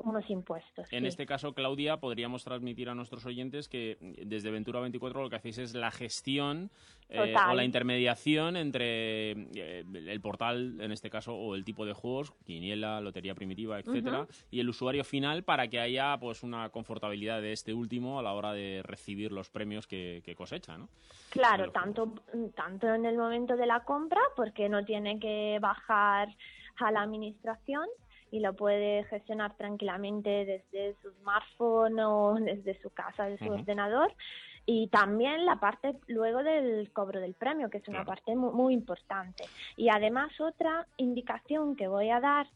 unos 0.01 0.29
impuestos. 0.31 0.93
En 0.93 1.03
sí. 1.03 1.09
este 1.09 1.27
caso, 1.27 1.53
Claudia, 1.53 1.99
podríamos 1.99 2.45
transmitir 2.45 2.89
a 2.89 2.95
nuestros 2.95 3.27
oyentes 3.27 3.69
que 3.69 3.99
desde 4.25 4.51
Ventura 4.51 4.81
24 4.81 5.23
lo 5.23 5.31
que 5.31 5.37
hacéis 5.37 5.59
es 5.59 5.75
la 5.75 5.91
gestión 5.91 6.71
eh, 7.09 7.35
o 7.51 7.55
la 7.55 7.65
intermediación 7.65 8.57
entre 8.57 9.33
eh, 9.55 9.85
el 9.93 10.21
portal, 10.21 10.81
en 10.81 10.93
este 10.93 11.11
caso, 11.11 11.35
o 11.35 11.55
el 11.55 11.65
tipo 11.65 11.85
de 11.85 11.93
juegos, 11.93 12.33
quiniela, 12.45 13.01
lotería 13.01 13.35
primitiva, 13.35 13.79
etcétera, 13.79 14.27
y 14.51 14.61
el 14.61 14.69
usuario 14.69 15.05
final 15.05 15.43
para 15.43 15.69
que 15.69 15.81
haya 15.81 16.17
pues 16.19 16.43
una 16.43 16.69
confortabilidad 16.71 17.41
de 17.43 17.53
este 17.53 17.75
último 17.75 18.19
a 18.19 18.23
la 18.23 18.33
hora 18.33 18.53
de 18.53 18.83
recibir 18.85 19.33
los 19.33 19.51
premios 19.51 19.87
que, 19.87 20.23
que 20.25 20.35
cosecha, 20.35 20.79
¿no? 20.79 20.89
Claro, 21.31 21.71
tanto, 21.71 22.13
tanto 22.55 22.95
en 22.95 23.05
el 23.05 23.17
momento 23.17 23.57
de 23.57 23.67
la 23.67 23.81
compra, 23.85 24.21
porque 24.37 24.69
no 24.69 24.85
tiene 24.85 25.19
que 25.19 25.59
bajar 25.61 26.29
a 26.79 26.91
la 26.91 27.03
administración 27.03 27.87
y 28.31 28.41
lo 28.41 28.55
puede 28.55 29.05
gestionar 29.05 29.57
tranquilamente 29.57 30.45
desde 30.45 30.95
su 31.03 31.11
smartphone 31.21 31.99
o 32.01 32.35
desde 32.41 32.81
su 32.81 32.91
casa, 32.91 33.25
desde 33.27 33.47
su 33.47 33.53
ordenador. 33.53 34.13
Y 34.67 34.89
también 34.89 35.47
la 35.47 35.57
parte 35.57 35.97
luego 36.07 36.43
del 36.43 36.91
cobro 36.93 37.19
del 37.21 37.35
premio, 37.35 37.71
que 37.71 37.79
es 37.79 37.89
una 37.89 38.05
Claro. 38.05 38.09
parte 38.09 38.37
mu- 38.37 38.53
muy, 38.53 38.75
importante. 38.75 39.45
Y 39.77 39.89
además 39.89 40.39
otra 40.41 40.87
indicación 40.97 41.75
que 41.77 41.89
voy 41.89 42.11
a 42.11 42.21
dar 42.21 42.47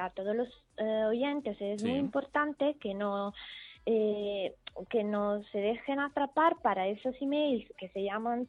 a 0.00 0.10
todos 0.10 0.36
los 0.36 0.48
eh, 0.76 1.04
oyentes 1.06 1.56
es 1.60 1.80
Sí. 1.80 1.88
muy 1.88 1.98
importante 1.98 2.76
que 2.80 2.92
no 2.94 3.32
eh, 3.86 4.54
que 4.90 5.02
no 5.02 5.42
se 5.50 5.58
dejen 5.58 5.98
atrapar 5.98 6.56
para 6.62 6.86
esos 6.86 7.14
emails 7.20 7.68
que 7.76 7.88
se 7.88 8.04
llaman 8.04 8.46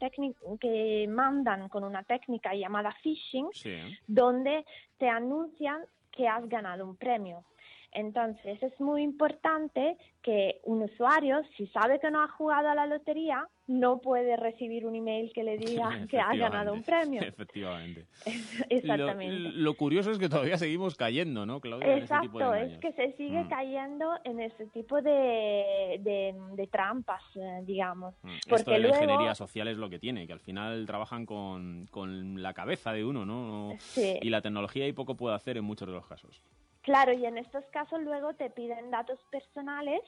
que 0.60 1.08
mandan 1.10 1.70
con 1.70 1.84
una 1.84 2.04
técnica 2.04 2.54
llamada 2.54 2.92
phishing 3.02 3.48
Sí. 3.52 3.74
donde 4.06 4.64
te 5.00 5.10
anuncian 5.10 5.82
que 6.16 6.28
has 6.28 6.48
ganado 6.48 6.86
un 6.86 6.96
premio. 6.96 7.44
Entonces 7.92 8.62
es 8.64 8.80
muy 8.80 9.04
importante 9.04 9.98
que 10.22 10.62
un 10.64 10.84
usuario, 10.84 11.42
si 11.58 11.68
sabe 11.68 12.00
que 12.00 12.10
no 12.10 12.24
ha 12.24 12.28
jugado 12.28 12.70
a 12.70 12.76
la 12.76 12.88
lotería, 12.88 13.48
no 13.66 14.00
puede 14.02 14.36
recibir 14.36 14.86
un 14.86 14.96
email 14.96 15.32
que 15.34 15.44
le 15.44 15.58
diga 15.58 15.90
que 16.10 16.20
ha 16.20 16.36
ganado 16.36 16.74
un 16.74 16.84
premio. 16.84 17.22
Efectivamente. 17.26 18.06
Exactamente. 18.70 19.40
Lo, 19.40 19.50
lo 19.52 19.74
curioso 19.76 20.12
es 20.12 20.20
que 20.20 20.28
todavía 20.30 20.58
seguimos 20.58 20.96
cayendo, 20.96 21.46
¿no, 21.46 21.60
Claudia? 21.62 21.96
en 21.96 22.04
ese 22.04 22.14
tipo 22.22 22.40
de 22.40 22.46
Exacto, 22.46 22.56
es 22.74 22.80
que 22.80 22.92
se 22.94 23.18
sigue 23.18 23.44
Mm. 23.44 23.48
cayendo 23.50 24.12
en 24.26 24.40
ese 24.42 24.66
tipo 24.68 25.02
de, 25.02 25.98
de, 26.02 26.36
de 26.56 26.68
trampas, 26.68 27.22
eh, 27.36 27.62
digamos. 27.64 28.14
Mm, 28.24 28.30
Esto 28.30 28.50
Porque 28.50 28.72
de 28.72 28.80
la 28.80 28.88
luego, 28.90 28.96
ingeniería 29.04 29.36
social 29.36 29.68
es 29.70 29.78
lo 29.78 29.90
que 29.90 30.00
tiene, 30.00 30.28
que 30.28 30.34
al 30.34 30.40
final 30.40 30.86
trabajan 30.86 31.26
con, 31.26 31.88
con 31.90 32.42
la 32.42 32.54
cabeza 32.54 32.92
de 32.94 33.06
uno, 33.06 33.26
¿no? 33.26 33.70
No- 33.70 33.78
Sí. 33.80 34.20
Y 34.22 34.30
la 34.30 34.42
tecnología 34.42 34.88
y 34.88 34.94
poco 34.94 35.16
puede 35.16 35.36
hacer 35.36 35.58
en 35.58 35.64
muchos 35.64 35.88
de 35.88 35.94
los 35.94 36.06
casos. 36.06 36.42
claro, 36.82 37.14
y 37.14 37.26
en 37.26 37.38
estos 37.38 37.64
casos 37.72 38.02
luego 38.02 38.34
te 38.34 38.50
piden 38.50 38.92
datos 38.92 39.18
personales 39.32 40.02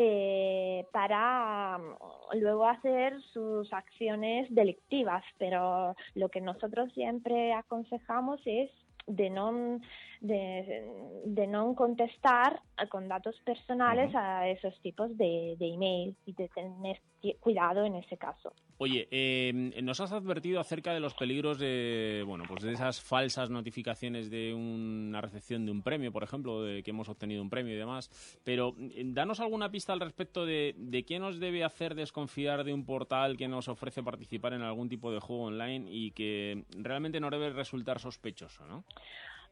eh, 0.00 0.86
para 0.92 1.76
mm, 1.76 2.38
luego 2.38 2.68
hacer 2.68 3.20
sus 3.32 3.72
acciones 3.72 4.46
delictivas, 4.54 5.24
pero 5.38 5.96
lo 6.14 6.28
que 6.28 6.40
nosotros 6.40 6.92
siempre 6.92 7.52
aconsejamos 7.52 8.40
es 8.44 8.70
de 9.08 9.28
no 9.30 9.80
de, 10.20 11.22
de 11.24 11.46
no 11.46 11.74
contestar 11.74 12.60
con 12.90 13.08
datos 13.08 13.36
personales 13.44 14.14
a 14.14 14.48
esos 14.48 14.78
tipos 14.80 15.16
de, 15.16 15.56
de 15.58 15.74
email 15.74 16.16
y 16.26 16.32
de 16.32 16.48
tener 16.48 17.00
cuidado 17.40 17.84
en 17.84 17.96
ese 17.96 18.16
caso. 18.16 18.52
Oye, 18.78 19.08
eh, 19.10 19.52
nos 19.82 20.00
has 20.00 20.12
advertido 20.12 20.60
acerca 20.60 20.94
de 20.94 21.00
los 21.00 21.14
peligros 21.14 21.58
de, 21.58 22.22
bueno, 22.26 22.44
pues 22.46 22.62
de 22.62 22.72
esas 22.72 23.00
falsas 23.00 23.50
notificaciones 23.50 24.30
de 24.30 24.54
una 24.54 25.20
recepción 25.20 25.66
de 25.66 25.72
un 25.72 25.82
premio, 25.82 26.12
por 26.12 26.22
ejemplo, 26.22 26.62
de 26.62 26.84
que 26.84 26.90
hemos 26.90 27.08
obtenido 27.08 27.42
un 27.42 27.50
premio 27.50 27.74
y 27.74 27.78
demás. 27.78 28.38
Pero 28.44 28.74
eh, 28.78 29.02
danos 29.06 29.40
alguna 29.40 29.70
pista 29.70 29.92
al 29.92 30.00
respecto 30.00 30.46
de, 30.46 30.74
de 30.76 31.04
qué 31.04 31.18
nos 31.18 31.40
debe 31.40 31.64
hacer 31.64 31.96
desconfiar 31.96 32.62
de 32.62 32.72
un 32.72 32.84
portal 32.84 33.36
que 33.36 33.48
nos 33.48 33.68
ofrece 33.68 34.02
participar 34.02 34.52
en 34.52 34.62
algún 34.62 34.88
tipo 34.88 35.10
de 35.12 35.18
juego 35.18 35.44
online 35.44 35.86
y 35.90 36.12
que 36.12 36.64
realmente 36.76 37.18
no 37.18 37.30
debe 37.30 37.50
resultar 37.50 37.98
sospechoso, 37.98 38.64
¿no? 38.66 38.84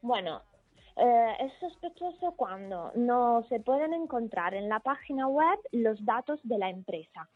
Bueno, 0.01 0.41
eh, 0.97 1.35
es 1.39 1.53
sospechoso 1.59 2.33
cuando 2.35 2.91
no 2.95 3.43
se 3.49 3.59
pueden 3.59 3.93
encontrar 3.93 4.53
en 4.53 4.67
la 4.69 4.79
página 4.79 5.27
web 5.27 5.59
los 5.71 6.03
datos 6.05 6.39
de 6.43 6.57
la 6.57 6.69
empresa. 6.69 7.29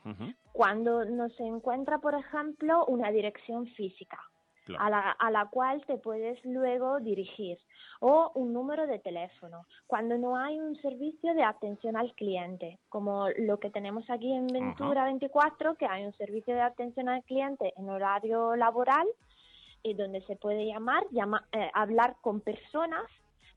Cuando 0.51 1.05
no 1.05 1.29
se 1.29 1.43
encuentra, 1.45 1.99
por 1.99 2.13
ejemplo, 2.15 2.85
una 2.85 3.11
dirección 3.11 3.67
física 3.67 4.19
Claro. 4.63 4.83
a, 4.85 4.89
la, 4.91 5.11
a 5.17 5.31
la 5.31 5.47
cual 5.49 5.83
te 5.87 5.97
puedes 5.97 6.37
luego 6.45 6.99
dirigir 6.99 7.57
o 7.99 8.31
un 8.35 8.53
número 8.53 8.85
de 8.85 8.99
teléfono. 8.99 9.65
Cuando 9.87 10.19
no 10.19 10.37
hay 10.37 10.59
un 10.59 10.75
servicio 10.81 11.33
de 11.33 11.43
atención 11.43 11.97
al 11.97 12.13
cliente, 12.13 12.77
como 12.87 13.27
lo 13.39 13.57
que 13.59 13.71
tenemos 13.71 14.07
aquí 14.09 14.31
en 14.31 14.45
Ventura 14.47 15.05
24, 15.05 15.75
que 15.77 15.87
hay 15.87 16.05
un 16.05 16.13
servicio 16.13 16.53
de 16.53 16.61
atención 16.61 17.09
al 17.09 17.23
cliente 17.23 17.73
en 17.75 17.89
horario 17.89 18.55
laboral 18.55 19.07
y 19.81 19.95
donde 19.95 20.21
se 20.27 20.35
puede 20.35 20.67
llamar, 20.67 21.03
llama- 21.09 21.47
eh, 21.53 21.71
hablar 21.73 22.17
con 22.21 22.39
personas 22.41 23.03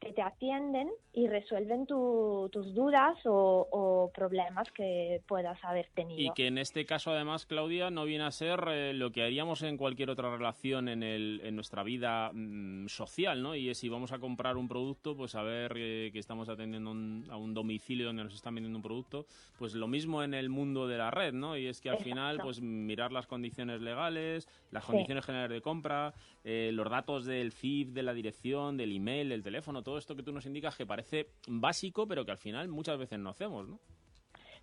que 0.00 0.12
te 0.12 0.22
atienden 0.22 0.90
y 1.12 1.28
resuelven 1.28 1.86
tu- 1.86 2.48
tus 2.52 2.74
dudas 2.74 3.16
o, 3.24 3.66
o 3.70 4.10
problemas 4.14 4.70
que 4.72 5.22
puedas 5.26 5.62
haber 5.64 5.88
tenido. 5.94 6.20
Y 6.20 6.30
que 6.34 6.46
en 6.46 6.58
este 6.58 6.84
caso, 6.84 7.12
además, 7.12 7.46
Claudia, 7.46 7.90
no 7.90 8.04
viene 8.04 8.24
a 8.24 8.30
ser 8.30 8.60
eh, 8.68 8.92
lo 8.94 9.12
que 9.12 9.22
haríamos 9.22 9.62
en 9.62 9.76
cualquier 9.76 10.10
otra 10.10 10.30
relación 10.30 10.88
en, 10.88 11.02
el, 11.02 11.40
en 11.44 11.54
nuestra 11.54 11.82
vida 11.82 12.30
mm, 12.32 12.88
social, 12.88 13.42
¿no? 13.42 13.54
Y 13.54 13.70
es 13.70 13.78
si 13.78 13.88
vamos 13.88 14.12
a 14.12 14.18
comprar 14.18 14.56
un 14.56 14.68
producto, 14.68 15.16
pues 15.16 15.30
saber 15.32 15.72
eh, 15.76 16.10
que 16.12 16.18
estamos 16.18 16.48
atendiendo 16.48 16.90
un- 16.90 17.26
a 17.30 17.36
un 17.36 17.54
domicilio 17.54 18.06
donde 18.06 18.24
nos 18.24 18.34
están 18.34 18.54
vendiendo 18.54 18.78
un 18.78 18.82
producto, 18.82 19.26
pues 19.58 19.74
lo 19.74 19.86
mismo 19.86 20.22
en 20.22 20.34
el 20.34 20.48
mundo 20.48 20.88
de 20.88 20.98
la 20.98 21.10
red, 21.10 21.32
¿no? 21.32 21.56
Y 21.56 21.66
es 21.66 21.80
que 21.80 21.88
al 21.90 21.94
Exacto. 21.96 22.10
final, 22.10 22.38
pues 22.42 22.60
mirar 22.60 23.12
las 23.12 23.26
condiciones 23.26 23.80
legales, 23.80 24.48
las 24.72 24.82
Sí. 24.84 24.88
condiciones 24.90 25.24
generales 25.24 25.54
de 25.54 25.62
compra, 25.62 26.12
eh, 26.42 26.70
los 26.72 26.90
datos 26.90 27.24
del 27.24 27.52
CIF, 27.52 27.90
de 27.90 28.02
la 28.02 28.12
dirección, 28.12 28.76
del 28.76 28.94
email, 28.94 29.28
del 29.28 29.42
teléfono, 29.42 29.82
todo 29.84 29.98
esto 29.98 30.16
que 30.16 30.22
tú 30.22 30.32
nos 30.32 30.46
indicas 30.46 30.76
que 30.76 30.86
parece 30.86 31.28
básico, 31.46 32.08
pero 32.08 32.24
que 32.24 32.32
al 32.32 32.38
final 32.38 32.68
muchas 32.68 32.98
veces 32.98 33.18
no 33.18 33.30
hacemos, 33.30 33.68
¿no? 33.68 33.78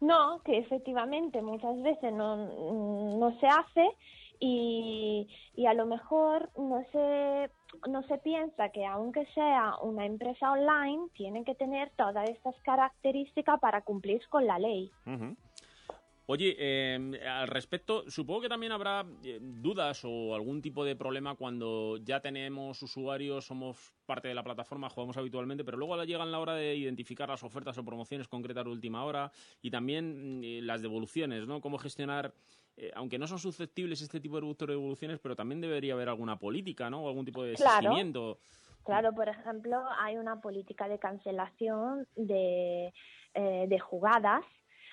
No, 0.01 0.41
que 0.43 0.57
efectivamente 0.57 1.41
muchas 1.41 1.81
veces 1.83 2.11
no, 2.11 2.35
no 3.17 3.39
se 3.39 3.47
hace 3.47 3.87
y, 4.39 5.27
y 5.53 5.67
a 5.67 5.73
lo 5.75 5.85
mejor 5.85 6.49
no 6.57 6.83
se, 6.91 7.51
no 7.87 8.01
se 8.07 8.17
piensa 8.17 8.69
que 8.69 8.83
aunque 8.83 9.27
sea 9.35 9.75
una 9.83 10.07
empresa 10.07 10.51
online, 10.51 11.07
tiene 11.13 11.43
que 11.43 11.53
tener 11.53 11.91
todas 11.95 12.27
estas 12.27 12.59
características 12.63 13.59
para 13.59 13.83
cumplir 13.83 14.27
con 14.29 14.47
la 14.47 14.57
ley. 14.57 14.91
Ujú. 15.05 15.37
Oye, 16.33 16.55
eh, 16.57 17.27
al 17.27 17.49
respecto, 17.49 18.09
supongo 18.09 18.39
que 18.39 18.47
también 18.47 18.71
habrá 18.71 19.05
eh, 19.21 19.37
dudas 19.41 19.99
o 20.05 20.33
algún 20.33 20.61
tipo 20.61 20.85
de 20.85 20.95
problema 20.95 21.35
cuando 21.35 21.97
ya 21.97 22.21
tenemos 22.21 22.81
usuarios, 22.81 23.45
somos 23.45 23.93
parte 24.05 24.29
de 24.29 24.33
la 24.33 24.41
plataforma, 24.41 24.89
jugamos 24.89 25.17
habitualmente, 25.17 25.65
pero 25.65 25.75
luego 25.75 26.01
llegan 26.05 26.31
la 26.31 26.39
hora 26.39 26.53
de 26.55 26.73
identificar 26.73 27.27
las 27.27 27.43
ofertas 27.43 27.77
o 27.77 27.83
promociones 27.83 28.29
concretas 28.29 28.63
de 28.63 28.71
última 28.71 29.03
hora 29.03 29.29
y 29.61 29.71
también 29.71 30.39
mm, 30.39 30.43
eh, 30.45 30.61
las 30.61 30.81
devoluciones, 30.81 31.45
¿no? 31.47 31.59
Cómo 31.59 31.77
gestionar, 31.77 32.33
eh, 32.77 32.91
aunque 32.95 33.19
no 33.19 33.27
son 33.27 33.39
susceptibles 33.39 34.01
este 34.01 34.21
tipo 34.21 34.39
de 34.39 34.67
devoluciones, 34.67 35.19
pero 35.19 35.35
también 35.35 35.59
debería 35.59 35.95
haber 35.95 36.07
alguna 36.07 36.39
política, 36.39 36.89
¿no? 36.89 37.03
O 37.03 37.09
algún 37.09 37.25
tipo 37.25 37.43
de 37.43 37.55
Claro. 37.55 37.81
seguimiento. 37.81 38.39
Claro, 38.85 39.13
por 39.13 39.27
ejemplo, 39.27 39.83
hay 39.99 40.15
una 40.15 40.39
política 40.39 40.87
de 40.87 40.97
cancelación 40.97 42.07
de, 42.15 42.93
eh, 43.33 43.65
de 43.67 43.79
jugadas 43.79 44.45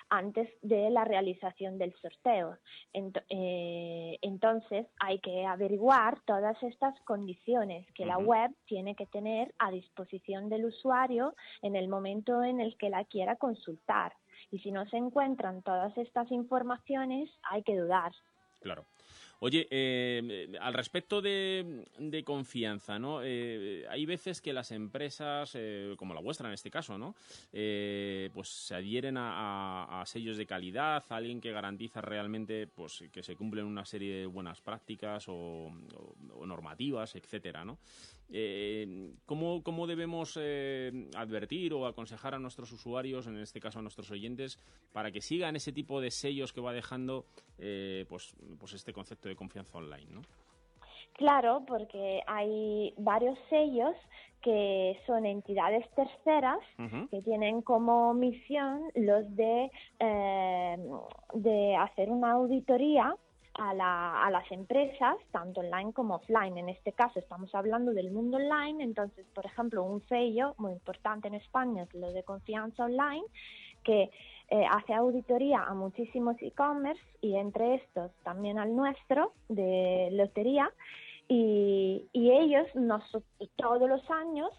antes 0.09 0.49
de 0.61 0.89
la 0.89 1.05
realización 1.05 1.77
del 1.77 1.93
sorteo. 1.95 2.57
Eh, 2.93 4.17
entonces, 4.21 4.87
hay 4.99 5.19
que 5.19 5.45
averiguar 5.45 6.19
todas 6.25 6.61
estas 6.63 6.99
condiciones 7.01 7.85
que 7.93 8.05
la 8.05 8.17
web 8.17 8.51
tiene 8.65 8.95
que 8.95 9.05
tener 9.05 9.53
a 9.59 9.71
disposición 9.71 10.49
del 10.49 10.65
usuario 10.65 11.35
en 11.61 11.75
el 11.75 11.87
momento 11.87 12.43
en 12.43 12.59
el 12.59 12.77
que 12.77 12.89
la 12.89 13.05
quiera 13.05 13.35
consultar. 13.35 14.13
Y 14.51 14.59
si 14.59 14.71
no 14.71 14.85
se 14.87 14.97
encuentran 14.97 15.61
todas 15.61 15.95
estas 15.97 16.31
informaciones, 16.31 17.29
hay 17.43 17.63
que 17.63 17.77
dudar. 17.77 18.11
Claro. 18.61 18.85
Oye, 19.41 19.67
eh, 19.71 20.51
al 20.59 20.73
respecto 20.73 21.21
de, 21.21 21.85
confianza, 22.25 22.99
¿no? 22.99 23.21
Eh, 23.23 23.85
hay 23.89 24.05
veces 24.05 24.41
que 24.41 24.51
las 24.51 24.71
empresas, 24.71 25.51
eh, 25.55 25.93
como 25.97 26.13
la 26.13 26.19
vuestra 26.19 26.49
en 26.49 26.53
este 26.53 26.69
caso, 26.69 26.97
¿no? 26.97 27.15
Eh, 27.53 28.29
pues 28.33 28.49
se 28.49 28.75
adhieren 28.75 29.15
a, 29.17 30.03
sellos 30.05 30.35
de 30.35 30.45
calidad, 30.45 31.03
a 31.07 31.15
alguien 31.15 31.39
que 31.39 31.51
garantiza 31.51 32.01
realmente 32.01 32.67
pues, 32.67 33.03
que 33.13 33.23
se 33.23 33.35
cumplen 33.35 33.65
una 33.65 33.85
serie 33.85 34.13
de 34.13 34.25
buenas 34.25 34.59
prácticas 34.59 35.29
o, 35.29 35.33
o- 35.33 36.15
o 36.33 36.45
normativas, 36.45 37.15
etcétera, 37.15 37.63
¿no? 37.63 37.77
Eh, 38.31 39.11
¿cómo, 39.25 39.63
cómo 39.63 39.87
debemos 39.87 40.37
eh, 40.39 41.09
advertir 41.15 41.73
o 41.73 41.85
aconsejar 41.85 42.35
a 42.35 42.39
nuestros 42.39 42.71
usuarios, 42.71 43.27
en 43.27 43.37
este 43.37 43.59
caso 43.59 43.79
a 43.79 43.81
nuestros 43.81 44.11
oyentes, 44.11 44.59
para 44.93 45.11
que 45.11 45.21
sigan 45.21 45.55
ese 45.55 45.71
tipo 45.71 45.99
de 45.99 46.11
sellos 46.11 46.53
que 46.53 46.61
va 46.61 46.73
dejando 46.73 47.25
eh, 47.57 48.05
pues, 48.07 48.35
pues 48.59 48.73
este 48.73 48.93
concepto 48.93 49.29
de 49.29 49.35
confianza 49.35 49.77
online? 49.77 50.07
¿no? 50.11 50.21
Claro, 51.13 51.63
porque 51.67 52.21
hay 52.27 52.93
varios 52.97 53.37
sellos 53.49 53.95
que 54.41 54.97
son 55.05 55.25
entidades 55.25 55.85
terceras 55.95 56.59
que 57.11 57.21
tienen 57.23 57.61
como 57.61 58.13
misión 58.13 58.83
los 58.95 59.35
de, 59.35 59.69
eh, 59.99 60.77
de 61.33 61.75
hacer 61.75 62.09
una 62.09 62.31
auditoría 62.31 63.13
a, 63.55 63.73
la- 63.73 64.23
a 64.25 64.31
las 64.31 64.49
empresas, 64.51 65.17
tanto 65.31 65.59
online 65.61 65.91
como 65.93 66.15
offline. 66.15 66.57
En 66.57 66.69
este 66.69 66.93
caso 66.93 67.19
estamos 67.19 67.53
hablando 67.55 67.91
del 67.93 68.11
mundo 68.11 68.37
online, 68.37 68.83
entonces, 68.83 69.25
por 69.33 69.45
ejemplo, 69.45 69.83
un 69.83 70.01
sello 70.07 70.53
muy 70.57 70.71
importante 70.73 71.27
en 71.27 71.35
España 71.35 71.83
es 71.83 71.93
lo 71.93 72.11
de 72.11 72.23
confianza 72.23 72.85
online, 72.85 73.25
que 73.83 74.09
eh, 74.49 74.65
hace 74.69 74.93
auditoría 74.93 75.63
a 75.63 75.73
muchísimos 75.73 76.35
e-commerce 76.41 77.01
y 77.21 77.35
entre 77.35 77.75
estos 77.75 78.11
también 78.23 78.59
al 78.59 78.75
nuestro 78.75 79.33
de 79.47 80.09
lotería 80.11 80.71
y, 81.27 82.07
y 82.11 82.31
ellos 82.31 82.67
nos, 82.75 83.03
todos 83.55 83.87
los 83.87 84.09
años 84.09 84.49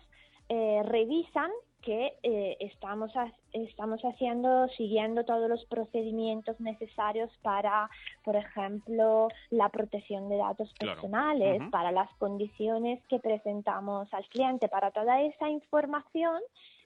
eh, 0.49 0.83
revisan 0.85 1.51
que 1.83 2.15
eh, 2.23 2.57
estamos, 2.61 3.15
ha- 3.17 3.33
estamos 3.53 4.01
haciendo, 4.03 4.69
siguiendo 4.77 5.25
todos 5.25 5.49
los 5.49 5.65
procedimientos 5.67 6.61
necesarios 6.61 7.31
para, 7.43 7.89
por 8.25 8.37
ejemplo, 8.37 9.29
la 9.51 9.69
protección 9.71 10.29
de 10.29 10.37
datos 10.37 10.73
Claro. 10.79 10.97
personales, 11.01 11.63
para 11.71 11.91
las 11.93 12.11
condiciones 12.19 13.03
que 13.07 13.19
presentamos 13.19 14.13
al 14.13 14.25
cliente, 14.29 14.69
para 14.69 14.91
toda 14.91 15.21
esa 15.23 15.49
información 15.49 16.41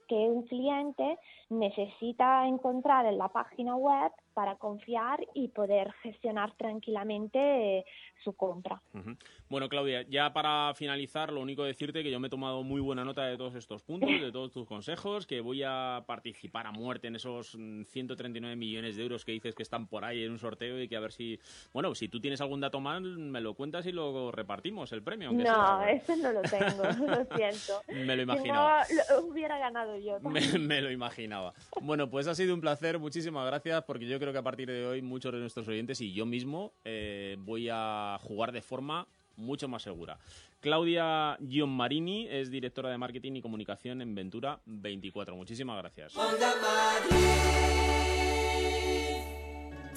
que 0.07 0.29
un 0.29 0.43
cliente 0.43 1.17
necesita 1.49 2.47
encontrar 2.47 3.05
en 3.07 3.17
la 3.17 3.27
página 3.29 3.75
web 3.75 4.11
para 4.35 4.57
confiar 4.57 5.25
y 5.33 5.47
poder 5.47 5.93
gestionar 6.03 6.51
tranquilamente 6.57 7.79
eh, 7.79 7.85
su 8.23 8.33
compra. 8.33 8.81
Ujú. 8.93 9.15
Bueno, 9.49 9.69
Claudia, 9.69 10.01
ya 10.03 10.33
para 10.33 10.73
finalizar, 10.75 11.31
lo 11.31 11.39
único 11.39 11.63
decirte 11.63 12.03
que 12.03 12.11
yo 12.11 12.19
me 12.19 12.27
he 12.27 12.29
tomado 12.29 12.61
muy 12.61 12.81
buena 12.81 13.05
nota 13.05 13.25
de 13.25 13.37
todos 13.37 13.55
estos 13.55 13.81
puntos, 13.81 14.09
de 14.09 14.31
todos 14.33 14.51
tus 14.51 14.67
consejos, 14.67 15.25
que 15.25 15.39
voy 15.39 15.63
a 15.65 16.03
participar 16.05 16.67
a 16.67 16.71
muerte 16.71 17.07
en 17.07 17.15
esos 17.15 17.55
mm, 17.57 17.83
139 17.83 18.55
millones 18.57 18.97
de 18.97 19.03
euros 19.03 19.23
que 19.23 19.31
dices 19.31 19.55
que 19.55 19.63
están 19.63 19.87
por 19.87 20.03
ahí 20.03 20.23
en 20.23 20.31
un 20.33 20.39
sorteo 20.39 20.81
y 20.81 20.89
que 20.89 20.97
a 20.97 20.99
ver 20.99 21.13
si, 21.13 21.39
bueno, 21.71 21.95
si 21.95 22.09
tú 22.09 22.19
tienes 22.19 22.41
algún 22.41 22.59
dato 22.59 22.81
más, 22.81 23.01
me 23.01 23.39
lo 23.39 23.53
cuentas 23.53 23.85
y 23.85 23.93
lo 23.93 24.31
repartimos 24.33 24.91
el 24.91 25.01
premio. 25.01 25.31
No, 25.31 25.43
sea. 25.43 25.91
ese 25.91 26.17
no 26.17 26.33
lo 26.33 26.41
tengo, 26.41 26.83
lo 27.07 27.37
siento. 27.37 27.81
Me 27.87 28.15
lo 28.15 28.15
Si 28.15 28.21
imaginaba. 28.23 28.83
no, 29.09 29.15
lo 29.21 29.27
hubiera 29.27 29.57
ganado 29.57 29.95
yo. 29.97 30.19
Me, 30.21 30.59
me 30.59 30.81
lo 30.81 30.91
imaginaba. 30.91 31.53
Bueno, 31.81 32.09
pues 32.09 32.27
ha 32.27 32.35
sido 32.35 32.53
un 32.53 32.59
placer, 32.59 32.99
muchísimas 32.99 33.45
gracias, 33.47 33.83
porque 33.85 34.05
yo 34.07 34.19
creo 34.19 34.24
que 34.31 34.37
a 34.39 34.43
partir 34.43 34.69
de 34.69 34.85
hoy 34.85 35.01
muchos 35.01 35.33
de 35.33 35.39
nuestros 35.39 35.67
oyentes 35.67 36.01
y 36.01 36.13
yo 36.13 36.25
mismo 36.25 36.73
eh, 36.83 37.37
voy 37.39 37.69
a 37.71 38.17
jugar 38.21 38.51
de 38.51 38.61
forma 38.61 39.07
mucho 39.35 39.67
más 39.67 39.83
segura. 39.83 40.17
Claudia 40.59 41.37
Gianmarini 41.47 42.27
es 42.29 42.49
directora 42.49 42.89
de 42.89 42.97
marketing 42.97 43.33
y 43.33 43.41
comunicación 43.41 44.01
en 44.01 44.15
Ventura 44.15 44.59
24. 44.65 45.35
Muchísimas 45.35 45.77
gracias. 45.77 46.13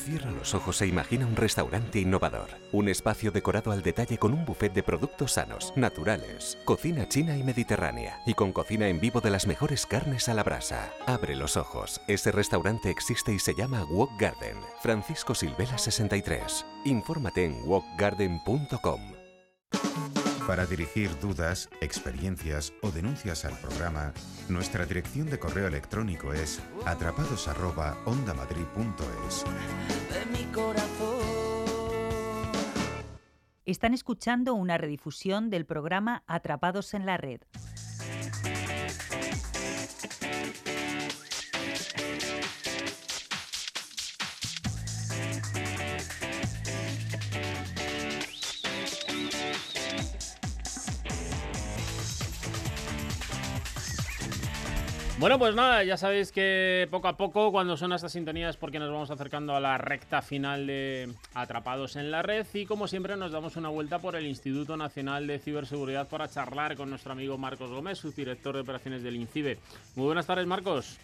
Cierra 0.08 0.30
los 0.30 0.54
ojos 0.54 0.80
e 0.80 0.86
imagina 0.86 1.26
un 1.26 1.36
restaurante 1.36 1.98
innovador. 1.98 2.48
Un 2.72 2.88
espacio 2.88 3.30
decorado 3.30 3.72
al 3.72 3.82
detalle 3.82 4.16
con 4.16 4.32
un 4.32 4.46
buffet 4.46 4.72
de 4.72 4.82
productos 4.82 5.32
sanos, 5.32 5.74
naturales, 5.76 6.56
cocina 6.64 7.06
china 7.06 7.36
y 7.36 7.42
mediterránea 7.42 8.18
y 8.24 8.32
con 8.32 8.52
cocina 8.52 8.88
en 8.88 9.00
vivo 9.00 9.20
de 9.20 9.28
las 9.28 9.46
mejores 9.46 9.84
carnes 9.84 10.30
a 10.30 10.32
la 10.34 10.44
brasa. 10.44 10.94
Abre 11.04 11.36
los 11.36 11.58
ojos. 11.58 12.00
Ese 12.08 12.32
restaurante 12.32 12.88
existe 12.88 13.34
y 13.34 13.38
se 13.38 13.54
llama 13.54 13.84
Walk 13.84 14.18
Garden. 14.18 14.56
Francisco 14.80 15.34
Silvela 15.34 15.76
63. 15.76 16.64
Infórmate 16.86 17.44
en 17.44 17.68
walkgarden.com. 17.68 19.12
Para 20.48 20.64
dirigir 20.64 21.12
dudas, 21.20 21.68
experiencias 21.82 22.72
o 22.80 22.90
denuncias 22.90 23.44
al 23.44 23.52
programa, 23.58 24.14
nuestra 24.48 24.86
dirección 24.86 25.28
de 25.28 25.38
correo 25.38 25.68
electrónico 25.68 26.32
es 26.32 26.62
atrapados@ondamadrid.es. 26.86 29.44
de 29.44 30.24
mi 30.32 30.44
corazón. 30.50 31.20
Están 33.66 33.92
escuchando 33.92 34.54
una 34.54 34.78
redifusión 34.78 35.50
del 35.50 35.66
programa 35.66 36.22
Atrapados 36.26 36.94
en 36.94 37.04
la 37.04 37.18
Red. 37.18 37.42
Bueno, 55.18 55.36
pues 55.36 55.56
nada, 55.56 55.82
ya 55.82 55.96
sabéis 55.96 56.30
que 56.30 56.86
poco 56.92 57.08
a 57.08 57.16
poco, 57.16 57.50
cuando 57.50 57.76
son 57.76 57.92
estas 57.92 58.12
sintonías, 58.12 58.56
porque 58.56 58.78
nos 58.78 58.92
vamos 58.92 59.10
acercando 59.10 59.56
a 59.56 59.58
la 59.58 59.76
recta 59.76 60.22
final 60.22 60.68
de 60.68 61.12
Atrapados 61.34 61.96
en 61.96 62.12
la 62.12 62.22
Red. 62.22 62.46
Y 62.54 62.66
como 62.66 62.86
siempre, 62.86 63.16
nos 63.16 63.32
damos 63.32 63.56
una 63.56 63.68
vuelta 63.68 63.98
por 63.98 64.14
el 64.14 64.26
Instituto 64.26 64.76
Nacional 64.76 65.26
de 65.26 65.40
Ciberseguridad 65.40 66.06
para 66.06 66.28
charlar 66.28 66.76
con 66.76 66.88
nuestro 66.88 67.10
amigo 67.10 67.36
Marcos 67.36 67.68
Gómez, 67.68 67.98
subdirector 67.98 68.54
de 68.54 68.60
operaciones 68.60 69.02
del 69.02 69.16
INCIBE. 69.16 69.58
Muy 69.96 70.06
buenas 70.06 70.26
tardes, 70.26 70.46
Marcos. 70.46 71.00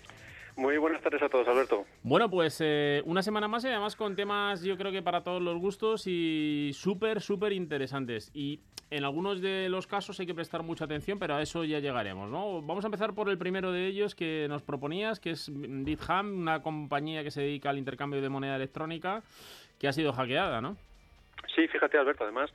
Muy 0.56 0.78
buenas 0.78 1.02
tardes 1.02 1.20
a 1.22 1.28
todos, 1.28 1.48
Alberto. 1.48 1.84
Bueno, 2.02 2.30
pues 2.30 2.60
eh, 2.60 3.02
una 3.06 3.22
semana 3.22 3.48
más 3.48 3.64
y 3.64 3.68
además 3.68 3.96
con 3.96 4.14
temas 4.14 4.62
yo 4.62 4.76
creo 4.76 4.92
que 4.92 5.02
para 5.02 5.24
todos 5.24 5.42
los 5.42 5.58
gustos 5.58 6.06
y 6.06 6.70
súper, 6.72 7.20
súper 7.20 7.52
interesantes. 7.52 8.30
Y 8.34 8.60
en 8.90 9.04
algunos 9.04 9.40
de 9.40 9.68
los 9.68 9.88
casos 9.88 10.20
hay 10.20 10.26
que 10.26 10.34
prestar 10.34 10.62
mucha 10.62 10.84
atención, 10.84 11.18
pero 11.18 11.34
a 11.34 11.42
eso 11.42 11.64
ya 11.64 11.80
llegaremos, 11.80 12.30
¿no? 12.30 12.62
Vamos 12.62 12.84
a 12.84 12.86
empezar 12.86 13.14
por 13.14 13.28
el 13.28 13.36
primero 13.36 13.72
de 13.72 13.86
ellos 13.86 14.14
que 14.14 14.46
nos 14.48 14.62
proponías, 14.62 15.18
que 15.18 15.30
es 15.30 15.50
Bitham, 15.52 16.38
una 16.42 16.62
compañía 16.62 17.24
que 17.24 17.32
se 17.32 17.40
dedica 17.40 17.70
al 17.70 17.78
intercambio 17.78 18.22
de 18.22 18.28
moneda 18.28 18.54
electrónica, 18.54 19.22
que 19.80 19.88
ha 19.88 19.92
sido 19.92 20.12
hackeada, 20.12 20.60
¿no? 20.60 20.76
Sí, 21.56 21.66
fíjate, 21.66 21.98
Alberto, 21.98 22.22
además, 22.22 22.52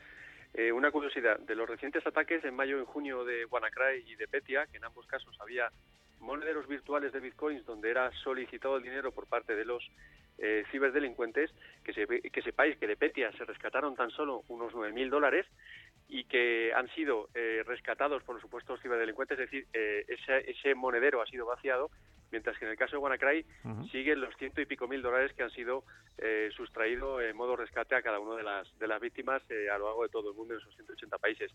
eh, 0.54 0.72
una 0.72 0.92
curiosidad, 0.92 1.38
de 1.40 1.56
los 1.56 1.68
recientes 1.68 2.06
ataques 2.08 2.44
en 2.46 2.56
mayo 2.56 2.82
y 2.82 2.86
junio 2.86 3.26
de 3.26 3.46
WannaCry 3.46 4.06
y 4.08 4.16
de 4.16 4.28
Petia, 4.28 4.68
que 4.68 4.78
en 4.78 4.86
ambos 4.86 5.06
casos 5.06 5.36
había 5.42 5.70
monederos 6.20 6.68
virtuales 6.68 7.12
de 7.14 7.20
bitcoins 7.20 7.66
donde 7.66 7.90
era 7.90 8.12
solicitado 8.24 8.78
el 8.78 8.84
dinero 8.84 9.12
por 9.12 9.28
parte 9.28 9.56
de 9.56 9.66
los 9.66 9.84
eh, 10.38 10.64
ciberdelincuentes, 10.72 11.52
que, 11.84 11.94
se, 11.94 12.08
que 12.08 12.42
sepáis 12.42 12.78
que 12.78 12.88
de 12.88 12.96
Petia 12.96 13.32
se 13.34 13.46
rescataron 13.46 13.96
tan 13.96 14.10
solo 14.12 14.44
unos 14.48 14.74
9.000 14.74 15.10
dólares 15.10 15.46
y 16.08 16.24
que 16.24 16.72
han 16.74 16.88
sido 16.96 17.30
eh, 17.36 17.64
rescatados 17.66 18.24
por 18.24 18.36
los 18.36 18.42
supuestos 18.42 18.82
ciberdelincuentes, 18.82 19.38
es 19.38 19.52
decir, 19.52 19.68
eh, 19.74 20.06
ese, 20.08 20.50
ese 20.50 20.76
monedero 20.76 21.22
ha 21.22 21.26
sido 21.26 21.46
vaciado, 21.46 21.92
mientras 22.32 22.58
que 22.58 22.66
en 22.66 22.72
el 22.72 22.78
caso 22.78 22.94
de 22.96 22.98
WannaCry 22.98 23.46
siguen 23.92 24.22
los 24.22 24.36
ciento 24.38 24.62
y 24.62 24.66
pico 24.66 24.88
mil 24.88 25.02
dólares 25.02 25.34
que 25.34 25.44
han 25.44 25.52
sido 25.52 25.84
eh, 26.18 26.50
sustraídos 26.56 27.22
en 27.22 27.36
modo 27.36 27.56
rescate 27.56 27.96
a 27.96 28.02
cada 28.02 28.20
una 28.20 28.36
de 28.36 28.44
las, 28.44 28.80
de 28.80 28.88
las 28.88 29.00
víctimas 29.00 29.42
eh, 29.50 29.70
a 29.70 29.78
lo 29.78 29.86
largo 29.86 30.04
de 30.04 30.10
todo 30.10 30.32
el 30.32 30.38
mundo 30.38 30.54
en 30.54 30.60
esos 30.60 30.76
180 30.76 31.18
países. 31.18 31.52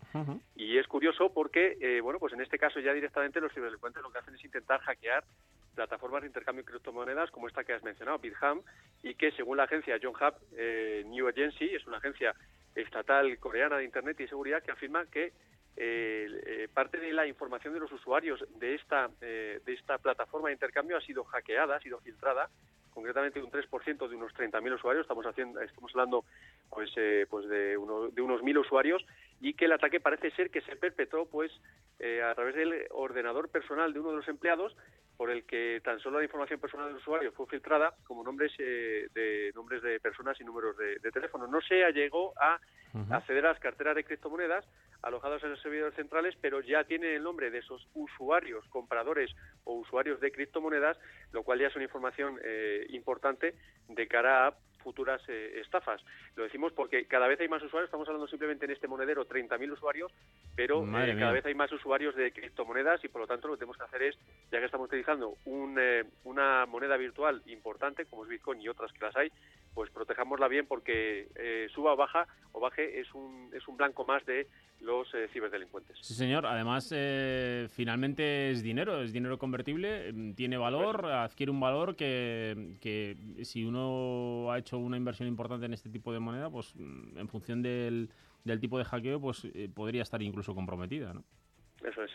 Y 0.56 0.78
es 0.78 0.86
curioso 0.86 1.32
porque, 1.32 1.76
eh, 1.80 2.00
bueno, 2.00 2.18
pues 2.18 2.32
en 2.32 2.40
este 2.40 2.58
caso 2.58 2.80
ya 2.80 2.92
directamente 2.92 3.40
los 3.40 3.52
ciberdelincuentes 3.52 4.02
lo 4.02 4.10
que 4.10 4.18
hacen 4.18 4.34
es 4.34 4.44
intentar 4.44 4.80
hackear 4.80 5.24
plataformas 5.74 6.22
de 6.22 6.28
intercambio 6.28 6.62
de 6.62 6.70
criptomonedas 6.70 7.30
como 7.30 7.48
esta 7.48 7.64
que 7.64 7.72
has 7.72 7.82
mencionado, 7.82 8.18
Bitham, 8.18 8.62
y 9.02 9.14
que 9.14 9.32
según 9.32 9.56
la 9.56 9.64
agencia 9.64 9.98
John 10.02 10.14
Hub 10.14 10.34
eh, 10.56 11.02
New 11.06 11.28
Agency, 11.28 11.74
es 11.74 11.86
una 11.86 11.98
agencia 11.98 12.34
estatal 12.74 13.38
coreana 13.38 13.76
de 13.76 13.84
Internet 13.84 14.18
y 14.20 14.28
seguridad 14.28 14.62
que 14.62 14.72
afirma 14.72 15.06
que 15.06 15.32
eh, 15.76 16.28
eh, 16.46 16.68
parte 16.72 16.98
de 16.98 17.12
la 17.12 17.26
información 17.26 17.74
de 17.74 17.80
los 17.80 17.92
usuarios 17.92 18.44
de 18.58 18.74
esta, 18.74 19.10
eh, 19.20 19.60
de 19.64 19.72
esta 19.72 19.98
plataforma 19.98 20.48
de 20.48 20.54
intercambio 20.54 20.96
ha 20.96 21.00
sido 21.00 21.24
hackeada, 21.24 21.76
ha 21.76 21.80
sido 21.80 22.00
filtrada, 22.00 22.48
concretamente 22.94 23.42
un 23.42 23.50
3% 23.50 24.08
de 24.08 24.16
unos 24.16 24.32
30.000 24.34 24.74
usuarios, 24.74 25.02
estamos, 25.02 25.26
haciendo, 25.26 25.60
estamos 25.60 25.90
hablando 25.94 26.24
pues, 26.70 26.90
eh, 26.96 27.26
pues 27.28 27.48
de, 27.48 27.70
de 27.70 27.76
unos 27.76 28.40
1.000 28.40 28.58
usuarios, 28.60 29.04
y 29.40 29.54
que 29.54 29.64
el 29.64 29.72
ataque 29.72 30.00
parece 30.00 30.30
ser 30.30 30.50
que 30.50 30.60
se 30.62 30.76
perpetró 30.76 31.26
pues, 31.26 31.50
eh, 31.98 32.22
a 32.22 32.34
través 32.34 32.54
del 32.54 32.86
ordenador 32.90 33.48
personal 33.48 33.92
de 33.92 34.00
uno 34.00 34.10
de 34.10 34.16
los 34.18 34.28
empleados 34.28 34.76
por 35.16 35.30
el 35.30 35.44
que 35.44 35.80
tan 35.84 36.00
solo 36.00 36.18
la 36.18 36.24
información 36.24 36.60
personal 36.60 36.88
del 36.88 36.96
usuario 36.96 37.32
fue 37.32 37.46
filtrada 37.46 37.94
como 38.04 38.24
nombres 38.24 38.52
eh, 38.58 39.08
de 39.14 39.52
nombres 39.54 39.82
de 39.82 40.00
personas 40.00 40.40
y 40.40 40.44
números 40.44 40.76
de, 40.76 40.98
de 40.98 41.10
teléfono. 41.12 41.46
No 41.46 41.60
se 41.60 41.92
llegó 41.92 42.32
a 42.40 42.58
acceder 43.10 43.44
a 43.46 43.50
las 43.50 43.60
carteras 43.60 43.96
de 43.96 44.04
criptomonedas 44.04 44.64
alojadas 45.02 45.42
en 45.42 45.50
los 45.50 45.60
servidores 45.60 45.94
centrales, 45.94 46.34
pero 46.40 46.60
ya 46.60 46.84
tienen 46.84 47.14
el 47.14 47.22
nombre 47.22 47.50
de 47.50 47.58
esos 47.58 47.86
usuarios, 47.94 48.64
compradores 48.68 49.30
o 49.64 49.74
usuarios 49.74 50.20
de 50.20 50.32
criptomonedas, 50.32 50.98
lo 51.32 51.42
cual 51.42 51.60
ya 51.60 51.66
es 51.66 51.74
una 51.76 51.84
información 51.84 52.38
eh, 52.42 52.86
importante 52.90 53.54
de 53.88 54.08
cara 54.08 54.48
a 54.48 54.54
futuras 54.84 55.20
eh, 55.28 55.60
estafas. 55.60 56.00
Lo 56.36 56.44
decimos 56.44 56.72
porque 56.72 57.06
cada 57.06 57.26
vez 57.26 57.40
hay 57.40 57.48
más 57.48 57.62
usuarios, 57.62 57.88
estamos 57.88 58.06
hablando 58.06 58.28
simplemente 58.28 58.66
en 58.66 58.70
este 58.70 58.86
monedero 58.86 59.26
30.000 59.26 59.72
usuarios, 59.72 60.12
pero 60.54 60.84
eh, 60.84 61.16
cada 61.18 61.32
vez 61.32 61.44
hay 61.46 61.54
más 61.54 61.72
usuarios 61.72 62.14
de 62.14 62.30
criptomonedas 62.30 63.02
y 63.02 63.08
por 63.08 63.22
lo 63.22 63.26
tanto 63.26 63.48
lo 63.48 63.54
que 63.54 63.60
tenemos 63.60 63.78
que 63.78 63.84
hacer 63.84 64.02
es, 64.02 64.18
ya 64.52 64.60
que 64.60 64.66
estamos 64.66 64.86
utilizando 64.86 65.36
un, 65.46 65.76
eh, 65.80 66.04
una 66.24 66.66
moneda 66.66 66.96
virtual 66.96 67.42
importante 67.46 68.04
como 68.04 68.22
es 68.22 68.28
Bitcoin 68.28 68.60
y 68.60 68.68
otras 68.68 68.92
que 68.92 69.04
las 69.04 69.16
hay, 69.16 69.32
pues 69.74 69.90
protejámosla 69.90 70.48
bien 70.48 70.66
porque 70.66 71.28
eh, 71.34 71.66
suba 71.74 71.92
o 71.92 71.96
baja 71.96 72.26
o 72.52 72.60
baje 72.60 73.00
es 73.00 73.12
un, 73.14 73.50
es 73.52 73.66
un 73.66 73.76
blanco 73.76 74.04
más 74.04 74.24
de 74.24 74.46
los 74.80 75.12
eh, 75.14 75.28
ciberdelincuentes. 75.32 75.96
Sí, 76.00 76.14
señor. 76.14 76.46
Además, 76.46 76.92
eh, 76.94 77.68
finalmente 77.70 78.50
es 78.50 78.62
dinero, 78.62 79.02
es 79.02 79.12
dinero 79.12 79.38
convertible, 79.38 80.12
mm, 80.12 80.34
tiene 80.34 80.56
valor, 80.56 81.06
adquiere 81.06 81.50
un 81.50 81.60
valor 81.60 81.96
que, 81.96 82.76
que 82.80 83.44
si 83.44 83.64
uno 83.64 84.52
ha 84.52 84.58
hecho 84.58 84.78
una 84.78 84.96
inversión 84.96 85.28
importante 85.28 85.66
en 85.66 85.74
este 85.74 85.90
tipo 85.90 86.12
de 86.12 86.20
moneda, 86.20 86.50
pues 86.50 86.74
mm, 86.76 87.18
en 87.18 87.28
función 87.28 87.62
del, 87.62 88.10
del 88.44 88.60
tipo 88.60 88.78
de 88.78 88.84
hackeo, 88.84 89.20
pues 89.20 89.44
eh, 89.46 89.68
podría 89.74 90.02
estar 90.02 90.22
incluso 90.22 90.54
comprometida, 90.54 91.12
¿no? 91.12 91.24
Eso 91.84 92.02
es. 92.02 92.10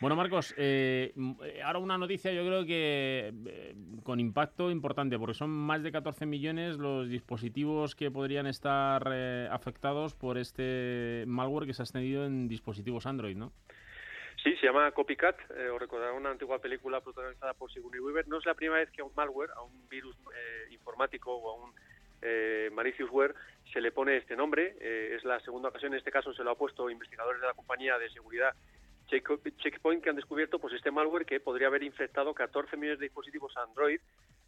Bueno, 0.00 0.14
Marcos, 0.14 0.54
eh, 0.56 1.12
eh, 1.42 1.62
ahora 1.62 1.80
una 1.80 1.98
noticia 1.98 2.32
yo 2.32 2.46
creo 2.46 2.64
que 2.64 3.32
eh, 3.46 3.74
con 4.04 4.20
impacto 4.20 4.70
importante, 4.70 5.18
porque 5.18 5.34
son 5.34 5.50
más 5.50 5.82
de 5.82 5.90
14 5.90 6.24
millones 6.24 6.76
los 6.76 7.08
dispositivos 7.08 7.96
que 7.96 8.12
podrían 8.12 8.46
estar 8.46 9.10
eh, 9.12 9.48
afectados 9.50 10.14
por 10.14 10.38
este 10.38 11.24
malware 11.26 11.66
que 11.66 11.74
se 11.74 11.82
ha 11.82 11.84
extendido 11.84 12.24
en 12.26 12.46
dispositivos 12.46 13.06
Android, 13.06 13.36
¿no? 13.36 13.52
Sí, 14.42 14.54
se 14.60 14.66
llama 14.66 14.92
Copycat, 14.92 15.36
os 15.74 15.80
recordará 15.80 16.12
una 16.12 16.30
antigua 16.30 16.60
película 16.60 17.00
protagonizada 17.00 17.54
por 17.54 17.72
Sigourney 17.72 17.98
Weaver. 17.98 18.28
No 18.28 18.38
es 18.38 18.46
la 18.46 18.54
primera 18.54 18.78
vez 18.78 18.90
que 18.92 19.02
a 19.02 19.04
un 19.04 19.12
malware, 19.16 19.50
a 19.56 19.62
un 19.62 19.88
virus 19.88 20.14
informático 20.70 21.34
o 21.34 21.50
a 21.50 21.64
un 21.64 21.72
eh, 22.22 22.70
maliciousware 22.72 23.34
se 23.72 23.80
le 23.80 23.92
pone 23.92 24.16
este 24.16 24.36
nombre. 24.36 24.76
Eh, 24.80 25.14
es 25.16 25.24
la 25.24 25.40
segunda 25.40 25.68
ocasión, 25.68 25.92
en 25.92 25.98
este 25.98 26.10
caso 26.10 26.32
se 26.32 26.42
lo 26.42 26.50
ha 26.50 26.54
puesto 26.54 26.90
investigadores 26.90 27.40
de 27.40 27.46
la 27.46 27.54
compañía 27.54 27.98
de 27.98 28.10
seguridad 28.10 28.54
Checkpoint 29.08 30.02
que 30.02 30.10
han 30.10 30.16
descubierto 30.16 30.58
pues 30.58 30.74
este 30.74 30.90
malware 30.90 31.26
que 31.26 31.40
podría 31.40 31.68
haber 31.68 31.82
infectado 31.82 32.34
14 32.34 32.76
millones 32.76 32.98
de 32.98 33.06
dispositivos 33.06 33.56
Android 33.56 34.00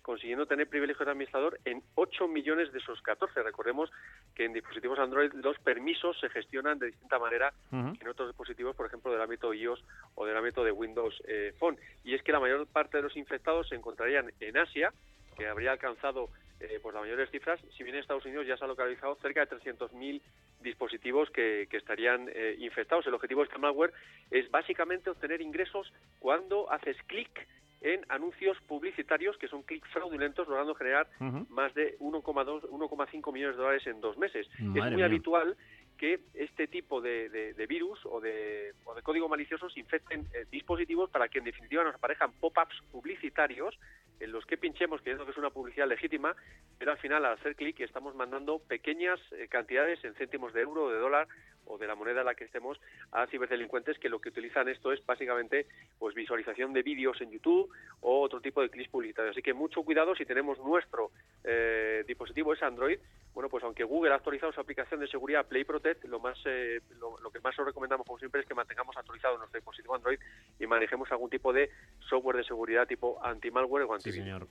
consiguiendo 0.08 0.46
tener 0.46 0.66
privilegio 0.68 1.04
de 1.04 1.12
administrador 1.12 1.60
en 1.66 1.82
8 1.94 2.28
millones 2.28 2.72
de 2.72 2.78
esos 2.78 3.02
14. 3.02 3.42
Recordemos 3.42 3.90
que 4.34 4.46
en 4.46 4.54
dispositivos 4.54 4.98
Android 4.98 5.30
los 5.34 5.58
permisos 5.58 6.18
se 6.18 6.30
gestionan 6.30 6.78
de 6.78 6.86
distinta 6.86 7.18
manera 7.18 7.52
que 7.70 7.76
en 8.00 8.08
otros 8.08 8.30
dispositivos, 8.30 8.74
por 8.74 8.86
ejemplo, 8.86 9.12
del 9.12 9.20
ámbito 9.20 9.52
iOS 9.52 9.84
o 10.14 10.24
del 10.24 10.34
ámbito 10.34 10.64
de 10.64 10.72
Windows 10.72 11.14
eh, 11.26 11.52
Phone. 11.58 11.76
Y 12.04 12.14
es 12.14 12.22
que 12.22 12.32
la 12.32 12.40
mayor 12.40 12.66
parte 12.66 12.96
de 12.96 13.02
los 13.02 13.18
infectados 13.18 13.68
se 13.68 13.74
encontrarían 13.74 14.32
en 14.40 14.56
Asia, 14.56 14.94
que 15.36 15.46
habría 15.46 15.72
alcanzado 15.72 16.30
eh, 16.60 16.80
pues 16.82 16.94
las 16.94 17.02
mayores 17.02 17.30
cifras, 17.30 17.60
si 17.76 17.84
bien 17.84 17.94
en 17.94 18.02
Estados 18.02 18.24
Unidos 18.24 18.46
ya 18.46 18.56
se 18.56 18.64
ha 18.64 18.68
localizado 18.68 19.14
cerca 19.22 19.44
de 19.44 19.56
300.000 19.56 20.20
dispositivos 20.60 21.30
que, 21.30 21.68
que 21.70 21.76
estarían 21.76 22.28
eh, 22.34 22.56
infectados. 22.58 23.06
El 23.06 23.14
objetivo 23.14 23.42
de 23.42 23.46
este 23.46 23.58
malware 23.58 23.92
es 24.30 24.50
básicamente 24.50 25.10
obtener 25.10 25.40
ingresos 25.40 25.92
cuando 26.18 26.70
haces 26.70 26.96
clic 27.06 27.46
en 27.80 28.04
anuncios 28.08 28.58
publicitarios 28.66 29.36
que 29.38 29.48
son 29.48 29.62
clics 29.62 29.88
fraudulentos, 29.90 30.48
logrando 30.48 30.74
generar 30.74 31.08
más 31.48 31.72
de 31.74 31.96
1,2, 31.98 32.62
1,5 32.62 33.32
millones 33.32 33.56
de 33.56 33.62
dólares 33.62 33.86
en 33.86 34.00
dos 34.00 34.18
meses. 34.18 34.48
Madre 34.58 34.80
es 34.80 34.84
muy 34.86 34.96
mía. 34.96 35.06
habitual 35.06 35.56
que 35.98 36.20
este 36.34 36.66
tipo 36.68 37.00
de, 37.02 37.28
de- 37.28 37.66
virus 37.66 37.98
o 38.06 38.20
de, 38.20 38.72
o 38.86 38.94
de 38.94 39.02
código 39.02 39.28
maliciosos 39.28 39.76
infecten 39.76 40.26
eh, 40.32 40.46
dispositivos 40.50 41.10
para 41.10 41.28
que 41.28 41.38
en 41.38 41.44
definitiva 41.44 41.84
nos 41.84 41.94
aparezcan 41.96 42.32
pop-ups 42.40 42.80
publicitarios 42.90 43.78
en 44.20 44.32
los 44.32 44.46
que 44.46 44.56
pinchemos 44.56 45.00
creyendo 45.02 45.24
que 45.26 45.32
es 45.32 45.36
una 45.36 45.50
publicidad 45.50 45.86
legítima, 45.86 46.34
pero 46.78 46.92
al 46.92 46.98
final 46.98 47.24
al 47.24 47.34
hacer 47.34 47.54
clic 47.56 47.78
estamos 47.80 48.14
mandando 48.14 48.58
pequeñas 48.60 49.20
eh, 49.32 49.48
cantidades 49.48 50.02
en 50.04 50.14
céntimos 50.14 50.52
de 50.54 50.62
euro 50.62 50.84
o 50.84 50.90
de 50.90 50.98
dólar 50.98 51.28
o 51.68 51.78
de 51.78 51.86
la 51.86 51.94
moneda 51.94 52.20
en 52.20 52.26
la 52.26 52.34
que 52.34 52.44
estemos 52.44 52.80
a 53.12 53.26
ciberdelincuentes 53.26 53.98
que 53.98 54.08
lo 54.08 54.20
que 54.20 54.30
utilizan 54.30 54.68
esto 54.68 54.92
es 54.92 55.04
básicamente 55.06 55.66
pues 55.98 56.14
visualización 56.14 56.72
de 56.72 56.82
vídeos 56.82 57.20
en 57.20 57.30
YouTube 57.30 57.70
o 58.00 58.20
otro 58.22 58.40
tipo 58.40 58.60
de 58.62 58.70
clics 58.70 58.90
publicitarios. 58.90 59.34
Así 59.34 59.42
que 59.42 59.54
mucho 59.54 59.82
cuidado 59.82 60.14
si 60.14 60.24
tenemos 60.24 60.58
nuestro 60.58 61.10
eh, 61.44 62.04
dispositivo 62.06 62.52
es 62.52 62.62
Android. 62.62 62.98
Bueno, 63.34 63.48
pues 63.48 63.62
aunque 63.62 63.84
Google 63.84 64.12
ha 64.12 64.16
actualizado 64.16 64.52
su 64.52 64.60
aplicación 64.60 64.98
de 65.00 65.06
seguridad 65.06 65.46
Play 65.46 65.64
Protect, 65.64 66.04
lo 66.06 66.18
más 66.18 66.36
eh, 66.46 66.80
lo, 66.98 67.18
lo 67.20 67.30
que 67.30 67.40
más 67.40 67.56
os 67.58 67.66
recomendamos 67.66 68.06
como 68.06 68.18
siempre 68.18 68.40
es 68.40 68.46
que 68.46 68.54
mantengamos 68.54 68.96
actualizado 68.96 69.38
nuestro 69.38 69.58
dispositivo 69.58 69.94
Android 69.94 70.18
y 70.58 70.66
manejemos 70.66 71.10
algún 71.12 71.30
tipo 71.30 71.52
de 71.52 71.70
software 72.08 72.36
de 72.38 72.44
seguridad 72.44 72.86
tipo 72.86 73.24
anti-malware 73.24 73.84
o 73.84 73.86
Sí, 73.88 73.92
antivirus. 74.10 74.24
señor. 74.24 74.48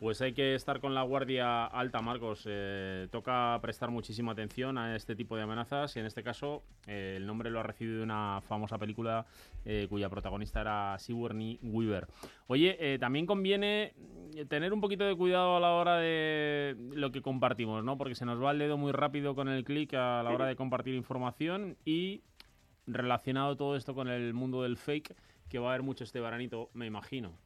Pues 0.00 0.20
hay 0.20 0.34
que 0.34 0.54
estar 0.54 0.80
con 0.80 0.92
la 0.94 1.02
guardia 1.02 1.64
alta, 1.66 2.02
Marcos. 2.02 2.44
Eh, 2.46 3.06
toca 3.12 3.58
prestar 3.62 3.90
muchísima 3.90 4.32
atención 4.32 4.76
a 4.76 4.96
este 4.96 5.14
tipo 5.14 5.36
de 5.36 5.42
amenazas 5.42 5.94
y 5.96 6.00
en 6.00 6.06
este 6.06 6.22
caso 6.22 6.53
eh, 6.86 7.14
el 7.16 7.26
nombre 7.26 7.50
lo 7.50 7.60
ha 7.60 7.62
recibido 7.62 7.98
de 7.98 8.04
una 8.04 8.40
famosa 8.42 8.78
película 8.78 9.26
eh, 9.64 9.86
cuya 9.88 10.08
protagonista 10.08 10.60
era 10.60 10.98
Sigourney 10.98 11.58
Weaver. 11.62 12.06
Oye, 12.46 12.76
eh, 12.78 12.98
también 12.98 13.26
conviene 13.26 13.94
tener 14.48 14.72
un 14.72 14.80
poquito 14.80 15.04
de 15.04 15.16
cuidado 15.16 15.56
a 15.56 15.60
la 15.60 15.72
hora 15.72 15.98
de 15.98 16.76
lo 16.94 17.10
que 17.10 17.22
compartimos, 17.22 17.84
¿no? 17.84 17.96
Porque 17.96 18.14
se 18.14 18.26
nos 18.26 18.42
va 18.42 18.50
el 18.50 18.58
dedo 18.58 18.76
muy 18.76 18.92
rápido 18.92 19.34
con 19.34 19.48
el 19.48 19.64
clic 19.64 19.94
a 19.94 20.22
la 20.22 20.30
hora 20.30 20.46
de 20.46 20.56
compartir 20.56 20.94
información 20.94 21.76
y 21.84 22.22
relacionado 22.86 23.56
todo 23.56 23.76
esto 23.76 23.94
con 23.94 24.08
el 24.08 24.34
mundo 24.34 24.62
del 24.62 24.76
fake, 24.76 25.14
que 25.48 25.58
va 25.58 25.68
a 25.68 25.74
haber 25.74 25.82
mucho 25.82 26.04
este 26.04 26.20
veranito, 26.20 26.70
me 26.74 26.86
imagino. 26.86 27.38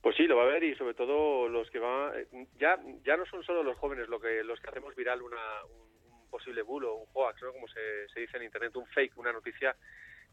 Pues 0.00 0.16
sí, 0.16 0.24
lo 0.24 0.36
va 0.36 0.42
a 0.42 0.46
haber 0.46 0.64
y 0.64 0.74
sobre 0.74 0.94
todo 0.94 1.48
los 1.48 1.70
que 1.70 1.78
van 1.78 2.12
ya 2.58 2.76
ya 3.04 3.16
no 3.16 3.24
son 3.26 3.44
solo 3.44 3.62
los 3.62 3.78
jóvenes 3.78 4.08
lo 4.08 4.20
que 4.20 4.42
los 4.42 4.60
que 4.60 4.68
hacemos 4.68 4.96
viral 4.96 5.22
una, 5.22 5.38
un, 5.70 5.91
un 5.91 5.91
posible 6.32 6.62
bulo, 6.62 6.96
un 6.96 7.06
hoax, 7.12 7.42
¿no? 7.42 7.52
como 7.52 7.68
se, 7.68 8.08
se 8.08 8.20
dice 8.20 8.38
en 8.38 8.44
internet, 8.44 8.74
un 8.74 8.86
fake, 8.86 9.18
una 9.18 9.32
noticia 9.32 9.76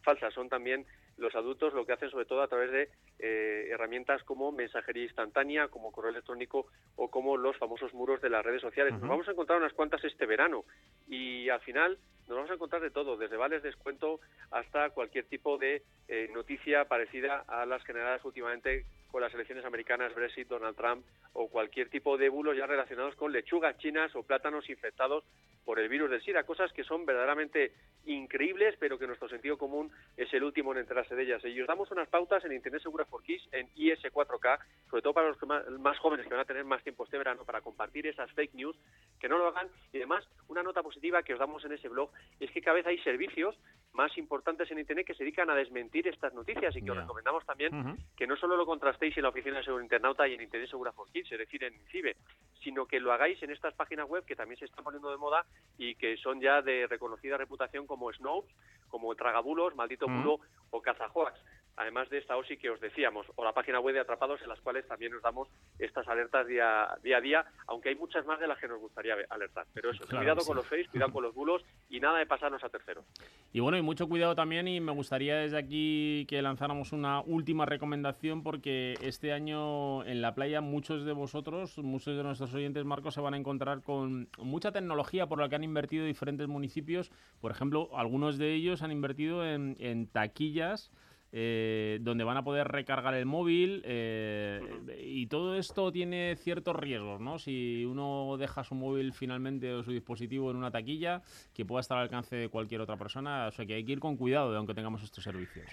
falsa. 0.01 0.31
Son 0.31 0.47
también 0.47 0.85
los 1.17 1.35
adultos 1.35 1.73
lo 1.73 1.85
que 1.85 1.91
hacen 1.91 2.09
sobre 2.09 2.25
todo 2.25 2.41
a 2.41 2.47
través 2.47 2.71
de 2.71 2.89
eh, 3.19 3.67
herramientas 3.69 4.23
como 4.23 4.53
mensajería 4.53 5.03
instantánea, 5.03 5.67
como 5.67 5.91
correo 5.91 6.11
electrónico 6.11 6.67
o 6.95 7.09
como 7.11 7.35
los 7.35 7.57
famosos 7.57 7.93
muros 7.93 8.21
de 8.21 8.29
las 8.29 8.45
redes 8.45 8.61
sociales. 8.61 8.93
Nos 8.93 9.09
vamos 9.09 9.27
a 9.27 9.31
encontrar 9.31 9.59
unas 9.59 9.73
cuantas 9.73 10.03
este 10.05 10.25
verano 10.25 10.63
y 11.07 11.49
al 11.49 11.59
final 11.59 11.97
nos 12.27 12.37
vamos 12.37 12.51
a 12.51 12.53
encontrar 12.53 12.81
de 12.81 12.91
todo, 12.91 13.17
desde 13.17 13.35
vales 13.35 13.61
de 13.61 13.69
descuento 13.69 14.21
hasta 14.51 14.91
cualquier 14.91 15.25
tipo 15.25 15.57
de 15.57 15.83
eh, 16.07 16.29
noticia 16.33 16.85
parecida 16.85 17.43
a 17.47 17.65
las 17.65 17.83
generadas 17.83 18.23
últimamente 18.23 18.85
con 19.11 19.21
las 19.21 19.33
elecciones 19.33 19.65
americanas, 19.65 20.13
Brexit, 20.13 20.47
Donald 20.47 20.75
Trump 20.75 21.05
o 21.33 21.49
cualquier 21.49 21.89
tipo 21.89 22.17
de 22.17 22.29
bulos 22.29 22.55
ya 22.55 22.65
relacionados 22.65 23.15
con 23.15 23.31
lechugas 23.31 23.77
chinas 23.77 24.15
o 24.15 24.23
plátanos 24.23 24.69
infectados 24.69 25.23
por 25.65 25.79
el 25.79 25.89
virus 25.89 26.09
del 26.09 26.21
SIDA, 26.21 26.43
cosas 26.43 26.71
que 26.73 26.83
son 26.83 27.05
verdaderamente 27.05 27.73
increíbles, 28.05 28.75
pero 28.79 28.97
que 28.97 29.05
nuestro 29.05 29.29
sentido 29.29 29.57
común 29.57 29.91
es 30.17 30.33
el 30.33 30.43
último 30.43 30.71
en 30.71 30.79
enterarse 30.79 31.15
de 31.15 31.23
ellas. 31.23 31.43
Y 31.45 31.61
os 31.61 31.67
damos 31.67 31.91
unas 31.91 32.07
pautas 32.09 32.43
en 32.45 32.53
Internet 32.53 32.81
Segura 32.81 33.05
for 33.05 33.21
Kids, 33.21 33.47
en 33.51 33.67
IS4K, 33.75 34.59
sobre 34.89 35.01
todo 35.01 35.13
para 35.13 35.27
los 35.27 35.37
que 35.37 35.45
más, 35.45 35.67
más 35.79 35.97
jóvenes 35.99 36.25
que 36.25 36.33
van 36.33 36.41
a 36.41 36.45
tener 36.45 36.65
más 36.65 36.81
tiempo 36.83 37.03
este 37.03 37.17
verano 37.17 37.45
para 37.45 37.61
compartir 37.61 38.07
esas 38.07 38.31
fake 38.31 38.55
news, 38.55 38.75
que 39.19 39.29
no 39.29 39.37
lo 39.37 39.47
hagan. 39.47 39.69
Y 39.93 39.97
además, 39.97 40.27
una 40.47 40.63
nota 40.63 40.81
positiva 40.81 41.21
que 41.21 41.33
os 41.33 41.39
damos 41.39 41.63
en 41.65 41.73
ese 41.73 41.89
blog 41.89 42.11
es 42.39 42.49
que 42.51 42.61
cada 42.61 42.75
vez 42.75 42.87
hay 42.87 42.97
servicios 42.99 43.55
más 43.93 44.17
importantes 44.17 44.69
en 44.71 44.79
Internet 44.79 45.05
que 45.05 45.13
se 45.13 45.23
dedican 45.23 45.49
a 45.49 45.55
desmentir 45.55 46.07
estas 46.07 46.33
noticias 46.33 46.75
y 46.75 46.81
que 46.81 46.91
os 46.91 46.97
recomendamos 46.97 47.45
también 47.45 47.97
que 48.15 48.27
no 48.27 48.35
solo 48.37 48.55
lo 48.55 48.65
contrastéis 48.65 49.17
en 49.17 49.23
la 49.23 49.29
oficina 49.29 49.57
de 49.57 49.63
Seguro 49.63 49.83
Internauta 49.83 50.27
y 50.27 50.33
en 50.33 50.41
Internet 50.41 50.69
Segura 50.69 50.91
for 50.91 51.09
Kids, 51.11 51.31
es 51.31 51.39
decir, 51.39 51.63
en 51.63 51.73
CIBE, 51.91 52.15
sino 52.63 52.85
que 52.85 52.99
lo 52.99 53.11
hagáis 53.11 53.41
en 53.43 53.51
estas 53.51 53.73
páginas 53.73 54.07
web 54.07 54.25
que 54.25 54.35
también 54.35 54.59
se 54.59 54.65
están 54.65 54.83
poniendo 54.83 55.09
de 55.09 55.17
moda 55.17 55.45
y 55.77 55.95
que 55.95 56.17
son 56.17 56.39
ya 56.39 56.61
de 56.61 56.87
reconocida 56.87 57.37
reputación 57.37 57.87
como 57.87 58.11
Snopes, 58.13 58.53
como 58.87 59.13
Tragabulos, 59.15 59.75
Maldito. 59.75 60.07
Bulo 60.07 60.39
o 60.71 60.81
Cazajoax. 60.81 61.39
Además 61.79 62.09
de 62.09 62.17
esta 62.17 62.35
OSI 62.35 62.57
que 62.57 62.69
os 62.69 62.81
decíamos, 62.81 63.25
o 63.37 63.43
la 63.45 63.53
página 63.53 63.79
web 63.79 63.93
de 63.93 64.01
Atrapados, 64.01 64.41
en 64.41 64.49
las 64.49 64.59
cuales 64.59 64.85
también 64.85 65.13
nos 65.13 65.21
damos 65.21 65.47
estas 65.79 66.05
alertas 66.09 66.45
día, 66.45 66.89
día 67.01 67.17
a 67.17 67.21
día, 67.21 67.45
aunque 67.67 67.87
hay 67.87 67.95
muchas 67.95 68.25
más 68.25 68.37
de 68.37 68.47
las 68.47 68.59
que 68.59 68.67
nos 68.67 68.81
gustaría 68.81 69.15
alertar. 69.29 69.65
Pero 69.73 69.91
eso, 69.91 70.03
Claro 70.05 70.19
cuidado 70.19 70.45
con 70.45 70.57
los 70.57 70.67
fakes, 70.67 70.89
cuidado 70.89 71.13
con 71.13 71.23
los 71.23 71.33
bulos 71.33 71.63
y 71.89 72.01
nada 72.01 72.19
de 72.19 72.25
pasarnos 72.25 72.61
a 72.65 72.69
terceros. 72.69 73.05
Y 73.53 73.61
bueno, 73.61 73.77
y 73.77 73.81
mucho 73.81 74.09
cuidado 74.09 74.35
también 74.35 74.67
y 74.67 74.81
me 74.81 74.91
gustaría 74.91 75.37
desde 75.37 75.57
aquí 75.57 76.25
que 76.27 76.41
lanzáramos 76.41 76.91
una 76.91 77.21
última 77.21 77.65
recomendación 77.65 78.43
porque 78.43 78.95
este 79.01 79.31
año 79.31 80.03
en 80.03 80.21
la 80.21 80.35
playa 80.35 80.59
muchos 80.59 81.05
de 81.05 81.13
vosotros, 81.13 81.77
muchos 81.77 82.17
de 82.17 82.23
nuestros 82.23 82.53
oyentes, 82.53 82.83
Marcos, 82.83 83.13
se 83.13 83.21
van 83.21 83.35
a 83.35 83.37
encontrar 83.37 83.83
con 83.83 84.27
mucha 84.37 84.73
tecnología 84.73 85.27
por 85.27 85.39
la 85.39 85.47
que 85.47 85.55
han 85.55 85.63
invertido 85.63 86.03
diferentes 86.03 86.49
municipios. 86.49 87.09
Por 87.39 87.51
ejemplo, 87.51 87.89
algunos 87.93 88.37
de 88.37 88.53
ellos 88.53 88.81
han 88.81 88.91
invertido 88.91 89.45
en, 89.45 89.77
en 89.79 90.07
taquillas 90.07 90.91
eh, 91.31 91.99
donde 92.01 92.23
van 92.23 92.37
a 92.37 92.43
poder 92.43 92.67
recargar 92.67 93.13
el 93.13 93.25
móvil 93.25 93.83
eh, 93.85 94.61
y 94.99 95.27
todo 95.27 95.55
esto 95.55 95.91
tiene 95.91 96.35
ciertos 96.35 96.75
riesgos, 96.75 97.21
¿no? 97.21 97.37
Si 97.37 97.85
uno 97.85 98.35
deja 98.37 98.63
su 98.63 98.75
móvil 98.75 99.13
finalmente 99.13 99.71
o 99.73 99.83
su 99.83 99.91
dispositivo 99.91 100.49
en 100.49 100.57
una 100.57 100.71
taquilla, 100.71 101.21
que 101.53 101.65
pueda 101.65 101.81
estar 101.81 101.97
al 101.97 102.03
alcance 102.03 102.35
de 102.35 102.49
cualquier 102.49 102.81
otra 102.81 102.97
persona, 102.97 103.47
o 103.47 103.51
sea 103.51 103.65
que 103.65 103.75
hay 103.75 103.85
que 103.85 103.91
ir 103.91 103.99
con 103.99 104.17
cuidado 104.17 104.51
de 104.51 104.57
aunque 104.57 104.73
tengamos 104.73 105.03
estos 105.03 105.23
servicios. 105.23 105.67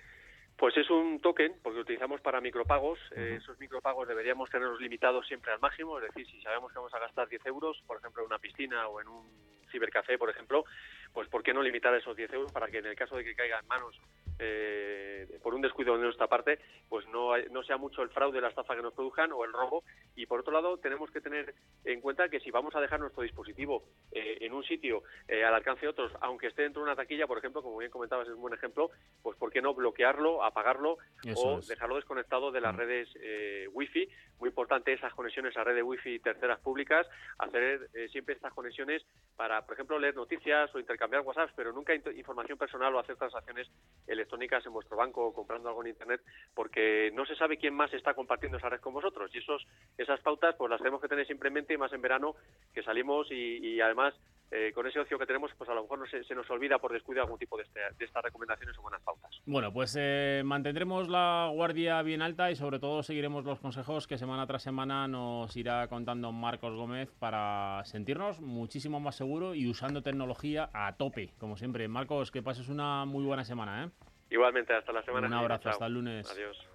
Pues 0.59 0.74
es 0.78 0.88
un 0.88 1.20
token, 1.20 1.54
porque 1.62 1.76
lo 1.76 1.82
utilizamos 1.82 2.20
para 2.22 2.40
micropagos. 2.40 2.98
Eh, 3.14 3.36
esos 3.40 3.59
micropagos 3.59 4.09
deberíamos 4.09 4.48
tenerlos 4.48 4.80
limitados 4.80 5.26
siempre 5.26 5.52
al 5.52 5.61
máximo, 5.61 5.98
es 5.98 6.04
decir, 6.04 6.26
si 6.26 6.40
sabemos 6.40 6.72
que 6.72 6.78
vamos 6.78 6.94
a 6.94 6.98
gastar 6.98 7.28
10 7.28 7.44
euros, 7.46 7.82
por 7.86 7.98
ejemplo, 7.98 8.22
en 8.22 8.28
una 8.28 8.38
piscina 8.38 8.88
o 8.88 9.00
en 9.00 9.09
un 9.09 9.26
cibercafé, 9.70 10.16
por 10.16 10.30
ejemplo, 10.30 10.64
pues 11.12 11.28
¿por 11.28 11.42
qué 11.42 11.52
no 11.52 11.62
limitar 11.62 11.94
esos 11.94 12.16
10 12.16 12.32
euros 12.32 12.52
para 12.52 12.68
que 12.68 12.78
en 12.78 12.86
el 12.86 12.96
caso 12.96 13.16
de 13.16 13.24
que 13.24 13.34
caiga 13.34 13.59
en 13.59 13.66
manos 13.66 14.00
eh, 14.39 15.39
por 15.43 15.55
un 15.55 15.62
descuido 15.62 15.97
de 15.97 16.03
nuestra 16.03 16.26
parte, 16.26 16.59
pues 16.89 17.07
no, 17.09 17.37
no 17.51 17.62
sea 17.62 17.76
mucho 17.76 18.03
el 18.03 18.11
fraude, 18.11 18.41
la 18.41 18.49
estafa 18.49 18.76
que 18.76 18.82
nos 18.82 18.93
produzcan 18.95 19.32
o 19.32 19.45
el 19.45 19.53
robo. 19.53 19.84
Y 20.14 20.26
por 20.26 20.41
otro 20.41 20.53
lado, 20.53 20.76
tenemos 20.78 21.11
que 21.11 21.20
tener 21.20 21.55
en 21.84 22.01
cuenta 22.01 22.28
que 22.28 22.41
si 22.41 22.51
vamos 22.51 22.74
a 22.74 22.80
dejar 22.80 23.01
nuestro 23.01 23.22
dispositivo 23.22 23.84
eh, 24.12 24.39
en 24.41 24.53
un 24.53 24.64
sitio 24.64 25.03
eh, 25.28 25.45
al 25.45 25.55
alcance 25.55 25.82
de 25.82 25.89
otros, 25.89 26.12
aunque 26.20 26.49
esté 26.49 26.62
dentro 26.62 26.82
de 26.82 26.89
una 26.89 26.97
taquilla, 26.97 27.26
por 27.26 27.39
ejemplo, 27.39 27.62
como 27.62 27.78
bien 27.78 27.91
comentabas, 27.91 28.28
es 28.28 28.34
un 28.34 28.43
buen 28.43 28.55
ejemplo, 28.55 28.91
pues 29.22 29.37
¿por 29.39 29.53
qué 29.53 29.62
no 29.62 29.72
bloquearlo, 29.72 30.45
apagarlo 30.45 30.99
Eso 31.24 31.41
o 31.41 31.59
es. 31.61 31.68
dejarlo 31.68 31.97
desconectado 31.97 32.51
de 32.51 32.61
las 32.61 32.74
redes 32.74 33.09
eh, 33.20 33.68
wifi? 33.72 34.09
Muy 34.39 34.49
importante 34.51 34.93
esas 34.93 35.14
conexiones 35.14 35.57
a 35.57 35.64
redes 35.64 35.82
wifi 35.84 36.18
terceras 36.18 36.61
públicas, 36.61 37.07
hacer 37.39 37.89
eh, 37.95 38.09
siempre 38.09 38.34
estas 38.34 38.53
conexiones 38.53 39.03
para, 39.37 39.64
por 39.64 39.74
ejemplo, 39.74 39.99
leer 39.99 40.14
noticias 40.14 40.74
o 40.74 40.78
intercambiar 40.78 41.22
WhatsApp, 41.22 41.51
pero 41.57 41.72
nunca 41.72 41.95
información 41.95 42.59
personal 42.59 42.95
o 42.95 42.99
hacer 42.99 43.16
transacciones 43.16 43.68
electrónicas 44.07 44.26
en 44.33 44.72
vuestro 44.72 44.97
banco 44.97 45.27
o 45.27 45.33
comprando 45.33 45.68
algo 45.68 45.83
en 45.83 45.89
Internet, 45.91 46.20
porque 46.55 47.11
no 47.14 47.24
se 47.27 47.37
sabe 47.37 47.57
quién 47.57 47.74
más 47.74 47.93
está 47.93 48.14
compartiendo 48.14 48.59
esa 48.59 48.68
red 48.68 48.81
con 48.81 48.95
vosotros. 48.95 49.31
Y 49.35 49.39
esos, 49.39 49.66
esas 49.99 50.20
pautas 50.20 50.55
pues 50.57 50.70
las 50.70 50.79
tenemos 50.79 51.01
que 51.01 51.09
tener 51.09 51.27
siempre 51.27 51.49
en 51.49 51.55
mente, 51.55 51.74
y 51.74 51.79
más 51.79 51.93
en 51.93 52.03
verano, 52.03 52.35
que 52.74 52.83
salimos 52.83 53.29
y, 53.31 53.81
además 53.81 54.14
eh, 54.53 54.70
con 54.72 54.87
ese 54.87 55.01
ocio 55.01 55.18
que 55.18 55.27
tenemos, 55.27 55.51
pues 55.59 55.68
a 55.68 55.74
lo 55.74 55.83
mejor 55.83 55.99
no 55.99 56.07
se, 56.07 56.35
nos 56.35 56.49
olvida 56.51 56.79
por 56.79 56.93
descuido 56.93 57.20
algún 57.20 57.39
tipo 57.39 57.57
de, 57.57 57.64
este- 57.64 57.81
de 57.99 58.05
estas 58.05 58.22
recomendaciones 58.22 58.79
o 58.79 58.83
buenas 58.83 59.03
pautas. 59.03 59.31
Bueno, 59.45 59.72
pues 59.72 59.97
eh, 59.99 60.43
mantendremos 60.45 61.09
la 61.09 61.51
guardia 61.53 62.01
bien 62.03 62.22
alta 62.22 62.51
y 62.53 62.57
sobre 62.57 62.79
todo 62.79 63.03
seguiremos 63.03 63.45
los 63.45 63.59
consejos 63.59 64.07
que 64.07 64.18
semana 64.18 64.47
tras 64.47 64.62
semana 64.62 65.09
nos 65.09 65.57
irá 65.57 65.89
contando 65.89 66.31
Marcos 66.31 66.74
Gómez 66.77 67.11
para 67.18 67.85
sentirnos 67.87 68.41
muchísimo 68.41 69.01
más 69.01 69.16
seguro 69.16 69.55
y 69.55 69.68
usando 69.68 70.03
tecnología 70.03 70.70
a 70.72 70.97
tope, 70.97 71.33
como 71.39 71.57
siempre. 71.57 71.89
Marcos, 71.89 72.31
que 72.31 72.43
pases 72.43 72.68
una 72.68 73.05
muy 73.05 73.24
buena 73.24 73.45
semana, 73.45 73.85
¿eh? 73.85 73.91
Igualmente, 74.31 74.74
hasta 74.74 74.93
la 74.93 75.03
semana 75.03 75.27
Un 75.27 75.33
que 75.33 75.39
viene. 75.39 75.45
abrazo, 75.55 75.68
hasta 75.70 75.87
el 75.87 75.93
lunes. 75.93 76.31
Adiós. 76.31 76.66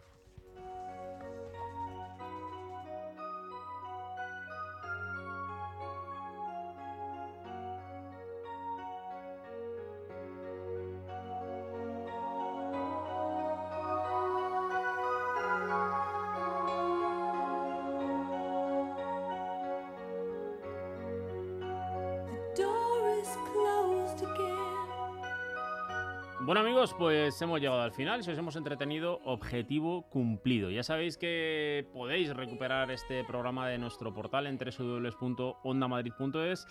Pues 27.02 27.42
hemos 27.42 27.60
llegado 27.60 27.82
al 27.82 27.92
final, 27.94 28.24
si 28.24 28.30
os 28.30 28.38
hemos 28.38 28.56
entretenido, 28.56 29.22
objetivo 29.26 30.08
cumplido. 30.12 30.70
Ya 30.70 30.84
sabéis 30.84 31.18
que 31.18 31.90
podéis 31.94 32.32
recuperar 32.36 32.92
este 32.92 33.24
programa 33.24 33.68
de 33.68 33.80
nuestro 33.80 34.14
portal 34.14 34.46
en 34.46 34.60
www.ondamadrid.es. 34.60 36.68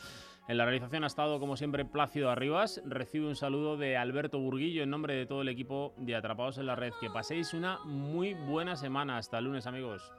En 0.46 0.56
la 0.56 0.66
realización 0.66 1.02
ha 1.02 1.08
estado, 1.08 1.40
como 1.40 1.56
siempre, 1.56 1.84
Plácido 1.84 2.30
Arribas. 2.30 2.80
Recibe 2.86 3.26
un 3.26 3.34
saludo 3.34 3.76
de 3.76 3.96
Alberto 3.96 4.38
Burguillo 4.38 4.84
en 4.84 4.90
nombre 4.90 5.16
de 5.16 5.26
todo 5.26 5.42
el 5.42 5.48
equipo 5.48 5.94
de 5.96 6.14
Atrapados 6.14 6.58
en 6.58 6.66
la 6.66 6.76
Red. 6.76 6.92
Que 7.00 7.10
paséis 7.10 7.52
una 7.52 7.80
muy 7.84 8.34
buena 8.34 8.76
semana. 8.76 9.18
Hasta 9.18 9.38
el 9.38 9.46
lunes 9.46 9.66
amigos. 9.66 10.12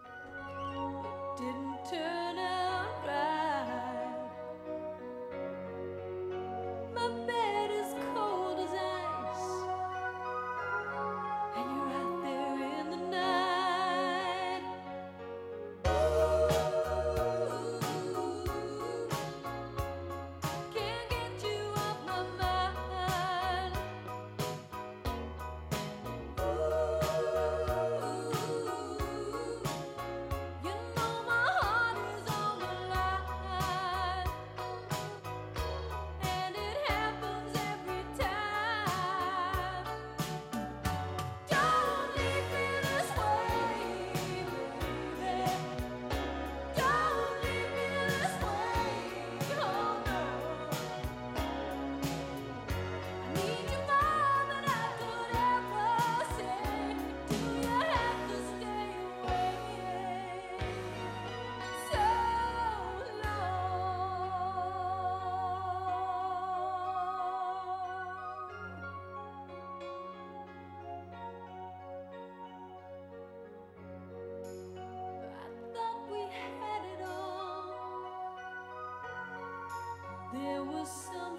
There 80.41 80.63
was 80.63 80.89
some 80.89 81.30